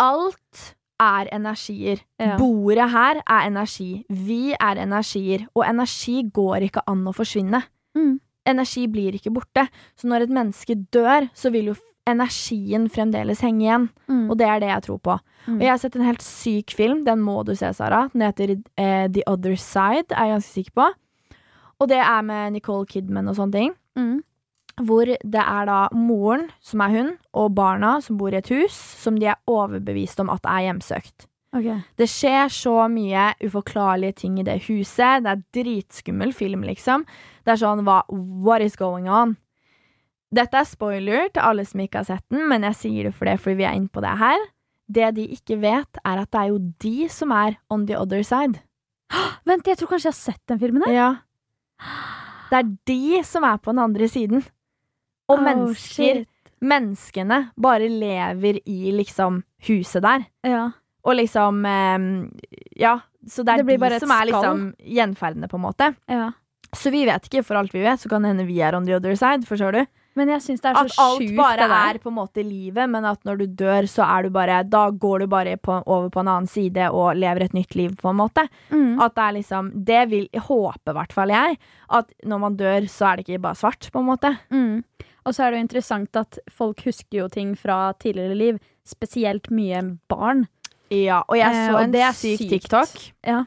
alt 0.00 0.70
er 1.00 1.28
energier. 1.36 2.00
Ja. 2.20 2.38
Bordet 2.40 2.88
her 2.92 3.20
er 3.24 3.46
energi. 3.48 4.04
Vi 4.08 4.54
er 4.56 4.80
energier, 4.80 5.46
og 5.54 5.66
energi 5.68 6.22
går 6.32 6.70
ikke 6.70 6.84
an 6.90 7.04
å 7.08 7.14
forsvinne. 7.16 7.62
Mm. 7.98 8.18
Energi 8.50 8.86
blir 8.90 9.16
ikke 9.16 9.32
borte. 9.34 9.66
Så 9.98 10.08
når 10.10 10.26
et 10.26 10.34
menneske 10.34 10.76
dør, 10.94 11.28
så 11.36 11.52
vil 11.54 11.72
jo 11.72 11.76
energien 12.08 12.88
fremdeles 12.90 13.42
henge 13.44 13.64
igjen. 13.64 13.90
Mm. 14.10 14.24
Og 14.30 14.38
det 14.40 14.48
er 14.48 14.62
det 14.62 14.70
jeg 14.72 14.86
tror 14.86 15.02
på. 15.04 15.18
Mm. 15.46 15.58
Og 15.58 15.62
jeg 15.66 15.72
har 15.72 15.82
sett 15.82 15.98
en 15.98 16.08
helt 16.08 16.24
syk 16.24 16.74
film. 16.76 17.04
Den 17.06 17.22
må 17.24 17.40
du 17.46 17.54
se, 17.58 17.70
Sara. 17.76 18.06
Den 18.14 18.24
heter 18.26 18.56
eh, 18.56 19.06
The 19.12 19.24
Other 19.30 19.56
Side, 19.60 20.10
er 20.10 20.30
jeg 20.30 20.36
ganske 20.38 20.56
sikker 20.56 20.76
på. 20.80 20.88
Og 21.80 21.88
det 21.88 22.00
er 22.02 22.26
med 22.26 22.56
Nicole 22.56 22.88
Kidman 22.88 23.30
og 23.30 23.38
sånne 23.38 23.56
ting. 23.56 23.72
Mm. 23.98 24.20
Hvor 24.86 25.08
det 25.08 25.42
er 25.42 25.66
da 25.68 25.80
moren, 25.96 26.48
som 26.64 26.84
er 26.84 26.94
hun, 26.94 27.10
og 27.36 27.54
barna 27.56 27.98
som 28.04 28.20
bor 28.20 28.32
i 28.32 28.40
et 28.40 28.52
hus, 28.52 28.76
som 29.00 29.18
de 29.20 29.28
er 29.32 29.40
overbevist 29.50 30.20
om 30.22 30.32
at 30.32 30.46
er 30.48 30.68
hjemsøkt. 30.68 31.26
Okay. 31.56 31.80
Det 31.98 32.06
skjer 32.06 32.52
så 32.54 32.76
mye 32.92 33.32
uforklarlige 33.42 34.20
ting 34.22 34.38
i 34.38 34.46
det 34.46 34.60
huset. 34.68 35.24
Det 35.24 35.32
er 35.32 35.42
dritskummel 35.56 36.32
film, 36.36 36.62
liksom. 36.68 37.04
Det 37.44 37.54
er 37.54 37.60
sånn 37.62 37.84
hva, 37.86 38.02
What 38.10 38.62
is 38.62 38.76
going 38.76 39.08
on? 39.08 39.36
Dette 40.32 40.54
er 40.60 40.64
spoiler 40.68 41.28
til 41.34 41.42
alle 41.42 41.64
som 41.66 41.80
ikke 41.82 42.02
har 42.02 42.06
sett 42.06 42.24
den, 42.30 42.44
men 42.48 42.62
jeg 42.68 42.76
sier 42.78 43.08
det 43.08 43.14
for 43.16 43.26
det 43.26 43.38
fordi 43.42 43.56
vi 43.62 43.64
er 43.66 43.74
inne 43.78 43.90
på 43.90 44.02
det 44.04 44.12
her. 44.20 44.38
Det 44.90 45.08
de 45.16 45.24
ikke 45.34 45.56
vet, 45.62 45.98
er 46.04 46.20
at 46.22 46.30
det 46.30 46.40
er 46.40 46.48
jo 46.52 46.58
de 46.82 47.08
som 47.10 47.32
er 47.34 47.56
on 47.70 47.86
the 47.86 47.96
other 47.98 48.22
side. 48.26 48.60
Vent, 49.46 49.66
jeg 49.66 49.78
tror 49.80 49.90
kanskje 49.90 50.10
jeg 50.10 50.14
har 50.14 50.20
sett 50.20 50.42
den 50.50 50.60
filmen 50.62 50.82
her. 50.86 50.94
Ja. 50.94 51.10
Det 52.50 52.58
er 52.60 52.70
de 52.90 53.22
som 53.26 53.44
er 53.46 53.58
på 53.62 53.70
den 53.74 53.82
andre 53.82 54.08
siden. 54.10 54.44
Og 55.30 55.38
Oh, 55.38 55.42
mennesker, 55.46 56.24
shit. 56.24 56.28
menneskene, 56.60 57.52
bare 57.62 57.86
lever 57.88 58.58
i 58.66 58.90
liksom 58.94 59.42
huset 59.68 60.02
der. 60.02 60.24
Ja. 60.46 60.64
Og 61.06 61.14
liksom 61.16 61.64
eh, 61.66 61.98
Ja, 62.82 62.96
så 63.26 63.44
det 63.46 63.54
er 63.54 63.62
Det 63.62 63.78
de 63.80 63.98
som 64.02 64.10
er 64.10 64.26
liksom 64.26 64.64
gjenferdene, 64.82 65.48
på 65.48 65.56
en 65.58 65.62
måte. 65.68 65.94
ja. 66.10 66.30
Så 66.76 66.92
vi 66.94 67.04
vet 67.08 67.24
ikke, 67.26 67.42
for 67.46 67.58
alt 67.58 67.72
vi 67.74 67.82
vet, 67.82 68.00
så 68.00 68.10
kan 68.10 68.22
det 68.22 68.30
hende 68.34 68.46
vi 68.46 68.60
er 68.62 68.76
on 68.78 68.86
the 68.86 68.94
other 68.94 69.16
side, 69.18 69.46
forstår 69.48 69.72
du? 69.74 69.80
Men 70.18 70.28
jeg 70.32 70.42
synes 70.42 70.62
det 70.62 70.70
er 70.70 70.74
så 70.74 70.80
At 70.80 71.02
alt 71.04 71.22
sjukt, 71.22 71.36
bare 71.38 71.66
er 71.70 71.98
på 72.02 72.10
en 72.10 72.16
måte 72.16 72.42
livet, 72.42 72.90
men 72.90 73.04
at 73.06 73.22
når 73.24 73.38
du 73.38 73.44
dør, 73.62 73.86
så 73.90 74.02
er 74.06 74.26
du 74.26 74.32
bare 74.34 74.62
Da 74.66 74.88
går 74.90 75.22
du 75.22 75.26
bare 75.30 75.56
på, 75.56 75.76
over 75.86 76.08
på 76.10 76.22
en 76.22 76.30
annen 76.32 76.50
side 76.50 76.88
og 76.90 77.14
lever 77.18 77.46
et 77.46 77.54
nytt 77.54 77.76
liv, 77.78 77.94
på 78.00 78.10
en 78.10 78.18
måte. 78.18 78.46
Mm. 78.70 78.98
At 79.00 79.14
det 79.14 79.26
er 79.26 79.36
liksom 79.38 79.70
Det 79.86 80.02
vil 80.10 80.26
håpe, 80.34 80.90
i 80.90 80.96
hvert 80.98 81.14
fall 81.14 81.30
jeg, 81.30 81.58
at 81.90 82.10
når 82.26 82.42
man 82.42 82.58
dør, 82.58 82.88
så 82.90 83.10
er 83.10 83.16
det 83.16 83.28
ikke 83.28 83.42
bare 83.46 83.60
svart, 83.62 83.90
på 83.92 84.02
en 84.02 84.10
måte. 84.10 84.34
Mm. 84.50 84.82
Og 85.24 85.34
så 85.34 85.44
er 85.44 85.50
det 85.50 85.60
jo 85.60 85.66
interessant 85.68 86.16
at 86.16 86.38
folk 86.50 86.82
husker 86.86 87.22
jo 87.22 87.28
ting 87.28 87.54
fra 87.58 87.92
tidligere 88.00 88.34
liv, 88.38 88.58
spesielt 88.86 89.50
mye 89.54 89.82
barn. 90.10 90.46
Ja, 90.90 91.22
og 91.28 91.36
jeg 91.38 91.54
Eh, 91.54 91.66
så 91.68 91.76
og 91.76 91.82
en 91.84 91.92
syk 92.14 92.38
sykt. 92.38 92.50
TikTok. 92.50 93.12
Ja. 93.26 93.44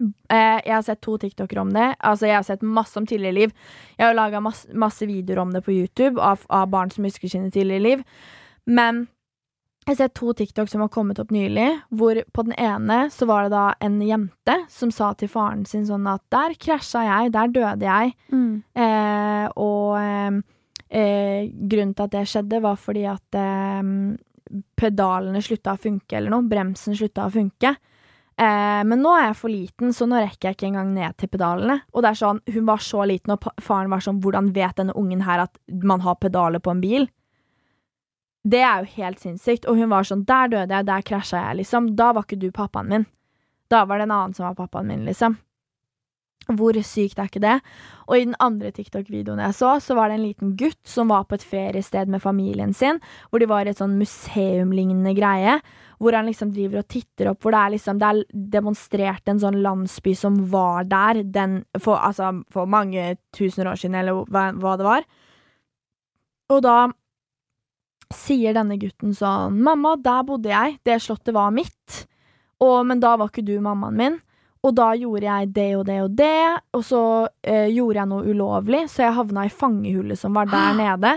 Eh, 0.00 0.58
jeg 0.64 0.72
har 0.74 0.82
sett 0.86 1.00
to 1.04 1.16
TikToker 1.20 1.60
om 1.62 1.72
det. 1.74 1.94
Altså, 1.98 2.26
jeg 2.30 2.38
har 2.38 2.46
sett 2.46 2.62
masse 2.64 2.96
om 2.98 3.06
tidligere 3.06 3.36
liv. 3.36 3.54
Jeg 3.98 4.06
har 4.06 4.16
laga 4.16 4.40
masse, 4.40 4.68
masse 4.72 5.06
videoer 5.06 5.42
om 5.42 5.52
det 5.54 5.64
på 5.66 5.74
YouTube 5.74 6.20
av, 6.22 6.44
av 6.48 6.68
barn 6.72 6.90
som 6.90 7.04
husker 7.04 7.28
sine 7.28 7.50
tidligere 7.52 7.86
liv. 7.86 8.04
Men 8.66 9.08
Jeg 9.88 9.94
har 9.94 9.96
sett 9.96 10.14
to 10.14 10.32
TikTok 10.36 10.68
som 10.68 10.82
har 10.84 10.90
kommet 10.92 11.18
opp 11.18 11.30
nylig, 11.32 11.80
hvor 11.88 12.18
på 12.36 12.42
den 12.44 12.52
ene 12.60 13.06
så 13.10 13.24
var 13.26 13.46
det 13.46 13.54
da 13.54 13.62
en 13.80 13.96
jente 14.04 14.56
som 14.68 14.90
sa 14.92 15.08
til 15.16 15.30
faren 15.32 15.64
sin 15.66 15.86
sånn 15.88 16.04
at 16.06 16.20
der 16.30 16.52
krasja 16.60 17.00
jeg, 17.06 17.32
der 17.32 17.48
døde 17.48 17.88
jeg. 17.88 18.12
Mm. 18.28 18.60
Eh, 18.76 19.46
og 19.56 19.96
eh, 19.98 20.36
eh, 21.00 21.48
grunnen 21.48 21.96
til 21.96 22.06
at 22.06 22.12
det 22.12 22.26
skjedde, 22.28 22.60
var 22.62 22.76
fordi 22.78 23.06
at 23.08 23.40
eh, 23.40 24.60
pedalene 24.84 25.42
slutta 25.42 25.74
å 25.74 25.80
funke 25.80 26.20
eller 26.20 26.36
noe. 26.36 26.46
Bremsen 26.52 26.94
slutta 27.00 27.24
å 27.26 27.34
funke. 27.34 27.72
Eh, 28.40 28.82
men 28.88 29.02
nå 29.04 29.12
er 29.18 29.26
jeg 29.28 29.36
for 29.36 29.52
liten, 29.52 29.92
så 29.92 30.06
nå 30.08 30.16
rekker 30.22 30.48
jeg 30.48 30.56
ikke 30.56 30.68
engang 30.70 30.94
ned 30.96 31.16
til 31.20 31.28
pedalene. 31.28 31.82
Og 31.92 32.04
det 32.04 32.12
er 32.12 32.20
sånn, 32.22 32.40
hun 32.48 32.68
var 32.68 32.80
så 32.84 33.04
liten, 33.08 33.34
og 33.34 33.48
faren 33.60 33.92
var 33.92 34.04
sånn 34.04 34.22
Hvordan 34.24 34.52
vet 34.56 34.78
denne 34.80 34.96
ungen 34.96 35.26
her 35.26 35.44
at 35.44 35.58
man 35.84 36.00
har 36.06 36.16
pedaler 36.22 36.62
på 36.62 36.72
en 36.72 36.80
bil? 36.80 37.08
Det 38.48 38.62
er 38.64 38.80
jo 38.80 38.94
helt 38.96 39.20
sinnssykt. 39.20 39.68
Og 39.68 39.76
hun 39.76 39.92
var 39.92 40.08
sånn 40.08 40.24
Der 40.28 40.48
døde 40.48 40.72
jeg, 40.72 40.88
der 40.88 41.04
krasja 41.04 41.44
jeg, 41.50 41.60
liksom. 41.60 41.92
Da 41.96 42.14
var 42.16 42.24
ikke 42.24 42.40
du 42.40 42.48
pappaen 42.54 42.88
min. 42.88 43.06
Da 43.70 43.84
var 43.84 44.00
det 44.00 44.08
en 44.08 44.16
annen 44.16 44.34
som 44.34 44.48
var 44.48 44.56
pappaen 44.56 44.88
min, 44.88 45.04
liksom. 45.04 45.36
Hvor 46.48 46.74
sykt 46.82 47.20
er 47.20 47.28
ikke 47.28 47.42
det? 47.42 47.58
Og 48.08 48.16
i 48.16 48.24
den 48.24 48.34
andre 48.42 48.72
TikTok-videoen 48.74 49.42
jeg 49.44 49.54
så, 49.54 49.74
så 49.82 49.94
var 49.94 50.08
det 50.08 50.16
en 50.18 50.24
liten 50.24 50.54
gutt 50.58 50.80
som 50.88 51.12
var 51.12 51.28
på 51.28 51.36
et 51.36 51.44
feriested 51.46 52.10
med 52.10 52.22
familien 52.24 52.72
sin, 52.74 52.98
hvor 53.30 53.42
de 53.42 53.48
var 53.50 53.68
i 53.68 53.70
et 53.70 53.78
sånn 53.78 53.98
museumlignende 54.00 55.12
greie, 55.14 55.58
hvor 56.00 56.16
han 56.16 56.26
liksom 56.26 56.50
driver 56.56 56.80
og 56.80 56.88
titter 56.90 57.30
opp, 57.30 57.42
hvor 57.44 57.54
det 57.54 57.60
er 57.60 57.74
liksom 57.76 58.00
Det 58.00 58.08
er 58.08 58.22
demonstrert 58.56 59.28
en 59.28 59.42
sånn 59.42 59.60
landsby 59.62 60.14
som 60.16 60.40
var 60.50 60.88
der 60.90 61.22
den, 61.22 61.60
for, 61.78 62.00
altså, 62.00 62.32
for 62.50 62.66
mange 62.66 63.18
tusen 63.36 63.68
år 63.68 63.78
siden, 63.78 64.00
eller 64.00 64.24
hva, 64.32 64.48
hva 64.56 64.78
det 64.80 64.88
var. 64.88 65.06
Og 66.50 66.64
da 66.64 66.78
sier 68.10 68.56
denne 68.56 68.80
gutten 68.80 69.14
sånn 69.14 69.60
Mamma, 69.62 69.94
der 70.00 70.24
bodde 70.26 70.50
jeg. 70.50 70.80
Det 70.82 70.98
slottet 71.04 71.36
var 71.36 71.52
mitt. 71.54 72.06
Og, 72.60 72.82
men 72.88 72.98
da 72.98 73.14
var 73.20 73.30
ikke 73.30 73.46
du 73.46 73.54
mammaen 73.62 74.00
min. 74.00 74.18
Og 74.62 74.74
da 74.76 74.90
gjorde 74.98 75.24
jeg 75.24 75.52
det 75.56 75.70
og 75.78 75.86
det 75.88 75.98
og 76.04 76.14
det, 76.18 76.60
og 76.76 76.84
så 76.84 77.02
eh, 77.42 77.70
gjorde 77.72 78.02
jeg 78.02 78.10
noe 78.10 78.28
ulovlig, 78.28 78.84
så 78.92 79.06
jeg 79.06 79.16
havna 79.16 79.46
i 79.48 79.52
fangehullet 79.52 80.20
som 80.20 80.36
var 80.36 80.50
der 80.52 80.76
nede. 80.82 81.16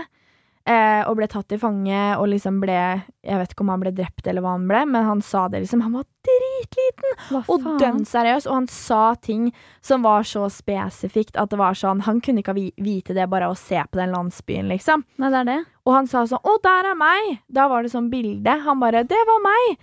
Eh, 0.64 1.02
og 1.04 1.18
ble 1.18 1.26
tatt 1.28 1.52
i 1.52 1.58
fange 1.60 1.96
og 2.16 2.22
liksom 2.32 2.56
ble 2.62 2.72
Jeg 2.72 3.36
vet 3.36 3.50
ikke 3.52 3.66
om 3.66 3.72
han 3.74 3.82
ble 3.82 3.90
drept 3.92 4.24
eller 4.30 4.40
hva 4.40 4.54
han 4.54 4.64
ble, 4.70 4.80
men 4.88 5.04
han 5.04 5.20
sa 5.20 5.42
det 5.52 5.60
liksom. 5.60 5.82
Han 5.84 5.98
var 5.98 6.06
dritliten 6.24 7.42
og 7.52 7.66
dønn 7.82 8.06
seriøs, 8.08 8.46
og 8.48 8.62
han 8.62 8.68
sa 8.72 9.02
ting 9.20 9.50
som 9.84 10.06
var 10.08 10.24
så 10.24 10.46
spesifikt 10.48 11.36
at 11.36 11.52
det 11.52 11.60
var 11.60 11.76
sånn 11.76 12.00
Han 12.08 12.22
kunne 12.24 12.40
ikke 12.40 12.56
vite 12.56 13.12
det 13.12 13.28
bare 13.28 13.50
av 13.50 13.58
å 13.58 13.60
se 13.60 13.76
på 13.76 14.00
den 14.00 14.16
landsbyen, 14.16 14.70
liksom. 14.72 15.04
Nei, 15.20 15.32
det 15.34 15.42
er 15.42 15.50
det. 15.50 15.58
Og 15.84 15.98
han 15.98 16.08
sa 16.08 16.24
sånn 16.24 16.40
'Å, 16.40 16.56
der 16.64 16.92
er 16.94 16.96
meg!' 16.96 17.42
Da 17.52 17.68
var 17.68 17.84
det 17.84 17.92
sånn 17.92 18.08
bilde. 18.08 18.56
Han 18.64 18.80
bare 18.80 19.04
'Det 19.04 19.20
var 19.28 19.44
meg!' 19.44 19.76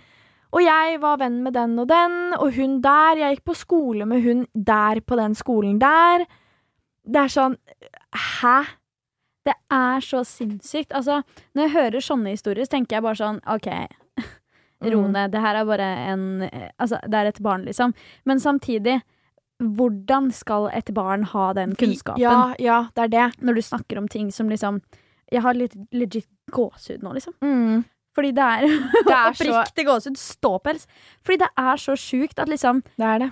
Og 0.52 0.60
jeg 0.60 0.98
var 1.00 1.16
venn 1.22 1.38
med 1.42 1.54
den 1.56 1.78
og 1.80 1.88
den, 1.88 2.16
og 2.36 2.52
hun 2.58 2.80
der. 2.84 3.16
Jeg 3.22 3.36
gikk 3.38 3.44
på 3.48 3.54
skole 3.56 4.04
med 4.06 4.22
hun 4.24 4.46
der 4.54 5.00
på 5.00 5.16
den 5.16 5.34
skolen 5.38 5.78
der. 5.80 6.26
Det 7.08 7.22
er 7.24 7.32
sånn 7.32 7.56
Hæ? 8.12 8.58
Det 9.44 9.54
er 9.72 10.00
så 10.04 10.20
sinnssykt. 10.28 10.92
Altså, 10.94 11.22
når 11.56 11.62
jeg 11.64 11.72
hører 11.72 12.04
sånne 12.04 12.30
historier, 12.36 12.64
så 12.68 12.76
tenker 12.76 12.98
jeg 12.98 13.02
bare 13.02 13.18
sånn 13.18 13.40
OK, 13.50 13.66
ro 14.92 15.00
Mm. 15.02 15.12
ned. 15.16 15.32
Det 15.32 15.40
her 15.40 15.56
er 15.56 15.64
bare 15.64 15.88
en 16.12 16.26
Altså, 16.78 17.00
det 17.08 17.14
er 17.14 17.26
et 17.32 17.40
barn, 17.42 17.64
liksom. 17.64 17.94
Men 18.24 18.38
samtidig, 18.38 19.00
hvordan 19.62 20.30
skal 20.32 20.68
et 20.74 20.92
barn 20.94 21.22
ha 21.32 21.52
den 21.54 21.74
kunnskapen? 21.74 22.20
Ja, 22.22 22.54
ja, 22.58 22.78
det 22.94 23.02
er 23.04 23.08
det. 23.08 23.40
Når 23.42 23.54
du 23.54 23.62
snakker 23.62 23.98
om 23.98 24.08
ting 24.08 24.30
som 24.30 24.48
liksom 24.48 24.82
Jeg 25.32 25.40
har 25.42 25.54
litt 25.54 25.74
legit 25.92 26.26
gåsehud 26.52 27.02
nå, 27.02 27.14
liksom. 27.16 27.32
Mm. 27.42 27.84
Fordi 28.14 28.32
det 28.36 28.44
er, 28.44 28.66
Det 29.08 29.14
er 29.16 29.32
så 29.38 29.50
oppriktig 29.52 29.86
gåsehud. 29.88 30.18
Ståpels. 30.20 30.86
Fordi 31.24 31.38
det 31.44 31.48
er 31.58 31.76
så 31.80 31.94
sjukt 31.96 32.38
at 32.42 32.48
liksom 32.52 32.82
Det 32.98 33.06
er 33.08 33.18
det. 33.26 33.30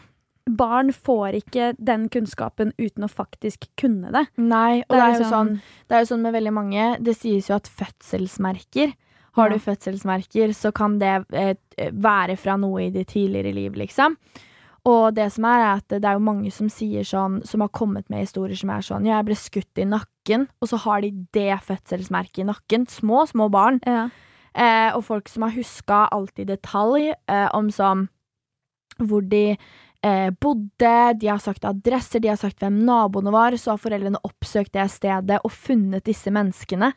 Barn 0.51 0.89
får 0.91 1.37
ikke 1.43 1.66
den 1.78 2.09
kunnskapen 2.11 2.72
uten 2.81 3.05
å 3.07 3.11
faktisk 3.12 3.68
kunne 3.78 4.09
det. 4.11 4.24
Nei, 4.41 4.81
og 4.89 4.97
det 4.97 5.03
er, 5.05 5.12
jo 5.12 5.18
liksom- 5.20 5.31
sånn 5.31 5.51
Det 5.87 5.95
er 5.97 6.01
jo 6.01 6.09
sånn 6.14 6.22
med 6.24 6.35
veldig 6.35 6.53
mange 6.57 6.87
Det 7.05 7.14
sies 7.16 7.49
jo 7.51 7.55
at 7.61 7.68
fødselsmerker 7.68 8.95
Har 9.37 9.51
Ja. 9.51 9.55
du 9.55 9.61
fødselsmerker, 9.62 10.49
så 10.57 10.72
kan 10.74 10.99
det 10.99 11.24
eh, 11.33 11.55
være 11.93 12.37
fra 12.37 12.57
noe 12.57 12.87
i 12.87 12.91
ditt 12.91 13.09
tidligere 13.12 13.55
liv, 13.55 13.72
liksom. 13.78 14.16
Og 14.87 15.14
det 15.14 15.31
som 15.33 15.45
er, 15.45 15.61
er 15.61 15.76
at 15.76 15.89
det 15.89 16.05
er 16.05 16.14
jo 16.16 16.24
mange 16.24 16.51
som 16.51 16.68
sier 16.68 17.05
sånn 17.05 17.45
Som 17.47 17.61
har 17.61 17.68
kommet 17.68 18.09
med 18.11 18.20
historier 18.26 18.57
som 18.57 18.70
er 18.70 18.81
sånn 18.81 19.07
Ja, 19.07 19.18
jeg 19.20 19.26
ble 19.26 19.37
skutt 19.37 19.78
i 19.78 19.85
nakken, 19.85 20.49
og 20.61 20.68
så 20.68 20.78
har 20.78 21.01
de 21.03 21.11
det 21.33 21.61
fødselsmerket 21.68 22.39
i 22.41 22.49
nakken. 22.49 22.87
Små, 22.89 23.26
små 23.28 23.51
barn. 23.51 23.78
Ja. 23.87 24.09
Eh, 24.55 24.90
og 24.96 25.05
folk 25.07 25.28
som 25.30 25.46
har 25.46 25.55
huska 25.55 26.07
alt 26.11 26.40
i 26.42 26.48
detalj 26.48 27.12
eh, 27.12 27.48
om 27.55 27.70
sånn 27.70 28.09
hvor 29.01 29.22
de 29.24 29.55
eh, 29.55 30.30
bodde, 30.42 30.96
de 31.20 31.30
har 31.30 31.38
sagt 31.40 31.64
adresser, 31.64 32.20
de 32.20 32.32
har 32.32 32.40
sagt 32.40 32.61
hvem 32.61 32.82
naboene 32.84 33.32
var, 33.32 33.57
så 33.57 33.74
har 33.74 33.82
foreldrene 33.82 34.20
oppsøkt 34.26 34.74
det 34.76 34.88
stedet 34.92 35.38
og 35.44 35.55
funnet 35.55 36.05
disse 36.09 36.32
menneskene. 36.34 36.92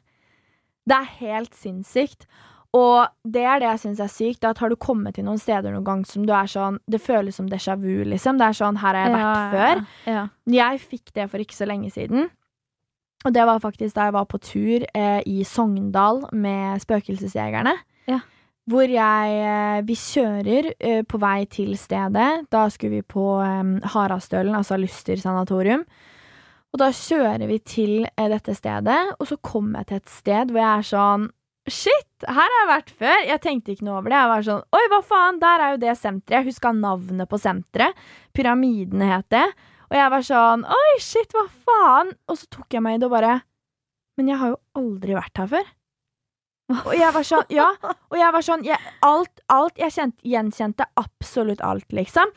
Det 0.84 0.98
er 0.98 1.14
helt 1.22 1.56
sinnssykt. 1.56 2.28
Og 2.74 3.06
det 3.22 3.44
er 3.46 3.62
det 3.62 3.68
jeg 3.68 3.82
syns 3.84 4.00
er 4.02 4.10
sykt. 4.10 4.46
At 4.50 4.60
har 4.64 4.72
du 4.74 4.76
kommet 4.82 5.16
til 5.16 5.28
noen 5.28 5.40
steder 5.40 5.76
noen 5.76 5.86
gang 5.86 6.02
som 6.10 6.26
du 6.26 6.34
er 6.34 6.50
sånn 6.50 6.80
Det 6.90 7.00
føles 7.02 7.38
som 7.38 7.46
déjà 7.50 7.76
vu, 7.78 8.02
liksom. 8.10 8.40
Det 8.42 8.48
er 8.48 8.58
sånn 8.58 8.80
Her 8.82 8.98
har 8.98 9.06
jeg 9.06 9.14
vært 9.14 9.54
før. 9.54 9.84
Ja. 10.10 10.24
Jeg 10.58 10.82
fikk 10.82 11.14
det 11.14 11.28
for 11.30 11.44
ikke 11.44 11.60
så 11.60 11.70
lenge 11.70 11.94
siden. 11.94 12.32
Og 13.24 13.34
det 13.36 13.46
var 13.48 13.62
faktisk 13.64 13.96
da 13.96 14.10
jeg 14.10 14.16
var 14.18 14.30
på 14.30 14.40
tur 14.44 14.86
eh, 14.94 15.20
i 15.30 15.44
Sogndal 15.48 16.26
med 16.36 16.84
Spøkelsesjegerne. 16.84 17.76
Ja. 18.12 18.20
Hvor 18.70 18.88
jeg 18.88 19.38
eh, 19.44 19.84
Vi 19.88 19.96
kjører 20.00 20.72
eh, 20.80 21.04
på 21.08 21.20
vei 21.20 21.46
til 21.52 21.76
stedet. 21.80 22.48
Da 22.52 22.66
skulle 22.72 23.00
vi 23.00 23.06
på 23.16 23.28
eh, 23.44 23.92
Harastølen, 23.96 24.56
altså 24.56 24.80
Luster 24.80 25.20
sanatorium. 25.20 25.86
Og 26.74 26.82
da 26.82 26.90
kjører 26.96 27.46
vi 27.48 27.60
til 27.62 27.96
eh, 28.10 28.28
dette 28.32 28.56
stedet, 28.58 29.00
og 29.20 29.30
så 29.30 29.38
kommer 29.46 29.84
jeg 29.84 29.92
til 29.92 30.02
et 30.02 30.14
sted 30.18 30.52
hvor 30.52 30.64
jeg 30.64 30.74
er 30.74 30.92
sånn 30.92 31.32
Shit, 31.64 32.26
her 32.28 32.36
har 32.36 32.56
jeg 32.58 32.68
vært 32.68 32.90
før. 32.92 33.20
Jeg 33.24 33.40
tenkte 33.40 33.72
ikke 33.72 33.86
noe 33.88 34.02
over 34.02 34.12
det. 34.12 34.18
Jeg 34.20 34.32
var 34.34 34.42
sånn 34.44 34.64
Oi, 34.76 34.82
hva 34.92 34.98
faen, 35.08 35.38
der 35.40 35.62
er 35.64 35.70
jo 35.72 35.78
det 35.80 35.94
senteret. 35.96 36.34
Jeg 36.36 36.48
huska 36.50 36.74
navnet 36.76 37.30
på 37.32 37.40
senteret. 37.40 38.02
Pyramidene 38.36 39.08
het 39.14 39.30
det. 39.32 39.46
Og 39.90 39.98
jeg 39.98 40.10
var 40.14 40.26
sånn 40.26 40.66
Oi, 40.66 40.94
shit, 41.04 41.34
hva 41.36 41.46
faen? 41.68 42.14
Og 42.30 42.40
så 42.40 42.50
tok 42.54 42.76
jeg 42.76 42.84
meg 42.86 42.98
i 42.98 43.02
det 43.02 43.10
og 43.10 43.16
bare 43.16 43.38
Men 44.18 44.32
jeg 44.32 44.40
har 44.42 44.54
jo 44.54 44.60
aldri 44.80 45.16
vært 45.18 45.42
her 45.42 45.50
før. 45.52 45.72
Og 46.74 46.94
jeg 46.96 47.14
var 47.14 47.28
sånn 47.28 47.54
Ja. 47.54 47.70
Og 48.10 48.18
jeg 48.18 48.34
var 48.36 48.46
sånn 48.46 48.66
jeg, 48.68 48.80
Alt, 49.06 49.44
alt 49.52 49.80
Jeg 49.82 49.96
kjente, 49.96 50.22
gjenkjente 50.28 50.88
absolutt 51.00 51.64
alt, 51.66 51.88
liksom. 51.94 52.32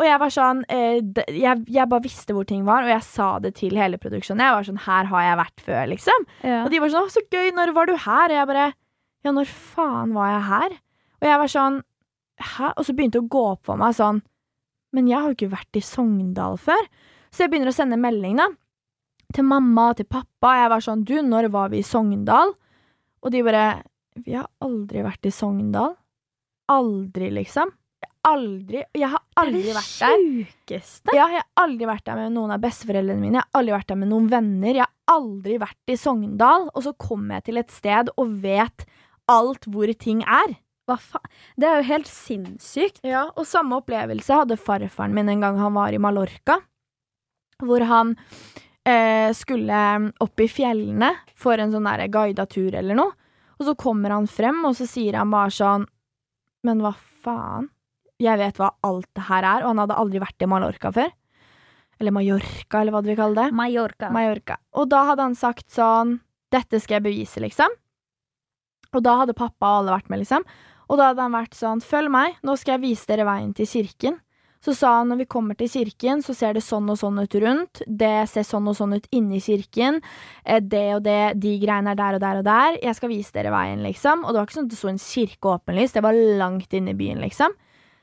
Og 0.00 0.06
jeg 0.06 0.18
var 0.22 0.32
sånn 0.32 0.62
eh, 0.72 1.00
jeg, 1.36 1.64
jeg 1.68 1.88
bare 1.90 2.04
visste 2.04 2.32
hvor 2.32 2.46
ting 2.48 2.62
var, 2.64 2.86
og 2.86 2.88
jeg 2.88 3.04
sa 3.04 3.26
det 3.44 3.50
til 3.58 3.76
hele 3.76 3.98
produksjonen. 4.00 4.40
Jeg 4.40 4.56
var 4.56 4.64
sånn 4.64 4.80
Her 4.86 5.08
har 5.10 5.26
jeg 5.26 5.40
vært 5.42 5.64
før, 5.66 5.82
liksom. 5.90 6.24
Ja. 6.48 6.62
Og 6.64 6.70
de 6.72 6.80
var 6.80 6.92
sånn 6.94 7.08
'Å, 7.08 7.12
så 7.12 7.22
gøy, 7.28 7.50
når 7.52 7.74
var 7.76 7.90
du 7.90 7.96
her?' 7.96 8.32
Og 8.32 8.36
jeg 8.38 8.48
bare 8.52 8.68
Ja, 9.22 9.30
når 9.30 9.46
faen 9.52 10.14
var 10.16 10.30
jeg 10.32 10.42
her? 10.48 10.78
Og 11.20 11.28
jeg 11.28 11.38
var 11.38 11.50
sånn 11.52 11.82
Hæ? 12.42 12.72
Og 12.76 12.86
så 12.88 12.94
begynte 12.96 13.20
det 13.20 13.26
å 13.26 13.30
gå 13.30 13.42
opp 13.52 13.64
for 13.68 13.76
meg 13.76 13.94
sånn 13.94 14.22
Men 14.92 15.08
jeg 15.08 15.18
har 15.18 15.30
jo 15.30 15.36
ikke 15.38 15.54
vært 15.54 15.78
i 15.78 15.84
Sogndal 15.84 16.58
før. 16.60 16.88
Så 17.32 17.44
jeg 17.44 17.52
begynner 17.52 17.72
å 17.72 17.76
sende 17.76 18.00
melding, 18.00 18.36
da. 18.40 18.48
Til 19.32 19.46
mamma 19.48 19.90
og 19.92 20.00
til 20.00 20.08
pappa. 20.10 20.56
Jeg 20.60 20.72
var 20.72 20.84
sånn 20.84 21.04
'Du, 21.04 21.16
når 21.22 21.50
var 21.50 21.70
vi 21.70 21.78
i 21.78 21.86
Sogndal?' 21.86 22.54
Og 23.22 23.30
de 23.30 23.42
bare 23.42 23.82
'Vi 24.16 24.32
har 24.34 24.48
aldri 24.60 25.02
vært 25.02 25.24
i 25.24 25.32
Sogndal'. 25.32 25.96
Aldri, 26.68 27.30
liksom. 27.30 27.72
Aldri. 28.24 28.84
Jeg 28.94 29.08
har 29.10 29.22
aldri 29.36 29.72
vært 29.74 29.98
der. 29.98 30.16
Det 30.16 30.46
er 30.46 30.46
sjukeste. 30.46 31.14
Ja, 31.16 31.26
jeg 31.26 31.42
har 31.42 31.64
aldri 31.64 31.86
vært 31.86 32.04
der 32.04 32.14
med 32.14 32.32
noen 32.32 32.52
av 32.54 32.60
besteforeldrene 32.62 33.18
mine. 33.18 33.40
Jeg 33.40 33.42
har 33.42 33.60
aldri 33.60 33.72
vært 33.74 33.88
der 33.88 33.98
med 33.98 34.08
noen 34.12 34.28
venner. 34.30 34.74
Jeg 34.74 34.86
har 34.86 35.16
aldri 35.16 35.58
vært 35.58 35.90
i 35.90 35.96
Sogndal. 35.98 36.68
Og 36.74 36.82
så 36.84 36.92
kommer 36.94 37.40
jeg 37.40 37.44
til 37.44 37.58
et 37.58 37.70
sted 37.70 38.12
og 38.16 38.42
vet 38.44 38.86
alt 39.32 39.66
hvor 39.66 39.90
ting 39.98 40.22
er. 40.22 40.54
Hva 40.88 40.96
faen? 40.98 41.30
Det 41.56 41.68
er 41.68 41.78
jo 41.80 41.88
helt 41.92 42.10
sinnssykt. 42.10 43.00
Ja, 43.06 43.28
Og 43.36 43.46
samme 43.46 43.78
opplevelse 43.78 44.40
hadde 44.42 44.58
farfaren 44.58 45.14
min 45.14 45.30
en 45.30 45.44
gang 45.44 45.60
han 45.60 45.74
var 45.76 45.94
i 45.94 46.00
Mallorca. 46.02 46.58
Hvor 47.62 47.84
han 47.86 48.16
eh, 48.88 49.30
skulle 49.38 49.82
opp 50.20 50.42
i 50.42 50.48
fjellene 50.50 51.12
for 51.38 51.60
en 51.62 51.70
sånn 51.74 51.86
der 51.86 52.08
guida 52.10 52.46
tur 52.50 52.74
eller 52.74 52.98
noe. 52.98 53.14
Og 53.60 53.68
så 53.68 53.76
kommer 53.78 54.10
han 54.10 54.26
frem, 54.26 54.58
og 54.66 54.74
så 54.74 54.88
sier 54.90 55.14
han 55.20 55.30
bare 55.30 55.52
sånn 55.54 55.84
Men 56.66 56.80
hva 56.82 56.94
faen? 57.22 57.68
Jeg 58.22 58.38
vet 58.38 58.58
hva 58.58 58.72
alt 58.86 59.08
det 59.18 59.24
her 59.26 59.42
er, 59.42 59.62
og 59.62 59.72
han 59.72 59.82
hadde 59.82 59.98
aldri 59.98 60.20
vært 60.22 60.42
i 60.42 60.48
Mallorca 60.50 60.90
før. 60.94 61.10
Eller 61.98 62.14
Mallorca, 62.14 62.80
eller 62.80 62.94
hva 62.94 63.00
du 63.02 63.08
vil 63.10 63.18
kalle 63.18 63.38
det. 63.38 63.54
Mallorca. 63.54 64.10
Mallorca. 64.14 64.58
Og 64.78 64.90
da 64.90 65.04
hadde 65.10 65.26
han 65.28 65.38
sagt 65.38 65.70
sånn 65.74 66.18
Dette 66.52 66.78
skal 66.82 66.98
jeg 66.98 67.06
bevise, 67.06 67.40
liksom. 67.40 67.72
Og 68.92 69.00
da 69.06 69.14
hadde 69.22 69.32
pappa 69.38 69.70
og 69.70 69.78
alle 69.80 69.94
vært 69.94 70.10
med, 70.12 70.20
liksom. 70.20 70.44
Og 70.92 70.98
da 71.00 71.08
hadde 71.10 71.24
han 71.24 71.32
vært 71.32 71.56
sånn 71.56 71.80
Følg 71.80 72.12
meg, 72.12 72.36
nå 72.44 72.52
skal 72.60 72.76
jeg 72.76 72.82
vise 72.84 73.08
dere 73.08 73.24
veien 73.24 73.54
til 73.56 73.66
kirken. 73.70 74.18
Så 74.62 74.76
sa 74.78 74.92
han 75.00 75.08
når 75.10 75.24
vi 75.24 75.26
kommer 75.32 75.56
til 75.58 75.66
kirken, 75.72 76.20
så 76.22 76.36
ser 76.38 76.52
det 76.54 76.60
sånn 76.62 76.86
og 76.92 76.98
sånn 77.00 77.16
ut 77.18 77.32
rundt. 77.42 77.80
Det 77.88 78.28
ser 78.30 78.44
sånn 78.46 78.68
og 78.70 78.76
sånn 78.78 78.92
ut 78.94 79.08
inni 79.10 79.40
kirken. 79.42 79.98
Eh, 80.44 80.60
Det 80.60 80.84
og 80.94 81.02
det, 81.02 81.16
de 81.42 81.56
greiene 81.58 81.90
er 81.90 81.98
der 81.98 82.14
og 82.18 82.22
der 82.22 82.38
og 82.38 82.44
der. 82.46 82.76
Jeg 82.84 82.94
skal 82.94 83.10
vise 83.10 83.34
dere 83.34 83.50
veien, 83.50 83.82
liksom. 83.82 84.22
Og 84.22 84.30
det 84.30 84.38
var 84.38 84.46
ikke 84.46 84.58
sånn 84.60 84.68
at 84.68 84.74
det 84.76 84.78
sto 84.78 84.92
en 84.92 85.02
kirke 85.02 85.50
åpenlyst. 85.56 85.96
Det 85.98 86.04
var 86.06 86.14
langt 86.38 86.76
inne 86.78 86.94
i 86.94 87.00
byen, 87.00 87.18
liksom. 87.24 87.56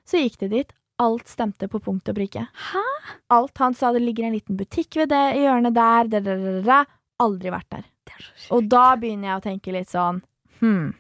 Så 0.03 0.19
gikk 0.19 0.35
det 0.43 0.49
dit. 0.51 0.75
Alt 0.99 1.31
stemte 1.31 1.69
på 1.71 1.79
punkt 1.79 2.09
og 2.11 2.17
prikke. 2.17 2.43
Hæ? 2.73 2.83
Alt 3.31 3.57
han 3.63 3.73
sa 3.77 3.93
det 3.95 4.01
ligger 4.03 4.27
en 4.27 4.35
liten 4.35 4.57
butikk 4.59 4.97
ved 4.99 5.13
det 5.13 5.37
hjørnet 5.39 5.77
der. 5.77 6.09
Da, 6.11 6.19
da, 6.19 6.35
da, 6.35 6.61
der. 6.65 6.89
Aldri 7.23 7.53
vært 7.55 7.69
der. 7.71 7.85
Det 8.03 8.17
er 8.17 8.25
så. 8.35 8.49
Og 8.57 8.67
da 8.67 8.95
begynner 8.99 9.29
jeg 9.31 9.39
å 9.39 9.45
tenke 9.47 9.71
litt 9.79 9.87
sånn 9.95 10.19
Hm, 10.59 10.91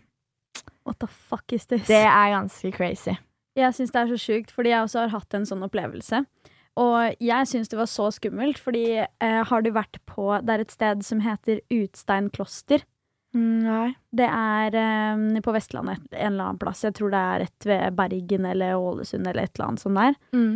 What 0.89 0.99
the 1.03 1.09
fuck 1.09 1.53
is 1.53 1.69
this? 1.69 1.85
det 1.87 2.03
er 2.03 2.33
ganske 2.33 2.73
crazy. 2.75 3.15
Jeg 3.57 3.75
syns 3.75 3.91
det 3.93 4.01
er 4.01 4.13
så 4.13 4.19
sjukt, 4.21 4.53
fordi 4.53 4.71
jeg 4.71 4.85
også 4.85 5.03
har 5.03 5.13
hatt 5.13 5.35
en 5.35 5.45
sånn 5.47 5.65
opplevelse. 5.65 6.23
Og 6.79 7.17
jeg 7.23 7.49
syns 7.49 7.71
det 7.71 7.79
var 7.79 7.89
så 7.91 8.07
skummelt, 8.15 8.59
fordi 8.61 8.85
eh, 9.01 9.41
har 9.49 9.65
du 9.65 9.71
vært 9.75 9.99
på 10.07 10.31
Det 10.45 10.53
er 10.53 10.63
et 10.63 10.71
sted 10.71 11.03
som 11.03 11.21
heter 11.25 11.59
Utstein 11.75 12.29
kloster. 12.31 12.85
Nei. 13.35 13.91
Det 14.15 14.25
er 14.25 14.77
eh, 14.79 15.41
på 15.45 15.53
Vestlandet 15.53 16.01
en 16.13 16.33
eller 16.33 16.51
annen 16.51 16.61
plass. 16.61 16.85
Jeg 16.87 16.95
tror 16.97 17.13
det 17.13 17.21
er 17.21 17.43
rett 17.45 17.67
ved 17.69 17.97
Bergen 17.99 18.47
eller 18.49 18.79
Ålesund 18.79 19.27
eller 19.27 19.43
et 19.43 19.53
eller 19.57 19.67
annet 19.67 19.83
sånt 19.83 19.99
der. 19.99 20.19
Mm. 20.33 20.55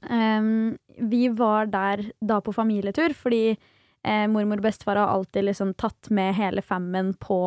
Um, 0.00 0.78
vi 1.12 1.26
var 1.36 1.68
der 1.68 2.06
da 2.24 2.38
på 2.40 2.54
familietur, 2.56 3.12
fordi 3.12 3.58
eh, 4.06 4.26
mormor 4.30 4.60
og 4.60 4.66
bestefar 4.66 5.00
har 5.00 5.14
alltid 5.14 5.48
liksom 5.48 5.74
tatt 5.80 6.10
med 6.14 6.34
hele 6.38 6.62
femmen 6.62 7.14
på 7.20 7.40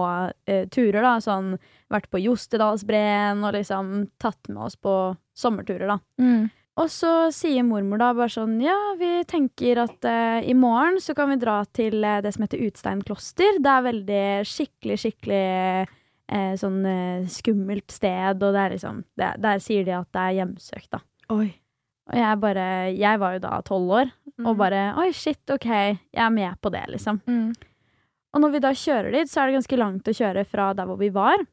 eh, 0.46 0.66
turer, 0.70 1.02
da. 1.04 1.18
Sånn 1.24 1.56
vært 1.94 2.10
på 2.14 2.22
Jostedalsbreen 2.24 3.44
og 3.44 3.56
liksom 3.58 3.94
tatt 4.22 4.52
med 4.52 4.66
oss 4.70 4.78
på 4.78 4.98
sommerturer, 5.38 5.96
da. 5.96 6.00
Mm. 6.22 6.52
Og 6.82 6.90
så 6.90 7.10
sier 7.34 7.66
mormor 7.66 8.00
da 8.02 8.10
bare 8.18 8.34
sånn 8.34 8.56
Ja, 8.64 8.76
vi 8.98 9.20
tenker 9.30 9.84
at 9.84 10.06
eh, 10.10 10.50
i 10.50 10.56
morgen 10.58 10.98
så 11.02 11.14
kan 11.18 11.30
vi 11.30 11.38
dra 11.42 11.60
til 11.70 12.00
eh, 12.02 12.22
det 12.26 12.34
som 12.34 12.48
heter 12.48 12.64
Utstein 12.66 13.04
kloster. 13.06 13.60
Det 13.62 13.74
er 13.74 13.90
veldig 13.90 14.24
skikkelig, 14.50 14.98
skikkelig 15.04 15.44
eh, 15.46 16.54
sånn 16.58 16.80
eh, 16.90 17.28
skummelt 17.30 17.94
sted, 17.94 18.42
og 18.42 18.56
det 18.58 18.64
er 18.64 18.78
liksom 18.78 19.04
det, 19.20 19.34
Der 19.44 19.62
sier 19.62 19.86
de 19.86 20.00
at 20.00 20.10
det 20.16 20.24
er 20.24 20.40
hjemsøkt, 20.42 20.90
da. 20.98 21.04
Oi. 21.34 21.52
Og 22.12 22.20
jeg 22.20 22.40
bare 22.42 22.66
Jeg 22.92 23.20
var 23.22 23.36
jo 23.36 23.44
da 23.46 23.62
tolv 23.64 23.94
år, 24.02 24.10
og 24.44 24.58
bare 24.60 24.90
Oi, 25.00 25.12
shit, 25.16 25.40
OK, 25.54 25.70
jeg 25.70 26.24
er 26.26 26.34
med 26.34 26.60
på 26.62 26.72
det, 26.74 26.84
liksom. 26.96 27.22
mm. 27.28 27.54
Og 28.34 28.42
når 28.42 28.54
vi 28.56 28.64
da 28.64 28.72
kjører 28.74 29.14
dit, 29.14 29.30
så 29.30 29.42
er 29.44 29.50
det 29.50 29.60
ganske 29.60 29.78
langt 29.78 30.08
å 30.10 30.16
kjøre 30.18 30.44
fra 30.50 30.72
der 30.74 30.88
hvor 30.90 30.98
vi 30.98 31.12
var. 31.14 31.44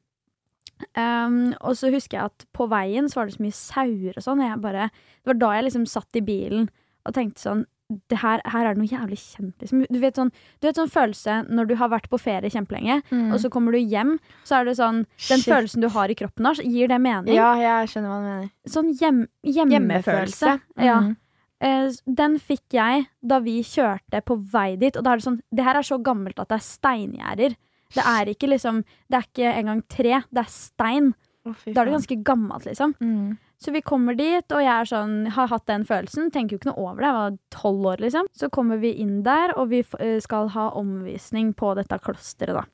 Um, 0.97 1.51
og 1.61 1.75
så 1.77 1.91
husker 1.93 2.17
jeg 2.17 2.31
at 2.31 2.47
på 2.57 2.65
veien 2.73 3.05
så 3.11 3.19
var 3.19 3.29
det 3.29 3.35
så 3.37 3.43
mye 3.45 3.57
sauer 3.57 4.17
og 4.17 4.25
sånn, 4.25 4.41
og 4.41 4.49
jeg 4.49 4.63
bare 4.63 4.87
Det 4.89 5.29
var 5.29 5.41
da 5.43 5.51
jeg 5.59 5.67
liksom 5.67 5.85
satt 5.93 6.17
i 6.17 6.25
bilen 6.25 6.71
og 7.05 7.13
tenkte 7.17 7.43
sånn 7.43 7.67
her, 8.13 8.41
her 8.45 8.67
er 8.67 8.75
det 8.75 8.79
noe 8.83 8.87
jævlig 8.91 9.19
kjent, 9.19 9.55
liksom. 9.61 9.85
Du 9.91 9.99
vet 9.99 10.15
sånn, 10.15 10.31
du 10.61 10.67
vet 10.69 10.77
sånn 10.77 10.91
følelse 10.91 11.49
når 11.51 11.69
du 11.69 11.75
har 11.77 11.89
vært 11.91 12.09
på 12.09 12.19
ferie 12.21 12.51
kjempelenge, 12.51 13.03
Mm. 13.11 13.33
og 13.33 13.41
så 13.41 13.51
kommer 13.51 13.73
du 13.73 13.79
hjem, 13.79 14.19
så 14.45 14.61
er 14.61 14.65
det 14.65 14.77
sånn 14.79 15.05
Den 15.29 15.39
Shit. 15.41 15.53
følelsen 15.53 15.81
du 15.81 15.89
har 15.89 16.09
i 16.09 16.15
kroppen, 16.15 16.43
da, 16.45 16.53
gir 16.63 16.89
det 16.89 17.01
mening? 17.01 17.35
Ja, 17.35 17.55
jeg 17.57 17.89
skjønner 17.89 18.09
hva 18.09 18.21
du 18.21 18.29
mener. 18.29 18.51
Sånn 18.67 18.93
hjem, 18.99 19.27
hjemmefølelse. 19.45 20.61
Ja. 20.79 21.01
Mm. 21.01 21.17
Eh, 21.61 21.91
den 22.09 22.39
fikk 22.39 22.73
jeg 22.73 23.07
da 23.27 23.39
vi 23.45 23.59
kjørte 23.63 24.23
på 24.25 24.37
vei 24.51 24.77
dit. 24.81 24.97
Og 24.97 25.05
da 25.05 25.13
er 25.13 25.17
det 25.21 25.25
sånn 25.27 25.41
Det 25.53 25.65
her 25.65 25.77
er 25.77 25.83
så 25.85 25.99
gammelt 26.03 26.39
at 26.41 26.49
det 26.49 26.57
er 26.57 26.65
steingjerder. 26.65 27.57
Det 27.93 28.05
er 28.07 28.25
ikke 28.33 28.49
liksom 28.49 28.85
Det 29.11 29.19
er 29.19 29.27
ikke 29.29 29.55
engang 29.59 29.83
tre, 29.89 30.23
det 30.33 30.39
er 30.45 30.49
stein. 30.49 31.15
Fy 31.45 31.73
Da 31.73 31.83
er 31.83 31.89
det 31.89 31.97
ganske 31.97 32.19
gammelt, 32.25 32.67
liksom. 32.69 32.95
mm. 33.01 33.39
Så 33.61 33.75
vi 33.75 33.83
kommer 33.85 34.17
dit, 34.17 34.53
og 34.57 34.63
jeg 34.65 34.89
sånn, 34.89 35.27
har 35.37 35.51
hatt 35.51 35.67
den 35.69 35.83
følelsen. 35.85 36.31
Tenker 36.33 36.57
jo 36.57 36.61
ikke 36.63 36.71
noe 36.71 36.85
over 36.87 37.03
det. 37.03 37.09
Jeg 37.09 37.17
var 37.19 37.35
tolv 37.53 37.89
år, 37.91 38.01
liksom. 38.01 38.29
Så 38.33 38.49
kommer 38.49 38.81
vi 38.81 38.95
inn 39.03 39.19
der, 39.27 39.53
og 39.61 39.69
vi 39.69 39.83
eh, 39.99 40.17
skal 40.25 40.49
ha 40.55 40.71
omvisning 40.81 41.53
på 41.53 41.75
dette 41.77 41.99
klosteret, 42.01 42.57
da. 42.57 42.65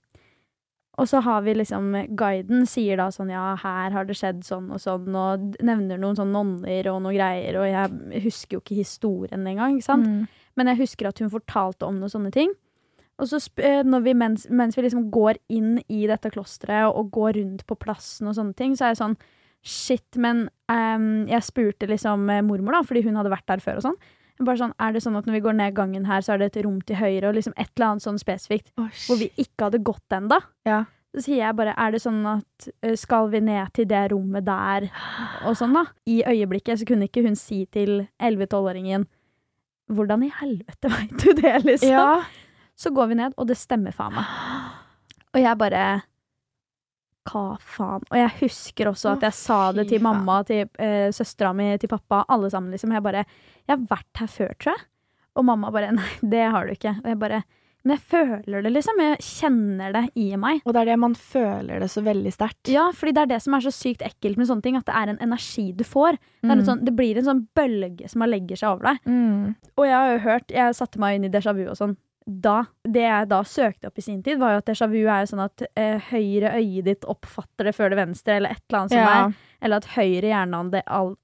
Og 0.97 1.09
så 1.11 1.21
har 1.21 1.43
vi 1.45 1.53
liksom 1.59 1.91
Guiden 2.17 2.63
sier 2.71 2.97
da 2.97 3.11
sånn 3.13 3.29
ja, 3.29 3.51
her 3.61 3.93
har 3.93 4.07
det 4.09 4.15
skjedd 4.17 4.47
sånn 4.47 4.71
og 4.73 4.81
sånn, 4.81 5.11
og 5.13 5.59
nevner 5.61 6.01
noen 6.01 6.17
sånn 6.17 6.33
nonner 6.33 6.89
og 6.89 7.03
noe 7.05 7.13
greier, 7.13 7.59
og 7.61 7.67
jeg 7.69 8.23
husker 8.25 8.57
jo 8.57 8.63
ikke 8.63 8.79
historien 8.79 9.45
engang, 9.45 9.77
ikke 9.77 9.91
sant. 9.91 10.09
Mm. 10.09 10.47
Men 10.57 10.73
jeg 10.73 10.81
husker 10.87 11.11
at 11.11 11.21
hun 11.21 11.35
fortalte 11.35 11.85
om 11.85 11.99
noen 12.01 12.15
sånne 12.15 12.33
ting. 12.33 12.55
Og 13.17 13.31
så 13.31 13.41
eh, 13.65 13.81
når 13.87 14.05
vi, 14.05 14.13
mens, 14.19 14.45
mens 14.53 14.77
vi 14.77 14.85
liksom 14.85 15.09
går 15.15 15.41
inn 15.53 15.79
i 15.89 16.05
dette 16.09 16.31
klosteret 16.35 16.89
og, 16.91 16.99
og 17.01 17.15
går 17.17 17.39
rundt 17.41 17.65
på 17.69 17.79
plassen 17.81 18.29
og 18.29 18.37
sånne 18.37 18.57
ting, 18.59 18.77
så 18.77 18.89
er 18.89 18.95
jeg 18.95 19.03
sånn 19.05 19.19
Shit, 19.67 20.15
men 20.23 20.45
um, 20.71 21.25
jeg 21.27 21.43
spurte 21.43 21.89
liksom 21.91 22.29
eh, 22.31 22.45
mormor, 22.47 22.77
da, 22.77 22.85
fordi 22.87 23.01
hun 23.03 23.17
hadde 23.19 23.33
vært 23.33 23.49
der 23.51 23.63
før 23.65 23.81
og 23.81 23.87
sånn. 23.89 23.97
Bare 24.47 24.61
sånn, 24.61 24.75
Er 24.79 24.93
det 24.95 25.01
sånn 25.03 25.17
at 25.19 25.27
når 25.27 25.39
vi 25.39 25.41
går 25.47 25.57
ned 25.59 25.75
gangen 25.75 26.05
her, 26.07 26.23
så 26.23 26.35
er 26.35 26.43
det 26.43 26.53
et 26.53 26.61
rom 26.67 26.77
til 26.87 27.01
høyre, 27.01 27.31
og 27.31 27.35
liksom 27.35 27.57
et 27.57 27.73
eller 27.73 27.89
annet 27.89 28.05
sånn 28.05 28.21
spesifikt 28.21 28.69
oh, 28.79 28.87
hvor 29.09 29.19
vi 29.19 29.31
ikke 29.41 29.67
hadde 29.67 29.81
gått 29.83 30.15
ennå? 30.15 30.39
Ja. 30.69 30.85
Så 31.17 31.25
sier 31.25 31.41
jeg 31.41 31.57
bare 31.59 31.75
er 31.81 31.97
det 31.97 32.03
sånn 32.05 32.21
at 32.31 32.69
eh, 32.85 32.95
skal 33.01 33.31
vi 33.33 33.43
ned 33.43 33.75
til 33.75 33.89
det 33.91 34.05
rommet 34.13 34.47
der, 34.47 34.87
og 35.49 35.59
sånn, 35.59 35.75
da? 35.75 35.87
I 36.07 36.21
øyeblikket 36.29 36.79
så 36.83 36.87
kunne 36.87 37.09
ikke 37.11 37.25
hun 37.27 37.39
si 37.41 37.65
til 37.73 38.05
11-12-åringen 38.21 39.09
hvordan 39.91 40.27
i 40.27 40.33
helvete 40.35 40.91
veit 40.93 41.17
du 41.23 41.31
det, 41.41 41.57
liksom? 41.65 41.91
Ja. 41.91 42.21
Så 42.77 42.91
går 42.93 43.09
vi 43.09 43.17
ned, 43.23 43.35
og 43.41 43.47
det 43.49 43.57
stemmer 43.57 43.95
faen 43.97 44.13
meg. 44.19 44.25
Og 45.35 45.41
jeg 45.43 45.59
bare 45.61 45.85
Hva 47.27 47.57
faen? 47.59 48.05
Og 48.13 48.19
jeg 48.21 48.31
husker 48.43 48.91
også 48.93 49.15
at 49.17 49.25
jeg 49.27 49.35
sa 49.35 49.61
det 49.75 49.89
til 49.91 50.03
mamma, 50.05 50.43
til 50.47 50.69
eh, 50.79 51.09
søstera 51.15 51.51
mi, 51.57 51.73
til 51.83 51.91
pappa, 51.91 52.21
alle 52.31 52.51
sammen, 52.53 52.71
liksom. 52.77 52.93
Jeg 52.95 53.03
bare 53.03 53.25
Jeg 53.67 53.73
har 53.75 53.87
vært 53.91 54.21
her 54.23 54.31
før, 54.31 54.53
tror 54.63 54.77
jeg. 54.77 54.85
Og 55.37 55.45
mamma 55.49 55.73
bare 55.75 55.91
Nei, 55.97 56.11
det 56.23 56.45
har 56.55 56.67
du 56.69 56.75
ikke. 56.77 56.93
Og 57.03 57.09
jeg 57.11 57.19
bare 57.25 57.41
Men 57.87 57.97
jeg 57.97 58.03
føler 58.13 58.63
det, 58.67 58.73
liksom. 58.77 59.01
Jeg 59.03 59.19
kjenner 59.27 59.93
det 59.97 60.05
i 60.23 60.29
meg. 60.43 60.63
Og 60.67 60.73
det 60.75 60.81
er 60.85 60.93
det 60.93 60.99
man 61.03 61.15
føler 61.19 61.83
det 61.83 61.91
så 61.93 62.03
veldig 62.07 62.33
sterkt. 62.35 62.71
Ja, 62.73 62.89
fordi 62.95 63.13
det 63.17 63.23
er 63.27 63.33
det 63.35 63.43
som 63.43 63.55
er 63.59 63.63
så 63.67 63.71
sykt 63.75 64.03
ekkelt 64.07 64.39
med 64.41 64.49
sånne 64.51 64.63
ting, 64.65 64.77
at 64.79 64.87
det 64.89 64.95
er 64.99 65.13
en 65.13 65.21
energi 65.27 65.69
du 65.75 65.85
får. 65.87 66.17
Det, 66.43 66.51
er 66.51 66.57
Mm. 66.63 66.65
sånn, 66.67 66.85
det 66.85 66.95
blir 66.99 67.17
en 67.19 67.25
sånn 67.29 67.45
bølge 67.55 68.09
som 68.11 68.21
man 68.25 68.31
legger 68.33 68.57
seg 68.59 68.71
over 68.75 68.89
deg. 68.93 68.99
Mm. 69.07 69.55
Og 69.79 69.85
jeg 69.87 69.95
har 69.99 70.13
jo 70.15 70.19
hørt, 70.31 70.51
jeg 70.51 70.75
satte 70.79 70.99
meg 71.03 71.15
inn 71.19 71.25
i 71.29 71.31
déjà 71.31 71.55
vu 71.55 71.63
og 71.71 71.77
sånn. 71.79 71.97
Da, 72.27 72.65
det 72.83 73.05
jeg 73.05 73.29
da 73.31 73.39
søkte 73.47 73.87
opp 73.87 73.99
i 73.99 74.03
sin 74.03 74.23
tid, 74.27 74.41
var 74.41 74.57
jo 74.57 74.59
at 74.59 74.67
déjà 74.67 74.89
vu 74.91 74.99
er 75.07 75.21
jo 75.23 75.29
sånn 75.31 75.45
at 75.45 75.63
eh, 75.79 76.01
høyre 76.11 76.57
øyet 76.59 76.85
ditt 76.89 77.05
oppfatter 77.07 77.69
det 77.69 77.75
før 77.77 77.93
det 77.95 78.01
venstre, 78.01 78.37
eller 78.41 78.51
et 78.57 78.63
eller 78.69 78.81
annet 78.81 78.91
som 78.97 78.99
Ja. 78.99 79.13
er. 79.29 79.37
Eller 79.63 79.77
at 79.77 79.87
høyre 79.95 80.33
hjerneandel, 80.33 81.15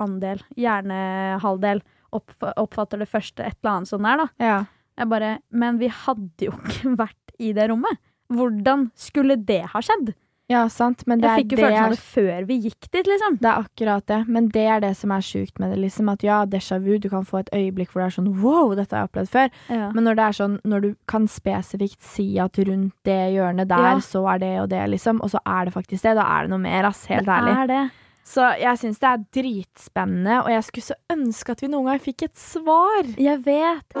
andel, 0.00 0.42
hjernehalvdel, 0.60 1.80
opp, 2.12 2.34
oppfatter 2.60 3.00
det 3.00 3.08
første, 3.08 3.44
et 3.46 3.56
eller 3.62 3.72
annet 3.78 3.88
sånn 3.92 4.06
der, 4.06 4.24
da. 4.24 4.28
ja. 4.44 4.58
Jeg 5.00 5.08
bare 5.08 5.28
Men 5.50 5.78
vi 5.80 5.88
hadde 5.88 6.44
jo 6.44 6.52
ikke 6.52 6.90
vært 7.06 7.32
i 7.40 7.54
det 7.56 7.70
rommet. 7.70 7.96
Hvordan 8.28 8.90
skulle 8.98 9.38
det 9.48 9.62
ha 9.72 9.80
skjedd? 9.80 10.12
Ja, 10.50 10.64
sant. 10.68 11.04
Men 11.06 11.20
det 11.22 11.28
Jeg 11.30 11.44
fikk 11.44 11.52
jo 11.52 11.56
det, 11.60 11.64
følelsen 11.64 11.84
av 11.84 11.92
det 11.94 12.00
før 12.02 12.46
vi 12.48 12.56
gikk 12.64 12.88
dit, 12.90 13.06
liksom. 13.06 13.36
det 13.38 13.46
er 13.52 13.60
akkurat 13.62 14.06
det. 14.10 14.18
Men 14.34 14.48
det 14.50 14.64
er 14.66 14.80
det 14.82 14.90
som 14.98 15.12
er 15.14 15.22
sjukt 15.22 15.60
med 15.62 15.70
det. 15.70 15.78
liksom 15.84 16.08
At 16.10 16.24
ja, 16.26 16.40
déjà 16.50 16.80
vu, 16.82 16.98
du 16.98 17.08
kan 17.12 17.22
få 17.28 17.38
et 17.44 17.52
øyeblikk 17.54 17.92
hvor 17.92 18.02
det 18.02 18.08
er 18.10 18.16
sånn 18.18 18.32
wow, 18.42 18.74
dette 18.74 18.96
har 18.96 19.04
jeg 19.06 19.10
opplevd 19.12 19.30
før. 19.30 19.48
Ja. 19.70 19.90
Men 19.94 20.04
når 20.08 20.18
det 20.18 20.24
er 20.26 20.38
sånn, 20.40 20.58
når 20.66 20.80
du 20.82 20.90
kan 21.06 21.28
spesifikt 21.30 22.02
si 22.02 22.26
at 22.42 22.58
rundt 22.58 22.92
det 23.06 23.20
hjørnet 23.36 23.68
der, 23.70 23.86
Ja. 23.92 23.94
så 24.02 24.24
er 24.34 24.38
det 24.42 24.52
og 24.64 24.68
det, 24.74 24.82
liksom, 24.90 25.22
og 25.22 25.30
så 25.30 25.38
er 25.46 25.64
det 25.70 25.74
faktisk 25.74 26.02
det, 26.02 26.16
da 26.18 26.26
er 26.26 26.42
det 26.42 26.50
noe 26.50 26.58
mer, 26.66 26.84
ass. 26.90 27.06
Helt 27.06 27.24
det 27.30 27.36
ærlig. 27.38 27.56
er 27.62 27.66
det. 27.70 27.90
Så 28.30 28.42
jeg 28.60 28.78
syns 28.78 28.98
det 29.00 29.08
er 29.08 29.24
dritspennende, 29.42 30.42
og 30.44 30.50
jeg 30.50 30.64
skulle 30.66 30.84
så 30.90 30.98
ønske 31.14 31.50
at 31.54 31.62
vi 31.62 31.68
noen 31.72 31.86
gang 31.88 32.02
fikk 32.02 32.22
et 32.28 32.36
svar. 32.38 33.08
Jeg 33.18 33.38
vet. 33.46 33.96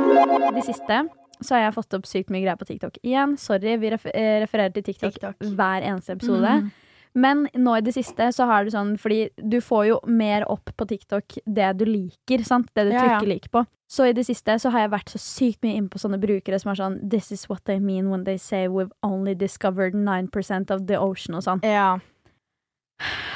De 0.54 0.62
siste 0.66 1.00
så 1.42 1.54
har 1.56 1.62
jeg 1.66 1.74
fått 1.74 1.94
opp 1.94 2.06
sykt 2.06 2.30
mye 2.30 2.42
greier 2.44 2.56
på 2.60 2.66
TikTok. 2.68 2.98
Igjen, 3.02 3.36
sorry, 3.38 3.76
vi 3.80 3.90
refer 3.90 4.10
eh, 4.14 4.40
refererer 4.44 4.72
til 4.72 4.82
TikTok, 4.84 5.12
TikTok. 5.18 5.36
hver 5.56 5.82
eneste 5.82 6.12
episode. 6.12 6.46
Mm. 6.60 6.70
Men 7.14 7.48
nå 7.58 7.72
i 7.76 7.80
det 7.82 7.92
siste 7.96 8.28
så 8.32 8.46
har 8.46 8.62
du 8.64 8.70
sånn 8.70 8.92
Fordi 8.96 9.30
du 9.42 9.56
får 9.60 9.86
jo 9.88 9.96
mer 10.06 10.44
opp 10.48 10.70
på 10.78 10.86
TikTok 10.86 11.40
det 11.44 11.72
du 11.80 11.84
liker, 11.84 12.44
sant? 12.46 12.68
Det 12.72 12.84
du 12.86 12.92
Ja, 12.92 13.02
ja. 13.02 13.18
trykker 13.18 13.26
lik 13.32 13.50
på. 13.50 13.64
Så 13.90 14.06
i 14.06 14.12
det 14.14 14.22
siste 14.28 14.54
så 14.62 14.70
har 14.70 14.84
jeg 14.84 14.90
vært 14.92 15.10
så 15.10 15.18
sykt 15.18 15.62
mye 15.66 15.74
inne 15.74 15.88
på 15.90 15.98
sånne 15.98 16.20
brukere 16.22 16.60
som 16.62 16.70
er 16.70 16.78
sånn 16.78 17.00
This 17.10 17.32
is 17.32 17.48
what 17.48 17.64
they 17.64 17.80
mean 17.80 18.10
when 18.10 18.22
they 18.22 18.38
say 18.38 18.68
we've 18.68 18.92
only 19.02 19.34
discovered 19.34 19.94
9% 19.94 20.70
of 20.70 20.86
the 20.86 20.94
ocean 21.00 21.34
og 21.34 21.42
sånn. 21.42 21.64
Ja. 21.66 21.98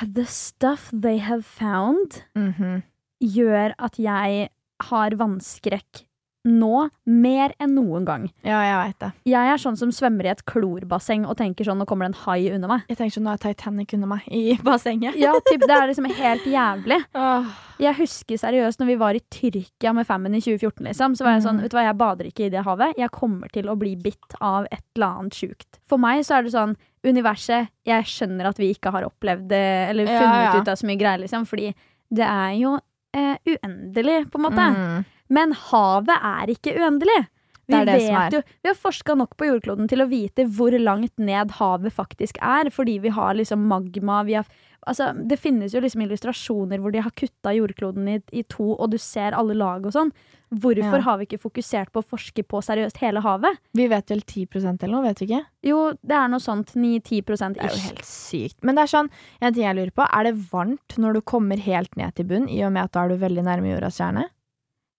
The 0.05 0.25
stuff 0.27 0.91
they 0.93 1.19
have 1.19 1.45
found 1.45 2.23
Mhm. 2.37 2.83
gjør 3.23 3.75
at 3.79 3.97
jeg 3.99 4.51
har 4.83 5.11
vannskrekk 5.11 6.05
nå 6.45 6.89
mer 7.09 7.55
enn 7.63 7.75
noen 7.79 8.05
gang. 8.05 8.27
ja, 8.45 8.61
jeg 8.61 8.77
vet 8.81 8.99
det. 9.01 9.11
Jeg 9.33 9.53
er 9.55 9.61
sånn 9.61 9.79
som 9.81 9.93
svømmer 9.95 10.29
i 10.29 10.33
et 10.35 10.45
klorbasseng 10.49 11.25
og 11.25 11.39
tenker 11.41 11.65
sånn, 11.65 11.81
nå 11.81 11.87
kommer 11.89 12.07
det 12.07 12.13
en 12.15 12.23
hai 12.27 12.51
under 12.53 12.69
meg. 12.69 12.85
Jeg 12.91 12.99
tenker 12.99 13.17
sånn, 13.17 13.25
nå 13.25 13.33
er 13.33 13.41
Titanic 13.41 13.95
under 13.97 14.11
meg 14.13 14.27
i 14.29 14.57
bassenget. 14.67 15.17
Ja, 15.21 15.33
typ, 15.49 15.65
Det 15.65 15.73
er 15.77 15.89
liksom 15.91 16.11
helt 16.13 16.49
jævlig. 16.49 17.03
Oh. 17.25 17.47
Jeg 17.81 17.97
husker 17.99 18.39
seriøst 18.39 18.79
når 18.79 18.87
vi 18.87 18.95
var 19.01 19.17
i 19.17 19.21
Tyrkia 19.33 19.91
med 19.97 20.07
Famine 20.07 20.39
i 20.39 20.43
2014, 20.45 20.85
liksom, 20.87 21.15
så 21.19 21.25
var 21.27 21.35
jeg 21.35 21.45
sånn, 21.47 21.57
mm. 21.59 21.65
vet 21.65 21.73
du 21.73 21.77
hva, 21.79 21.85
jeg 21.89 21.97
bader 21.99 22.29
ikke 22.29 22.45
i 22.47 22.51
det 22.53 22.63
havet. 22.67 22.99
Jeg 23.01 23.11
kommer 23.15 23.51
til 23.55 23.71
å 23.71 23.75
bli 23.79 23.95
bitt 23.99 24.37
av 24.39 24.69
et 24.69 24.85
eller 24.95 25.23
annet 25.23 25.39
sjukt. 25.39 25.81
For 25.91 25.99
meg 25.99 26.23
så 26.27 26.37
er 26.37 26.47
det 26.47 26.53
sånn, 26.55 26.77
universet, 27.07 27.73
jeg 27.89 28.07
skjønner 28.11 28.51
at 28.51 28.61
vi 28.63 28.71
ikke 28.75 28.93
har 28.95 29.09
opplevd 29.09 29.49
det, 29.51 29.65
eller 29.91 30.07
Ja, 30.07 30.21
funnet 30.21 30.45
ja. 30.47 30.55
ut 30.61 30.71
av 30.71 30.79
så 30.79 30.91
mye 30.91 31.01
greier, 31.01 31.23
liksom, 31.25 31.49
fordi 31.51 31.73
det 32.15 32.29
er 32.29 32.55
jo 32.61 32.77
eh, 33.15 33.37
uendelig, 33.55 34.25
på 34.33 34.41
en 34.41 34.47
måte. 34.49 34.67
Mm. 34.75 35.07
Men 35.35 35.55
havet 35.71 36.29
er 36.35 36.53
ikke 36.55 36.75
uendelig. 36.81 37.23
Vi, 37.67 37.73
Det 37.73 37.85
det 37.89 38.35
jo, 38.35 38.43
vi 38.63 38.69
har 38.69 38.77
forska 38.77 39.15
nok 39.17 39.39
på 39.41 39.47
jordkloden 39.49 39.89
til 39.89 40.05
å 40.05 40.09
vite 40.11 40.45
hvor 40.53 40.75
langt 40.77 41.15
ned 41.17 41.55
havet 41.57 41.95
faktisk 41.97 42.37
er, 42.45 42.69
fordi 42.69 42.99
vi 43.01 43.13
har 43.17 43.33
liksom 43.39 43.65
magma 43.71 44.23
vi 44.29 44.37
har, 44.37 44.45
altså, 44.87 45.15
Det 45.17 45.39
finnes 45.41 45.73
jo 45.73 45.81
liksom 45.81 46.05
illustrasjoner 46.05 46.79
hvor 46.79 46.93
de 46.93 47.01
har 47.01 47.15
kutta 47.17 47.55
jordkloden 47.57 48.09
i, 48.09 48.19
i 48.33 48.43
to, 48.43 48.75
og 48.75 48.91
du 48.93 48.99
ser 48.99 49.33
alle 49.33 49.57
lag 49.57 49.87
og 49.87 49.97
sånn. 49.97 50.13
Hvorfor 50.55 50.99
Ja. 50.99 51.01
har 51.03 51.19
vi 51.19 51.27
ikke 51.27 51.41
fokusert 51.43 51.91
på 51.93 52.03
å 52.03 52.07
forske 52.07 52.43
på 52.47 52.61
seriøst 52.63 52.99
hele 53.03 53.21
havet? 53.25 53.59
Vi 53.75 53.87
vet 53.89 54.07
vel 54.11 54.21
10% 54.23 54.83
eller 54.85 54.95
noe, 54.95 55.03
vet 55.09 55.19
vi 55.21 55.27
ikke? 55.27 55.45
Jo, 55.65 55.81
det 56.05 56.15
er 56.17 56.29
noe 56.29 56.39
sånt 56.41 56.75
9-10 56.77 57.55
Det 57.55 57.65
er 57.65 57.69
jo 57.75 57.83
helt 57.89 58.05
sykt. 58.05 58.59
Men 58.63 58.75
det 58.77 58.83
er 58.85 58.93
sånn, 58.93 59.11
en 59.41 59.53
ting 59.55 59.65
jeg 59.65 59.77
lurer 59.77 59.91
på, 59.93 60.07
er 60.13 60.25
det 60.25 60.35
varmt 60.53 60.97
når 60.99 61.15
du 61.15 61.21
kommer 61.23 61.59
helt 61.59 61.97
ned 61.97 62.15
til 62.15 62.25
bunn, 62.27 62.49
i 62.49 62.63
og 62.63 62.73
med 62.73 62.85
at 62.85 62.93
da 62.93 63.05
er 63.05 63.09
du 63.09 63.17
veldig 63.17 63.45
nærme 63.45 63.73
jordas 63.75 63.99
kjerne? 63.99 64.29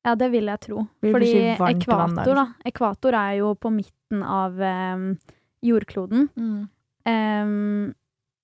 Ja, 0.06 0.14
det 0.16 0.32
vil 0.32 0.46
jeg 0.46 0.60
tro. 0.62 0.88
Vil 1.02 1.14
Fordi 1.14 1.32
ekvator, 1.58 2.36
da. 2.36 2.48
Ekvator 2.66 3.14
er 3.14 3.38
jo 3.40 3.56
på 3.56 3.72
midten 3.74 4.22
av 4.22 4.54
um, 4.60 5.18
jordkloden. 5.66 6.30
Em, 7.06 7.94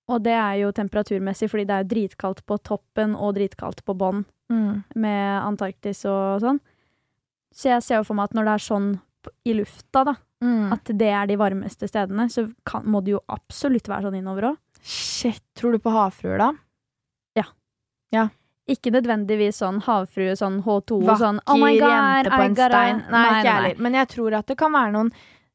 og 0.08 0.22
det 0.24 0.34
er 0.34 0.56
jo 0.62 0.72
temperaturmessig, 0.72 1.48
fordi 1.50 1.66
det 1.68 1.74
er 1.76 1.84
jo 1.84 1.90
dritkaldt 1.94 2.42
på 2.46 2.58
toppen 2.66 3.14
og 3.16 3.34
dritkaldt 3.38 3.84
på 3.86 3.94
bånn 3.96 4.24
Mm. 4.50 4.82
med 4.96 5.42
Antarktis 5.46 6.04
og 6.04 6.42
sånn. 6.42 6.58
Så 7.52 7.68
jeg 7.70 7.82
ser 7.84 8.00
jo 8.00 8.04
for 8.08 8.18
meg 8.18 8.30
at 8.30 8.36
når 8.38 8.44
det 8.48 8.52
er 8.58 8.66
sånn 8.66 8.90
i 9.46 9.52
lufta, 9.54 10.04
da, 10.08 10.14
Mm. 10.42 10.72
at 10.74 10.84
det 10.98 11.06
er 11.14 11.26
de 11.30 11.36
varmeste 11.38 11.86
stedene, 11.86 12.24
så 12.28 12.48
kan, 12.66 12.82
må 12.84 12.98
det 13.04 13.12
jo 13.12 13.20
absolutt 13.30 13.86
være 13.86 14.08
sånn 14.08 14.16
innover 14.18 14.48
òg. 14.48 14.56
Shit, 14.82 15.38
tror 15.54 15.76
du 15.76 15.78
på 15.78 15.92
havfruer 15.94 16.38
da? 16.42 16.48
Ja. 17.38 17.44
ja. 18.10 18.24
Ikke 18.68 18.90
nødvendigvis 18.90 19.60
sånn 19.62 19.78
havfrue, 19.86 20.34
sånn 20.34 20.60
H2, 20.64 20.98
Vakker 21.06 21.20
sånn 21.22 21.38
Oh 21.46 21.56
my 21.60 21.78
god, 21.78 21.94
jente 21.94 22.30
på 22.34 22.42
en 22.42 22.54
stein. 22.58 23.04
Nei, 23.10 23.22
ikke 23.28 23.44
jeg 23.44 23.54
heller. 23.54 23.78
Men 23.86 23.92
jeg 24.00 24.08
tror 24.08 24.34
at 24.40 24.46
det 24.50 24.58
kan 24.58 24.72
være 24.72 24.92
noen 24.96 25.12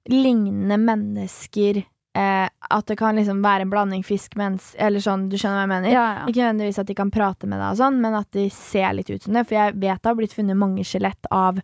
lignende 0.08 0.78
mennesker. 0.80 1.84
Eh, 2.18 2.50
at 2.72 2.88
det 2.90 2.96
kan 2.98 3.18
liksom 3.20 3.44
være 3.44 3.66
en 3.68 3.70
blanding 3.70 4.02
fisk-mens 4.04 4.72
Eller 4.82 5.04
sånn, 5.04 5.28
du 5.30 5.36
skjønner 5.38 5.60
hva 5.60 5.66
jeg 5.68 5.72
mener? 5.74 5.92
Ja, 5.94 6.06
ja. 6.16 6.24
Ikke 6.32 6.42
nødvendigvis 6.48 6.80
at 6.82 6.90
de 6.90 6.96
kan 6.98 7.12
prate 7.14 7.46
med 7.52 7.60
deg, 7.62 7.68
og 7.76 7.78
sånn, 7.78 8.00
men 8.02 8.16
at 8.18 8.32
de 8.34 8.48
ser 8.50 8.96
litt 8.98 9.12
ut 9.12 9.22
som 9.28 9.38
det. 9.38 9.44
For 9.46 9.58
jeg 9.60 9.76
vet 9.78 10.02
det 10.02 10.10
har 10.10 10.18
blitt 10.18 10.34
funnet 10.34 10.58
mange 10.58 10.86
skjelett 10.88 11.30
av 11.32 11.62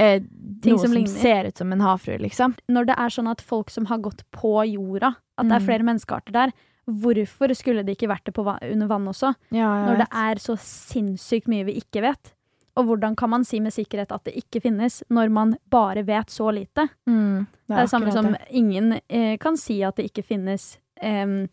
eh, 0.00 0.20
Ting 0.64 0.78
som 0.80 0.90
som, 0.90 1.06
ser 1.06 1.46
ut 1.52 1.56
som 1.60 1.70
en 1.72 1.84
havfrue, 1.84 2.18
liksom. 2.24 2.56
Når 2.68 2.88
det 2.90 2.96
er 2.98 3.14
sånn 3.14 3.30
at 3.30 3.40
folk 3.44 3.70
som 3.70 3.86
har 3.86 4.02
gått 4.02 4.24
på 4.34 4.56
jorda, 4.72 5.14
at 5.38 5.46
det 5.46 5.52
er 5.54 5.60
Mm. 5.62 5.68
flere 5.68 5.86
menneskearter 5.86 6.32
der, 6.32 6.52
hvorfor 6.90 7.54
skulle 7.56 7.84
det 7.86 7.96
ikke 7.96 8.10
vært 8.10 8.24
det 8.26 8.34
på 8.34 8.44
under 8.44 8.86
vann 8.90 9.06
også? 9.08 9.34
Ja, 9.54 9.86
Når 9.86 9.98
det 10.02 10.08
er 10.12 10.34
så 10.42 10.56
sinnssykt 10.58 11.46
mye 11.48 11.64
vi 11.64 11.78
ikke 11.80 12.02
vet. 12.02 12.33
Og 12.76 12.86
hvordan 12.88 13.14
kan 13.16 13.30
man 13.30 13.44
si 13.46 13.60
med 13.62 13.70
sikkerhet 13.72 14.10
at 14.12 14.24
det 14.26 14.34
ikke 14.40 14.60
finnes, 14.64 15.02
når 15.08 15.28
man 15.30 15.52
bare 15.70 16.02
vet 16.02 16.30
så 16.30 16.48
lite? 16.52 16.88
mm, 17.06 17.46
Det 17.68 17.76
er 17.76 17.80
det 17.84 17.90
samme 17.90 18.10
som 18.12 18.32
det. 18.32 18.40
ingen 18.50 19.00
eh, 19.08 19.36
kan 19.38 19.56
si 19.56 19.82
at 19.86 19.94
det 19.96 20.08
ikke 20.10 20.24
finnes 20.26 20.78
eh, 21.00 21.22
en 21.22 21.48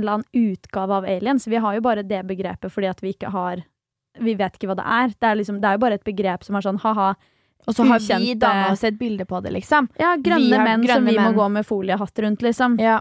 eller 0.00 0.12
annen 0.12 0.24
utgave 0.32 0.90
av 0.96 1.04
aliens. 1.04 1.46
Vi 1.46 1.56
har 1.60 1.74
jo 1.76 1.80
bare 1.84 2.02
det 2.02 2.22
begrepet 2.26 2.72
fordi 2.72 2.88
at 2.88 3.02
vi 3.04 3.12
ikke 3.12 3.30
har 3.34 3.62
Vi 4.18 4.34
vet 4.38 4.54
ikke 4.56 4.68
hva 4.70 4.76
det 4.78 4.84
er. 4.86 5.08
Det 5.20 5.26
er, 5.28 5.34
liksom, 5.36 5.56
det 5.60 5.66
er 5.68 5.72
jo 5.74 5.82
bare 5.82 5.94
et 5.98 6.04
begrep 6.06 6.44
som 6.46 6.54
er 6.56 6.62
sånn 6.62 6.78
ha-ha. 6.78 7.14
Og 7.66 7.74
så 7.74 7.82
har 7.88 7.98
vi 7.98 8.04
ukjente- 8.06 8.38
danna 8.38 8.68
oss 8.72 8.84
et 8.84 8.94
bilde 8.98 9.24
på 9.26 9.40
det, 9.42 9.50
liksom. 9.52 9.88
Ja, 9.98 10.14
grønne 10.16 10.60
menn 10.62 10.84
grønne 10.84 10.94
som 10.94 11.04
vi 11.08 11.16
menn. 11.16 11.34
må 11.34 11.40
gå 11.42 11.48
med 11.50 11.66
foliehatt 11.66 12.18
rundt, 12.22 12.40
liksom. 12.46 12.76
Ja. 12.78 13.00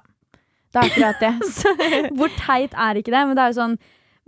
Det 0.73 0.81
er 0.81 0.89
akkurat 0.89 1.19
det. 1.21 2.09
Hvor 2.17 2.29
teit 2.39 2.73
er 2.73 2.95
ikke 2.97 3.11
det? 3.13 3.21
Men 3.29 3.35
det 3.37 3.43
er 3.45 3.51
jo 3.53 3.59
sånn 3.61 3.77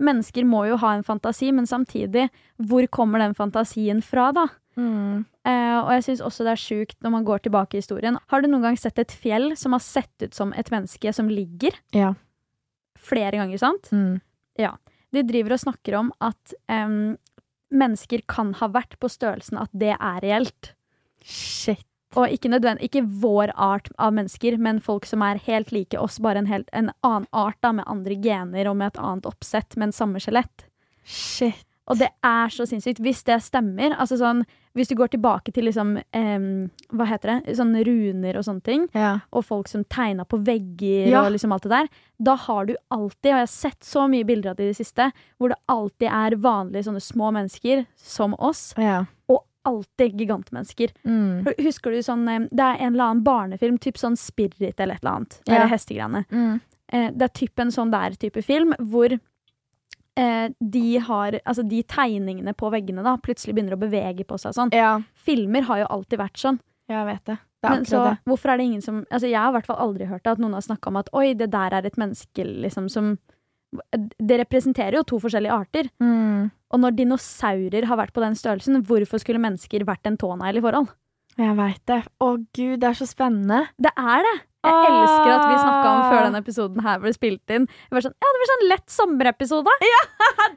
Mennesker 0.02 0.44
må 0.44 0.66
jo 0.68 0.76
ha 0.82 0.92
en 0.96 1.04
fantasi, 1.06 1.48
men 1.56 1.68
samtidig, 1.68 2.28
hvor 2.56 2.86
kommer 2.92 3.22
den 3.22 3.36
fantasien 3.38 4.02
fra, 4.04 4.30
da? 4.36 4.48
mm. 4.76 5.24
Eh, 5.46 5.76
og 5.78 5.92
jeg 5.94 6.04
syns 6.08 6.22
også 6.26 6.42
det 6.42 6.52
er 6.56 6.58
sjukt 6.58 6.96
når 7.04 7.12
man 7.14 7.26
går 7.26 7.44
tilbake 7.44 7.76
i 7.76 7.80
historien. 7.80 8.18
Har 8.32 8.42
du 8.42 8.48
noen 8.50 8.64
gang 8.66 8.78
sett 8.80 8.98
et 8.98 9.14
fjell 9.14 9.52
som 9.58 9.76
har 9.76 9.84
sett 9.84 10.24
ut 10.24 10.34
som 10.34 10.50
et 10.58 10.70
menneske 10.74 11.12
som 11.14 11.30
ligger? 11.30 11.76
Ja. 11.94 12.14
Flere 12.98 13.38
ganger, 13.38 13.60
sant? 13.62 13.92
Mm. 13.94 14.18
De 15.14 15.22
driver 15.22 15.54
og 15.54 15.62
snakker 15.62 15.96
om 16.00 16.10
at 16.24 16.56
um, 16.66 17.14
mennesker 17.70 18.24
kan 18.28 18.50
ha 18.58 18.68
vært 18.74 18.98
på 18.98 19.10
størrelsen 19.12 19.60
at 19.62 19.70
det 19.76 19.94
er 19.94 20.18
reelt. 20.24 20.72
Shit. 21.22 21.86
Og 22.14 22.30
ikke, 22.30 22.76
ikke 22.80 23.02
vår 23.20 23.50
art 23.56 23.88
av 23.98 24.12
mennesker, 24.14 24.56
men 24.62 24.78
folk 24.80 25.04
som 25.06 25.22
er 25.26 25.42
helt 25.48 25.72
like 25.72 25.98
oss, 25.98 26.20
bare 26.22 26.38
en, 26.38 26.46
helt, 26.46 26.68
en 26.72 26.92
annen 27.02 27.26
art 27.32 27.58
da, 27.60 27.72
med 27.72 27.84
andre 27.90 28.14
gener 28.14 28.70
og 28.70 28.76
med 28.76 28.94
et 28.94 29.00
annet 29.02 29.26
oppsett, 29.26 29.76
men 29.76 29.92
samme 29.92 30.22
skjelett. 30.22 30.68
Shit. 31.04 31.64
Og 31.86 32.00
det 32.00 32.08
er 32.26 32.50
så 32.50 32.64
sinnssykt. 32.66 32.98
Hvis 32.98 33.20
det 33.28 33.36
stemmer, 33.44 33.92
altså 33.94 34.18
sånn 34.18 34.44
Hvis 34.76 34.90
du 34.90 34.96
går 34.98 35.08
tilbake 35.14 35.52
til 35.54 35.64
liksom 35.64 35.94
eh, 35.96 36.46
Hva 36.92 37.06
heter 37.08 37.30
det? 37.30 37.54
Sånne 37.56 37.84
runer 37.86 38.36
og 38.36 38.44
sånne 38.44 38.64
ting, 38.66 38.88
Ja. 38.92 39.20
og 39.32 39.46
folk 39.46 39.68
som 39.70 39.84
tegna 39.84 40.26
på 40.26 40.36
vegger 40.44 41.06
Ja. 41.08 41.22
og 41.24 41.32
liksom 41.32 41.52
alt 41.54 41.62
det 41.62 41.70
der, 41.70 41.88
da 42.20 42.34
har 42.34 42.66
du 42.66 42.74
alltid, 42.90 43.30
og 43.30 43.38
jeg 43.38 43.46
har 43.46 43.46
sett 43.46 43.80
så 43.86 44.08
mye 44.10 44.26
bilder 44.26 44.50
av 44.50 44.56
det 44.56 44.64
i 44.66 44.72
det 44.74 44.80
siste, 44.82 45.12
hvor 45.38 45.48
det 45.48 45.56
alltid 45.68 46.08
er 46.10 46.36
vanlige 46.36 46.84
sånne 46.90 47.00
små 47.00 47.30
mennesker 47.32 47.86
som 47.96 48.34
oss, 48.34 48.74
ja. 48.76 49.04
og 49.28 49.44
alltid 49.68 50.20
gigantmennesker. 50.20 50.92
Mm. 51.04 51.46
Husker 51.66 51.94
du 51.94 52.00
sånn 52.06 52.24
Det 52.26 52.62
er 52.62 52.80
en 52.80 52.94
eller 52.94 53.10
annen 53.10 53.24
barnefilm, 53.26 53.78
typ 53.82 53.98
sånn 54.00 54.16
Spirit 54.20 54.78
eller 54.80 54.96
et 54.96 55.02
eller 55.04 55.12
annet. 55.18 55.38
Ja. 55.44 55.54
Eller 55.58 55.72
hestegreiene. 55.74 56.24
Mm. 56.30 56.60
Eh, 56.92 57.08
det 57.12 57.26
er 57.28 57.34
typ 57.34 57.58
en 57.64 57.72
sånn 57.74 57.90
der 57.94 58.14
type 58.20 58.42
film 58.46 58.74
hvor 58.78 59.12
eh, 60.16 60.46
de 60.60 60.84
har 61.08 61.40
Altså, 61.44 61.64
de 61.66 61.82
tegningene 61.82 62.54
på 62.56 62.70
veggene 62.72 63.04
da 63.06 63.16
plutselig 63.18 63.56
begynner 63.56 63.76
å 63.76 63.82
bevege 63.82 64.26
på 64.28 64.38
seg 64.40 64.54
sånn. 64.56 64.72
Ja, 64.76 64.96
Filmer 65.26 65.66
har 65.68 65.82
jo 65.84 65.90
alltid 65.98 66.22
vært 66.22 66.40
sånn. 66.40 66.60
jeg 66.88 67.06
vet 67.10 67.24
det. 67.26 67.38
Det 67.64 67.70
Men 67.72 67.84
så 67.88 68.02
det. 68.04 68.18
hvorfor 68.28 68.52
er 68.52 68.58
det 68.60 68.64
ingen 68.68 68.82
som 68.84 68.98
Altså, 69.10 69.26
jeg 69.26 69.40
har 69.40 69.50
i 69.50 69.56
hvert 69.56 69.66
fall 69.66 69.80
aldri 69.82 70.06
hørt 70.06 70.26
at 70.30 70.38
noen 70.38 70.52
har 70.54 70.62
snakka 70.62 70.92
om 70.92 70.96
at 71.00 71.08
oi, 71.16 71.32
det 71.34 71.50
der 71.50 71.74
er 71.74 71.86
et 71.86 71.96
menneske, 71.98 72.44
liksom, 72.44 72.88
som 72.92 73.16
Det 74.18 74.38
representerer 74.42 74.98
jo 74.98 75.02
to 75.02 75.18
forskjellige 75.22 75.52
arter. 75.54 75.90
Mm. 76.02 76.50
Og 76.74 76.80
når 76.82 76.96
dinosaurer 76.98 77.86
har 77.86 77.96
vært 78.00 78.12
på 78.16 78.20
den 78.24 78.34
størrelsen, 78.38 78.82
hvorfor 78.86 79.18
skulle 79.22 79.38
mennesker 79.42 79.84
vært 79.86 80.06
en 80.10 80.16
tånegl 80.18 80.58
i 80.58 80.64
forhold? 80.64 80.88
Jeg 81.36 81.52
veit 81.58 81.82
det. 81.86 82.00
Å 82.24 82.28
gud, 82.56 82.78
det 82.80 82.88
er 82.88 82.94
så 82.96 83.04
spennende. 83.06 83.66
Det 83.76 83.92
er 83.92 84.22
det! 84.24 84.36
Jeg 84.66 84.74
Åh! 84.74 84.86
elsker 84.88 85.30
at 85.30 85.42
vi 85.46 85.56
snakka 85.62 85.90
om 85.92 86.00
før 86.10 86.22
denne 86.26 86.38
episoden 86.42 86.80
her 86.82 86.96
ble 86.98 87.12
spilt 87.14 87.52
inn. 87.54 87.66
Jeg 87.86 87.92
var 87.94 88.02
sånn, 88.02 88.14
ja, 88.18 88.30
det 88.34 88.40
blir 88.40 88.48
sånn 88.50 88.64
lett 88.72 88.88
sommerepisode. 88.90 89.74
Ja, 89.92 90.00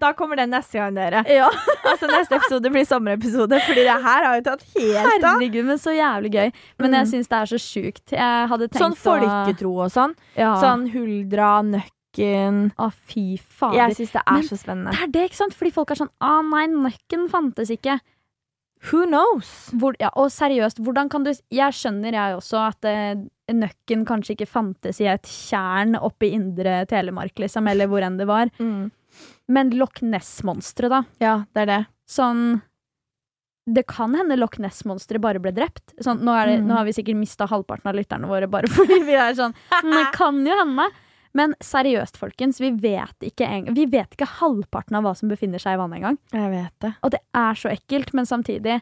Da 0.02 0.14
kommer 0.18 0.40
den 0.40 0.50
neste 0.54 0.80
gang, 0.80 0.96
dere. 0.98 1.22
Ja. 1.30 1.50
Altså 1.90 2.08
Neste 2.10 2.40
episode 2.40 2.72
blir 2.74 2.88
sommerepisode, 2.90 3.60
fordi 3.68 3.84
det 3.86 3.98
her 4.08 4.26
har 4.26 4.40
jo 4.40 4.46
tatt 4.48 4.64
helt 4.78 4.98
av. 5.04 5.36
Herregud, 5.36 5.66
men 5.68 5.78
så 5.84 5.94
jævlig 5.94 6.32
gøy. 6.34 6.50
Men 6.80 6.96
jeg 6.98 7.06
Mm. 7.06 7.12
syns 7.12 7.28
det 7.30 7.38
er 7.42 7.52
så 7.52 7.60
sjukt. 7.62 8.16
Jeg 8.16 8.80
Sånn 8.80 8.96
folketro 8.98 9.76
og 9.84 9.92
sånn. 9.94 10.16
ja. 10.40 10.56
Sånn 10.64 10.88
Huldra, 10.96 11.52
Nøkken 12.18 12.72
Å, 12.80 12.90
fy 13.10 13.38
fader. 13.38 13.78
Jeg 13.78 13.96
syns 14.00 14.12
det 14.16 14.22
er 14.26 14.34
Men 14.34 14.44
så 14.48 14.58
spennende. 14.58 14.92
Det 14.96 15.02
er 15.04 15.12
det, 15.14 15.26
ikke 15.30 15.36
sant? 15.44 15.54
Fordi 15.58 15.72
folk 15.74 15.92
er 15.92 16.00
sånn 16.02 16.12
Å 16.22 16.32
nei, 16.50 16.66
nøkken 16.68 17.28
fantes 17.30 17.70
ikke. 17.70 18.00
Who 18.90 19.04
knows? 19.06 19.70
Hvor, 19.76 19.96
ja, 20.00 20.10
og 20.16 20.30
seriøst, 20.32 20.80
hvordan 20.80 21.10
kan 21.12 21.24
du 21.24 21.32
Jeg 21.52 21.74
skjønner, 21.76 22.14
jeg 22.16 22.38
også, 22.38 22.62
at 22.70 22.86
eh, 22.88 23.16
nøkken 23.52 24.06
kanskje 24.08 24.36
ikke 24.38 24.48
fantes 24.48 25.02
i 25.04 25.08
et 25.12 25.28
tjern 25.28 25.96
oppe 26.00 26.30
i 26.30 26.34
indre 26.38 26.86
Telemark, 26.88 27.36
liksom, 27.44 27.68
eller 27.68 27.88
hvor 27.92 28.02
enn 28.06 28.18
det 28.18 28.28
var. 28.30 28.50
Mm. 28.60 28.90
Men 29.50 29.72
Loch 29.76 30.00
Ness-monsteret, 30.02 30.90
da. 30.94 31.04
Ja, 31.20 31.36
det 31.54 31.66
er 31.66 31.72
det. 31.74 31.80
Sånn 32.10 32.62
Det 33.70 33.84
kan 33.86 34.16
hende 34.18 34.38
Loch 34.40 34.56
Ness-monsteret 34.58 35.22
bare 35.22 35.42
ble 35.44 35.52
drept. 35.54 35.92
Sånn, 36.02 36.24
nå, 36.24 36.34
det, 36.48 36.60
Mm. 36.62 36.68
nå 36.72 36.74
har 36.80 36.86
vi 36.86 36.94
sikkert 36.96 37.20
mista 37.20 37.46
halvparten 37.46 37.86
av 37.92 37.96
lytterne 38.00 38.26
våre 38.30 38.48
bare 38.50 38.68
fordi 38.78 39.04
vi 39.06 39.14
er 39.14 39.36
sånn 39.38 39.54
Men 39.84 39.92
Det 39.94 40.08
kan 40.16 40.40
jo 40.46 40.56
hende. 40.58 40.88
Men 41.34 41.54
seriøst, 41.62 42.18
folkens, 42.18 42.60
vi 42.60 42.72
vet 42.72 43.20
ikke, 43.22 43.46
en, 43.46 43.74
vi 43.76 43.86
vet 43.86 44.16
ikke 44.16 44.26
halvparten 44.40 44.96
av 44.98 45.04
hva 45.04 45.16
som 45.16 45.30
befinner 45.30 45.60
seg 45.62 45.76
i 45.76 45.78
vannet 45.78 46.00
engang. 46.00 46.18
Jeg 46.34 46.50
vet 46.52 46.74
det. 46.82 46.94
Og 47.04 47.12
det 47.12 47.20
er 47.38 47.54
så 47.54 47.70
ekkelt, 47.70 48.14
men 48.14 48.26
samtidig 48.26 48.82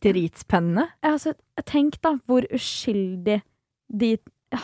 Dritspennende. 0.00 0.86
altså, 1.04 1.34
Tenk 1.68 1.98
da 2.04 2.14
hvor 2.28 2.44
uskyldig 2.54 3.40
de 3.90 4.14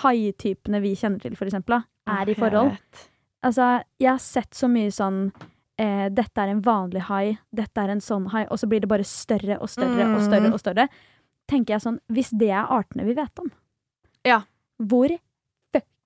haitypene 0.02 0.80
vi 0.84 0.94
kjenner 0.96 1.20
til, 1.20 1.36
for 1.36 1.48
eksempel, 1.48 1.76
da, 1.80 1.82
er 2.20 2.30
i 2.32 2.34
forhold. 2.38 2.72
Jeg, 2.76 3.10
Altså, 3.46 3.66
jeg 4.00 4.08
har 4.10 4.18
sett 4.18 4.56
så 4.58 4.66
mye 4.66 4.90
sånn 4.90 5.30
eh, 5.78 6.08
Dette 6.10 6.40
er 6.40 6.48
en 6.50 6.62
vanlig 6.64 7.02
hai, 7.06 7.36
dette 7.54 7.78
er 7.78 7.92
en 7.92 8.00
sånn 8.00 8.30
hai, 8.32 8.46
og 8.50 8.58
så 8.58 8.66
blir 8.66 8.80
det 8.82 8.88
bare 8.90 9.04
større 9.06 9.58
og 9.60 9.68
større 9.70 10.06
og 10.08 10.16
Mm. 10.20 10.24
større 10.26 10.52
og 10.52 10.58
større. 10.58 10.88
Tenker 11.46 11.74
jeg 11.76 11.80
sånn, 11.84 12.00
Hvis 12.10 12.30
det 12.36 12.48
er 12.50 12.64
artene 12.66 13.04
vi 13.04 13.12
vet 13.14 13.38
om, 13.38 13.52
Ja. 14.24 14.40
hvor 14.82 15.08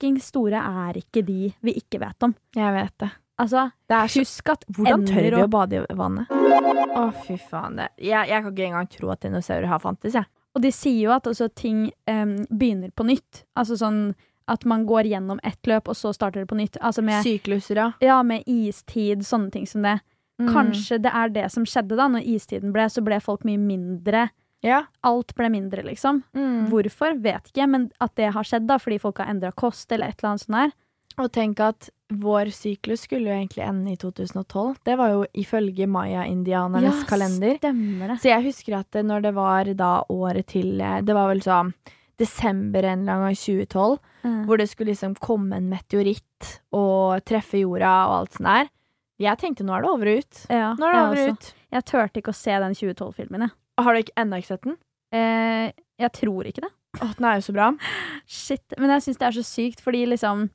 fucking 0.00 0.20
store 0.20 0.56
er 0.56 0.96
ikke 0.96 1.22
de 1.22 1.52
vi 1.60 1.74
ikke 1.76 2.00
vet 2.00 2.22
om? 2.22 2.34
Jeg 2.56 2.72
vet 2.72 2.94
det. 2.98 3.10
Altså, 3.40 3.70
det 3.88 3.98
så, 4.10 4.20
husk 4.20 4.48
at 4.48 4.64
hvordan 4.68 5.06
tør 5.06 5.36
vi 5.36 5.42
å 5.42 5.48
bade 5.48 5.84
i 5.88 5.96
vannet? 5.96 6.28
Å, 6.30 7.10
fy 7.24 7.36
faen. 7.38 7.76
Det. 7.76 7.88
Jeg, 7.96 8.28
jeg 8.28 8.42
kan 8.42 8.52
ikke 8.52 8.66
engang 8.66 8.90
tro 8.90 9.10
at 9.12 9.22
dinosaurer 9.22 9.68
har 9.68 9.80
fantes, 9.80 10.14
jeg. 10.14 10.28
og 10.54 10.62
de 10.64 10.72
sier 10.72 11.06
jo 11.06 11.12
at 11.14 11.26
altså, 11.26 11.48
ting 11.48 11.90
um, 12.08 12.34
begynner 12.50 12.90
på 12.92 13.06
nytt. 13.08 13.44
Altså 13.56 13.78
sånn 13.80 14.12
at 14.50 14.64
man 14.66 14.84
går 14.84 15.06
gjennom 15.06 15.40
ett 15.46 15.60
løp, 15.70 15.88
og 15.88 15.96
så 15.96 16.12
starter 16.12 16.42
det 16.42 16.50
på 16.50 16.58
nytt. 16.58 16.76
Altså 16.80 17.04
med, 17.06 17.22
Sykluser, 17.24 17.78
ja. 17.78 17.90
ja, 18.02 18.20
med 18.26 18.44
istid, 18.50 19.24
sånne 19.24 19.52
ting 19.54 19.68
som 19.68 19.84
det. 19.86 20.00
Mm. 20.40 20.50
Kanskje 20.50 20.98
det 21.04 21.12
er 21.14 21.32
det 21.32 21.46
som 21.54 21.64
skjedde 21.68 21.96
da 21.96 22.08
når 22.10 22.26
istiden 22.28 22.72
ble, 22.74 22.88
så 22.92 23.04
ble 23.04 23.20
folk 23.24 23.44
mye 23.48 23.60
mindre. 23.60 24.26
Ja. 24.62 24.82
Alt 25.02 25.34
ble 25.34 25.48
mindre, 25.50 25.82
liksom. 25.86 26.22
Mm. 26.36 26.68
Hvorfor, 26.68 27.14
vet 27.22 27.48
ikke, 27.52 27.66
men 27.68 27.90
at 28.00 28.14
det 28.16 28.32
har 28.34 28.44
skjedd 28.44 28.66
da, 28.68 28.76
fordi 28.78 28.98
folk 29.00 29.18
har 29.22 29.30
endra 29.32 29.52
kost 29.56 29.90
eller 29.92 30.08
et 30.12 30.18
eller 30.20 30.34
annet 30.34 30.44
sånt 30.44 30.58
her. 30.58 30.72
Og 31.20 31.30
tenk 31.32 31.60
at 31.60 31.88
vår 32.10 32.50
syklus 32.54 33.02
skulle 33.06 33.28
jo 33.30 33.36
egentlig 33.36 33.64
ende 33.66 33.92
i 33.92 33.96
2012. 34.00 34.76
Det 34.84 34.96
var 34.98 35.10
jo 35.14 35.24
ifølge 35.34 35.86
maya-indianernes 35.90 37.04
kalender. 37.08 37.56
stemmer 37.58 38.08
det. 38.12 38.18
Så 38.22 38.30
jeg 38.30 38.44
husker 38.44 38.78
at 38.78 38.90
det, 38.92 39.04
når 39.06 39.22
det 39.22 39.34
var 39.34 39.64
da 39.74 39.90
året 40.10 40.46
til 40.46 40.80
eh, 40.80 41.00
Det 41.02 41.14
var 41.14 41.28
vel 41.32 41.40
sånn 41.44 41.72
desember 42.20 42.84
en 42.84 43.00
eller 43.02 43.12
annen 43.12 43.30
gang 43.30 43.32
i 43.32 43.66
2012, 43.66 43.98
Mm. 44.22 44.44
hvor 44.44 44.58
det 44.60 44.66
skulle 44.68 44.90
liksom 44.92 45.14
komme 45.16 45.56
en 45.56 45.70
meteoritt 45.70 46.60
og 46.76 47.22
treffe 47.24 47.56
jorda 47.62 47.92
og 48.04 48.14
alt 48.18 48.34
sånt 48.36 48.44
der. 48.50 48.66
Jeg 49.18 49.38
tenkte 49.40 49.64
nå 49.64 49.72
er 49.78 49.80
det 49.80 49.88
over 49.90 50.10
og 50.12 50.18
ut. 50.20 50.40
Ja, 50.50 50.74
Nå 50.76 50.84
er 50.86 50.92
det 50.92 51.00
over 51.06 51.20
og 51.22 51.30
ut. 51.38 51.54
Jeg 51.72 51.84
turte 51.88 52.20
ikke 52.20 52.34
å 52.34 52.36
se 52.36 52.50
den 52.60 52.74
2012-filmen, 52.76 53.40
jeg. 53.46 53.50
Har 53.82 53.94
du 53.96 54.00
ikke 54.02 54.16
ennå 54.20 54.38
ikke 54.40 54.50
sett 54.52 54.62
den? 54.66 54.76
Eh, 55.12 55.72
jeg 56.00 56.12
tror 56.16 56.46
ikke 56.48 56.62
det. 56.66 56.70
Å, 57.00 57.08
den 57.16 57.26
er 57.28 57.36
jo 57.38 57.44
så 57.46 57.52
bra. 57.54 57.68
Shit. 58.26 58.74
Men 58.78 58.90
jeg 58.96 59.02
syns 59.06 59.18
det 59.20 59.26
er 59.28 59.36
så 59.38 59.44
sykt, 59.46 59.80
fordi 59.84 60.04
liksom 60.10 60.48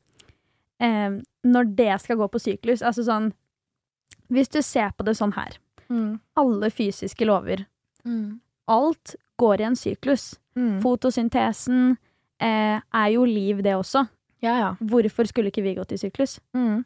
eh, 0.84 1.20
Når 1.48 1.70
det 1.76 2.02
skal 2.04 2.18
gå 2.20 2.28
på 2.34 2.42
syklus, 2.44 2.82
altså 2.84 3.06
sånn 3.08 3.30
Hvis 4.34 4.50
du 4.52 4.62
ser 4.66 4.92
på 4.98 5.06
det 5.06 5.16
sånn 5.20 5.34
her, 5.38 5.58
Mm. 5.88 6.20
alle 6.36 6.72
fysiske 6.74 7.26
lover, 7.30 7.68
Mm. 8.04 8.40
alt 8.68 9.16
går 9.38 9.60
i 9.62 9.64
en 9.68 9.76
syklus. 9.76 10.40
Mm. 10.58 10.80
Fotosyntesen 10.82 11.98
eh, 12.42 12.80
er 12.94 13.10
jo 13.14 13.24
liv, 13.26 13.62
det 13.62 13.76
også. 13.78 14.08
Ja, 14.42 14.56
ja. 14.58 14.72
Hvorfor 14.82 15.28
skulle 15.30 15.52
ikke 15.52 15.62
vi 15.64 15.76
gått 15.76 15.92
i 15.94 15.98
syklus? 16.02 16.40
Mm. 16.56 16.84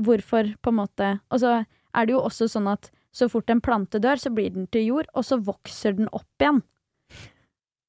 Hvorfor, 0.00 0.54
på 0.62 0.68
en 0.72 0.74
måte 0.80 1.20
Og 1.30 1.40
så 1.40 1.66
er 1.94 2.06
det 2.06 2.14
jo 2.14 2.20
også 2.22 2.48
sånn 2.48 2.70
at 2.72 2.90
så 3.12 3.28
fort 3.28 3.50
en 3.52 3.60
plante 3.60 4.00
dør, 4.00 4.20
så 4.20 4.32
blir 4.32 4.52
den 4.54 4.68
til 4.72 4.86
jord, 4.88 5.08
og 5.14 5.26
så 5.28 5.38
vokser 5.40 5.98
den 5.98 6.08
opp 6.12 6.42
igjen. 6.42 6.62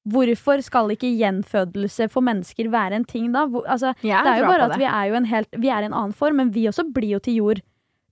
Hvorfor 0.04 0.60
skal 0.60 0.92
ikke 0.92 1.14
gjenfødelse 1.16 2.10
for 2.12 2.24
mennesker 2.24 2.68
være 2.72 2.98
en 2.98 3.06
ting 3.08 3.30
da? 3.32 3.46
Hvor, 3.48 3.64
altså, 3.64 3.94
det 4.02 4.12
er 4.12 4.42
jo 4.42 4.50
bare 4.50 4.66
at 4.68 4.76
vi 4.76 4.84
er 4.84 5.06
jo 5.08 5.14
en 5.16 5.28
helt 5.30 5.56
Vi 5.56 5.70
er 5.72 5.80
i 5.80 5.88
en 5.88 5.96
annen 5.96 6.12
form, 6.12 6.36
men 6.42 6.50
vi 6.52 6.66
også 6.68 6.84
blir 6.92 7.16
jo 7.16 7.22
til 7.24 7.38
jord. 7.40 7.62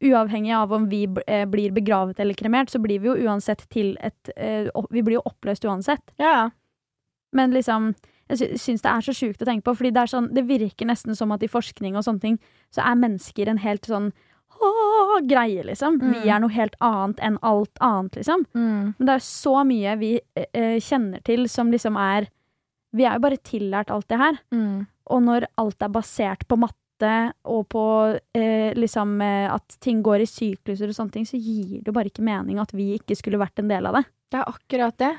Uavhengig 0.02 0.54
av 0.56 0.72
om 0.72 0.88
vi 0.90 1.04
eh, 1.26 1.44
blir 1.46 1.74
begravet 1.76 2.18
eller 2.20 2.34
kremert, 2.34 2.72
så 2.72 2.80
blir 2.82 3.02
vi 3.02 3.10
jo 3.10 3.28
uansett 3.28 3.66
til 3.70 3.92
et 4.00 4.32
eh, 4.36 4.72
Vi 4.90 5.04
blir 5.04 5.20
jo 5.20 5.26
oppløst 5.28 5.68
uansett. 5.68 6.16
Ja. 6.18 6.48
Men 7.32 7.52
liksom 7.52 7.92
Jeg 8.30 8.38
sy 8.38 8.48
syns 8.56 8.82
det 8.82 8.88
er 8.88 9.04
så 9.04 9.12
sjukt 9.12 9.42
å 9.42 9.44
tenke 9.44 9.68
på, 9.68 9.76
fordi 9.76 9.92
det 9.92 10.00
er 10.00 10.12
sånn 10.14 10.32
Det 10.32 10.48
virker 10.48 10.88
nesten 10.88 11.14
som 11.18 11.32
at 11.36 11.44
i 11.44 11.50
forskning 11.52 11.96
og 11.96 12.06
sånne 12.08 12.24
ting, 12.24 12.40
så 12.72 12.86
er 12.88 12.96
mennesker 12.96 13.52
en 13.52 13.60
helt 13.60 13.84
sånn 13.84 14.14
greie, 15.28 15.62
liksom. 15.66 15.98
Vi 16.00 16.20
Mm. 16.22 16.28
er 16.34 16.40
noe 16.40 16.50
helt 16.50 16.76
annet 16.80 17.20
enn 17.20 17.38
alt 17.42 17.76
annet, 17.80 18.12
liksom. 18.16 18.44
Mm. 18.54 18.94
Men 18.98 19.06
det 19.06 19.14
er 19.14 19.24
så 19.26 19.54
mye 19.66 19.98
vi 19.98 20.20
eh, 20.36 20.44
eh, 20.54 20.78
kjenner 20.80 21.22
til 21.24 21.48
som 21.48 21.70
liksom 21.70 21.96
er 21.96 22.28
Vi 22.94 23.04
er 23.08 23.14
jo 23.14 23.20
bare 23.20 23.38
tillært 23.40 23.88
alt 23.90 24.06
det 24.08 24.18
her. 24.20 24.34
Mm. 24.52 24.86
Og 25.08 25.22
når 25.22 25.46
alt 25.56 25.80
er 25.80 25.88
basert 25.88 26.42
på 26.46 26.58
matte 26.58 27.32
og 27.48 27.66
på 27.70 28.20
eh, 28.34 28.74
liksom 28.74 29.14
eh, 29.22 29.48
at 29.50 29.76
ting 29.80 30.02
går 30.02 30.20
i 30.20 30.26
sykluser 30.28 30.88
og 30.88 30.94
sånne 30.94 31.10
ting, 31.12 31.24
så 31.24 31.40
gir 31.40 31.82
det 31.82 31.94
bare 31.94 32.10
ikke 32.10 32.20
mening 32.22 32.60
at 32.60 32.70
vi 32.76 32.98
ikke 32.98 33.16
skulle 33.16 33.38
vært 33.40 33.58
en 33.58 33.68
del 33.68 33.86
av 33.86 33.94
det. 33.94 34.04
Det 34.30 34.40
er 34.40 34.52
akkurat 34.52 34.98
det. 34.98 35.14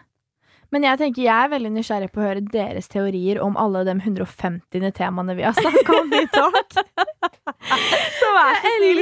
Men 0.73 0.87
jeg 0.87 0.97
tenker 0.97 1.21
jeg 1.21 1.45
er 1.45 1.51
veldig 1.51 1.69
nysgjerrig 1.75 2.09
på 2.09 2.21
å 2.21 2.25
høre 2.25 2.41
deres 2.49 2.89
teorier 2.89 3.37
om 3.45 3.53
alle 3.61 3.83
de 3.85 3.93
150 3.93 4.87
temaene 4.97 5.35
vi 5.37 5.45
har 5.45 5.53
snakka 5.53 5.99
om 5.99 6.15
i 6.17 6.23
Talk. 6.33 6.77
Så 8.19 8.29
vær 8.33 8.57
så 8.57 8.71
snill, 8.79 9.01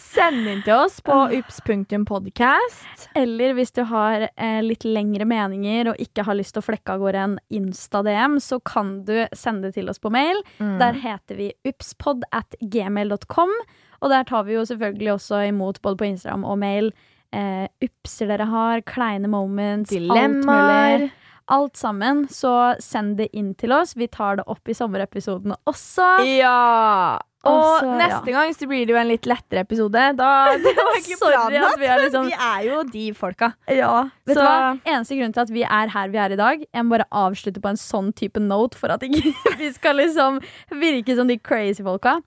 send 0.00 0.48
inn 0.48 0.62
til 0.64 0.74
oss 0.74 0.98
på 1.04 1.16
ups.podcast. 1.36 3.06
Eller 3.18 3.52
hvis 3.56 3.74
du 3.76 3.82
har 3.90 4.26
eh, 4.30 4.58
litt 4.64 4.86
lengre 4.88 5.26
meninger 5.28 5.92
og 5.92 6.00
ikke 6.02 6.24
har 6.26 6.38
lyst 6.38 6.56
til 6.56 6.62
å 6.62 6.66
flekke 6.70 6.96
av 6.96 7.04
gårde 7.04 7.22
en 7.26 7.36
Insta-DM, 7.52 8.38
så 8.42 8.58
kan 8.64 8.94
du 9.06 9.14
sende 9.36 9.68
det 9.68 9.76
til 9.78 9.92
oss 9.92 10.00
på 10.02 10.12
mail. 10.12 10.40
Mm. 10.58 10.76
Der 10.80 10.98
heter 11.04 11.38
vi 11.38 11.52
upspod 11.68 12.24
at 12.32 12.56
gmail.com. 12.60 13.54
Og 14.02 14.10
der 14.10 14.26
tar 14.28 14.48
vi 14.48 14.56
jo 14.56 14.66
selvfølgelig 14.66 15.14
også 15.18 15.44
imot 15.52 15.82
både 15.84 16.00
på 16.00 16.08
Instagram 16.14 16.48
og 16.48 16.58
mail 16.64 16.92
eh, 17.32 17.66
upser 17.82 18.30
dere 18.32 18.46
har, 18.50 18.84
kleine 18.86 19.28
moments, 19.32 19.90
Dilemmaer. 19.90 21.08
Alt, 21.08 21.18
Alt 21.52 21.76
sammen. 21.76 22.26
Så 22.30 22.52
send 22.80 23.16
det 23.18 23.28
inn 23.36 23.52
til 23.58 23.72
oss. 23.74 23.96
Vi 23.98 24.06
tar 24.08 24.38
det 24.38 24.44
opp 24.48 24.68
i 24.70 24.76
sommerepisodene 24.78 25.56
også. 25.68 26.06
Ja! 26.38 27.18
Og 27.42 27.50
Altså, 27.58 27.86
ja. 27.88 27.94
neste 27.98 28.30
gang 28.30 28.52
så 28.54 28.66
blir 28.70 28.86
det 28.86 28.94
jo 28.94 28.98
en 29.00 29.08
litt 29.10 29.26
lettere 29.26 29.64
episode. 29.66 30.02
Da, 30.14 30.28
det 30.62 30.72
var 30.78 30.98
ikke 31.00 31.18
planen 31.18 31.80
vi 31.80 31.88
er 31.90 31.98
liksom- 32.04 32.28
vi 32.30 32.36
er 32.38 32.62
jo 32.68 32.82
de 32.84 33.04
folka. 33.18 33.48
Ja, 33.66 34.04
vet 34.24 34.38
Så-? 34.38 34.78
Eneste 34.86 35.18
grunn 35.18 35.34
til 35.34 35.42
at 35.42 35.50
vi 35.50 35.64
er 35.66 35.90
her 35.90 36.08
vi 36.08 36.18
er 36.22 36.30
i 36.36 36.38
dag, 36.38 36.62
jeg 36.62 36.84
må 36.86 36.94
bare 36.94 37.08
avslutte 37.10 37.60
på 37.60 37.68
en 37.74 37.80
sånn 37.82 38.12
type 38.14 38.38
note 38.40 38.78
for 38.78 38.94
at 38.94 39.02
ikke 39.02 39.34
vi 39.58 39.72
skal 39.74 39.98
liksom 39.98 40.38
virke 40.70 41.16
som 41.18 41.26
de 41.26 41.36
crazy 41.42 41.82
folka. 41.82 42.20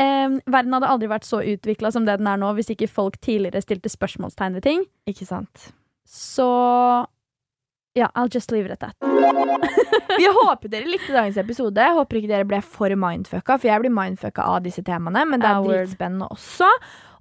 Eh, 0.00 0.38
verden 0.48 0.76
hadde 0.76 0.88
aldri 0.88 1.10
vært 1.10 1.28
så 1.28 1.42
utvikla 1.44 1.92
som 1.92 2.06
det 2.08 2.18
den 2.20 2.30
er 2.30 2.40
nå, 2.40 2.54
hvis 2.56 2.72
ikke 2.72 2.88
folk 2.88 3.18
tidligere 3.20 3.60
stilte 3.64 3.92
spørsmålstegn 3.92 4.56
ved 4.56 4.66
ting. 4.66 4.84
Ikke 5.10 5.28
sant. 5.28 5.70
Så 6.08 6.48
ja, 7.98 8.08
I'll 8.14 8.30
just 8.32 8.50
leave 8.50 8.66
it 8.66 8.72
at 8.72 8.80
that. 8.80 8.96
Vi 10.18 10.26
håper 10.26 10.68
dere 10.68 10.88
likte 10.88 11.12
dagens 11.12 11.36
episode. 11.40 11.82
Jeg 11.82 11.96
Håper 11.96 12.18
ikke 12.18 12.30
dere 12.30 12.46
ble 12.48 12.60
for 12.62 12.94
mindfucka, 13.02 13.56
for 13.58 13.70
jeg 13.70 13.82
blir 13.82 13.94
mindfucka 13.94 14.46
av 14.46 14.60
disse 14.64 14.82
temaene. 14.86 15.24
Men 15.26 15.42
det 15.42 15.50
er 15.50 15.64
dritspennende 15.66 16.28
også. 16.30 16.68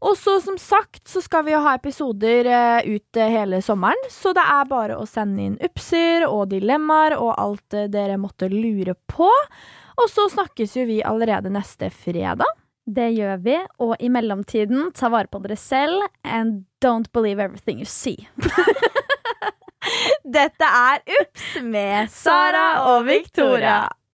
Og 0.06 0.16
så 0.16 0.38
som 0.44 0.56
sagt 0.62 1.10
så 1.12 1.22
skal 1.24 1.44
vi 1.48 1.54
jo 1.54 1.64
ha 1.66 1.74
episoder 1.76 2.48
uh, 2.48 2.80
ut 2.86 3.20
uh, 3.20 3.26
hele 3.34 3.60
sommeren. 3.66 4.08
Så 4.14 4.32
det 4.38 4.46
er 4.46 4.70
bare 4.70 4.98
å 5.00 5.08
sende 5.10 5.44
inn 5.44 5.60
upser 5.66 6.28
og 6.30 6.48
dilemmaer 6.54 7.18
og 7.18 7.34
alt 7.36 7.78
uh, 7.78 7.90
dere 7.92 8.20
måtte 8.22 8.52
lure 8.54 8.96
på. 9.12 9.30
Og 10.00 10.08
så 10.12 10.30
snakkes 10.32 10.78
jo 10.80 10.88
vi 10.88 11.02
allerede 11.04 11.52
neste 11.52 11.92
fredag. 11.92 12.48
Det 12.90 13.12
gjør 13.14 13.38
vi, 13.46 13.56
og 13.86 13.92
i 14.02 14.10
mellomtiden, 14.10 14.88
ta 14.98 15.12
vare 15.14 15.30
på 15.30 15.42
dere 15.44 15.58
selv, 15.60 16.08
and 16.24 16.64
don't 16.82 17.12
believe 17.14 17.44
everything 17.44 17.78
you 17.84 17.86
see. 17.86 18.28
Dette 20.40 20.66
er 20.66 21.04
Ups 21.20 21.52
med 21.62 22.10
Sara 22.10 22.66
og 22.90 23.06
Victoria. 23.06 23.84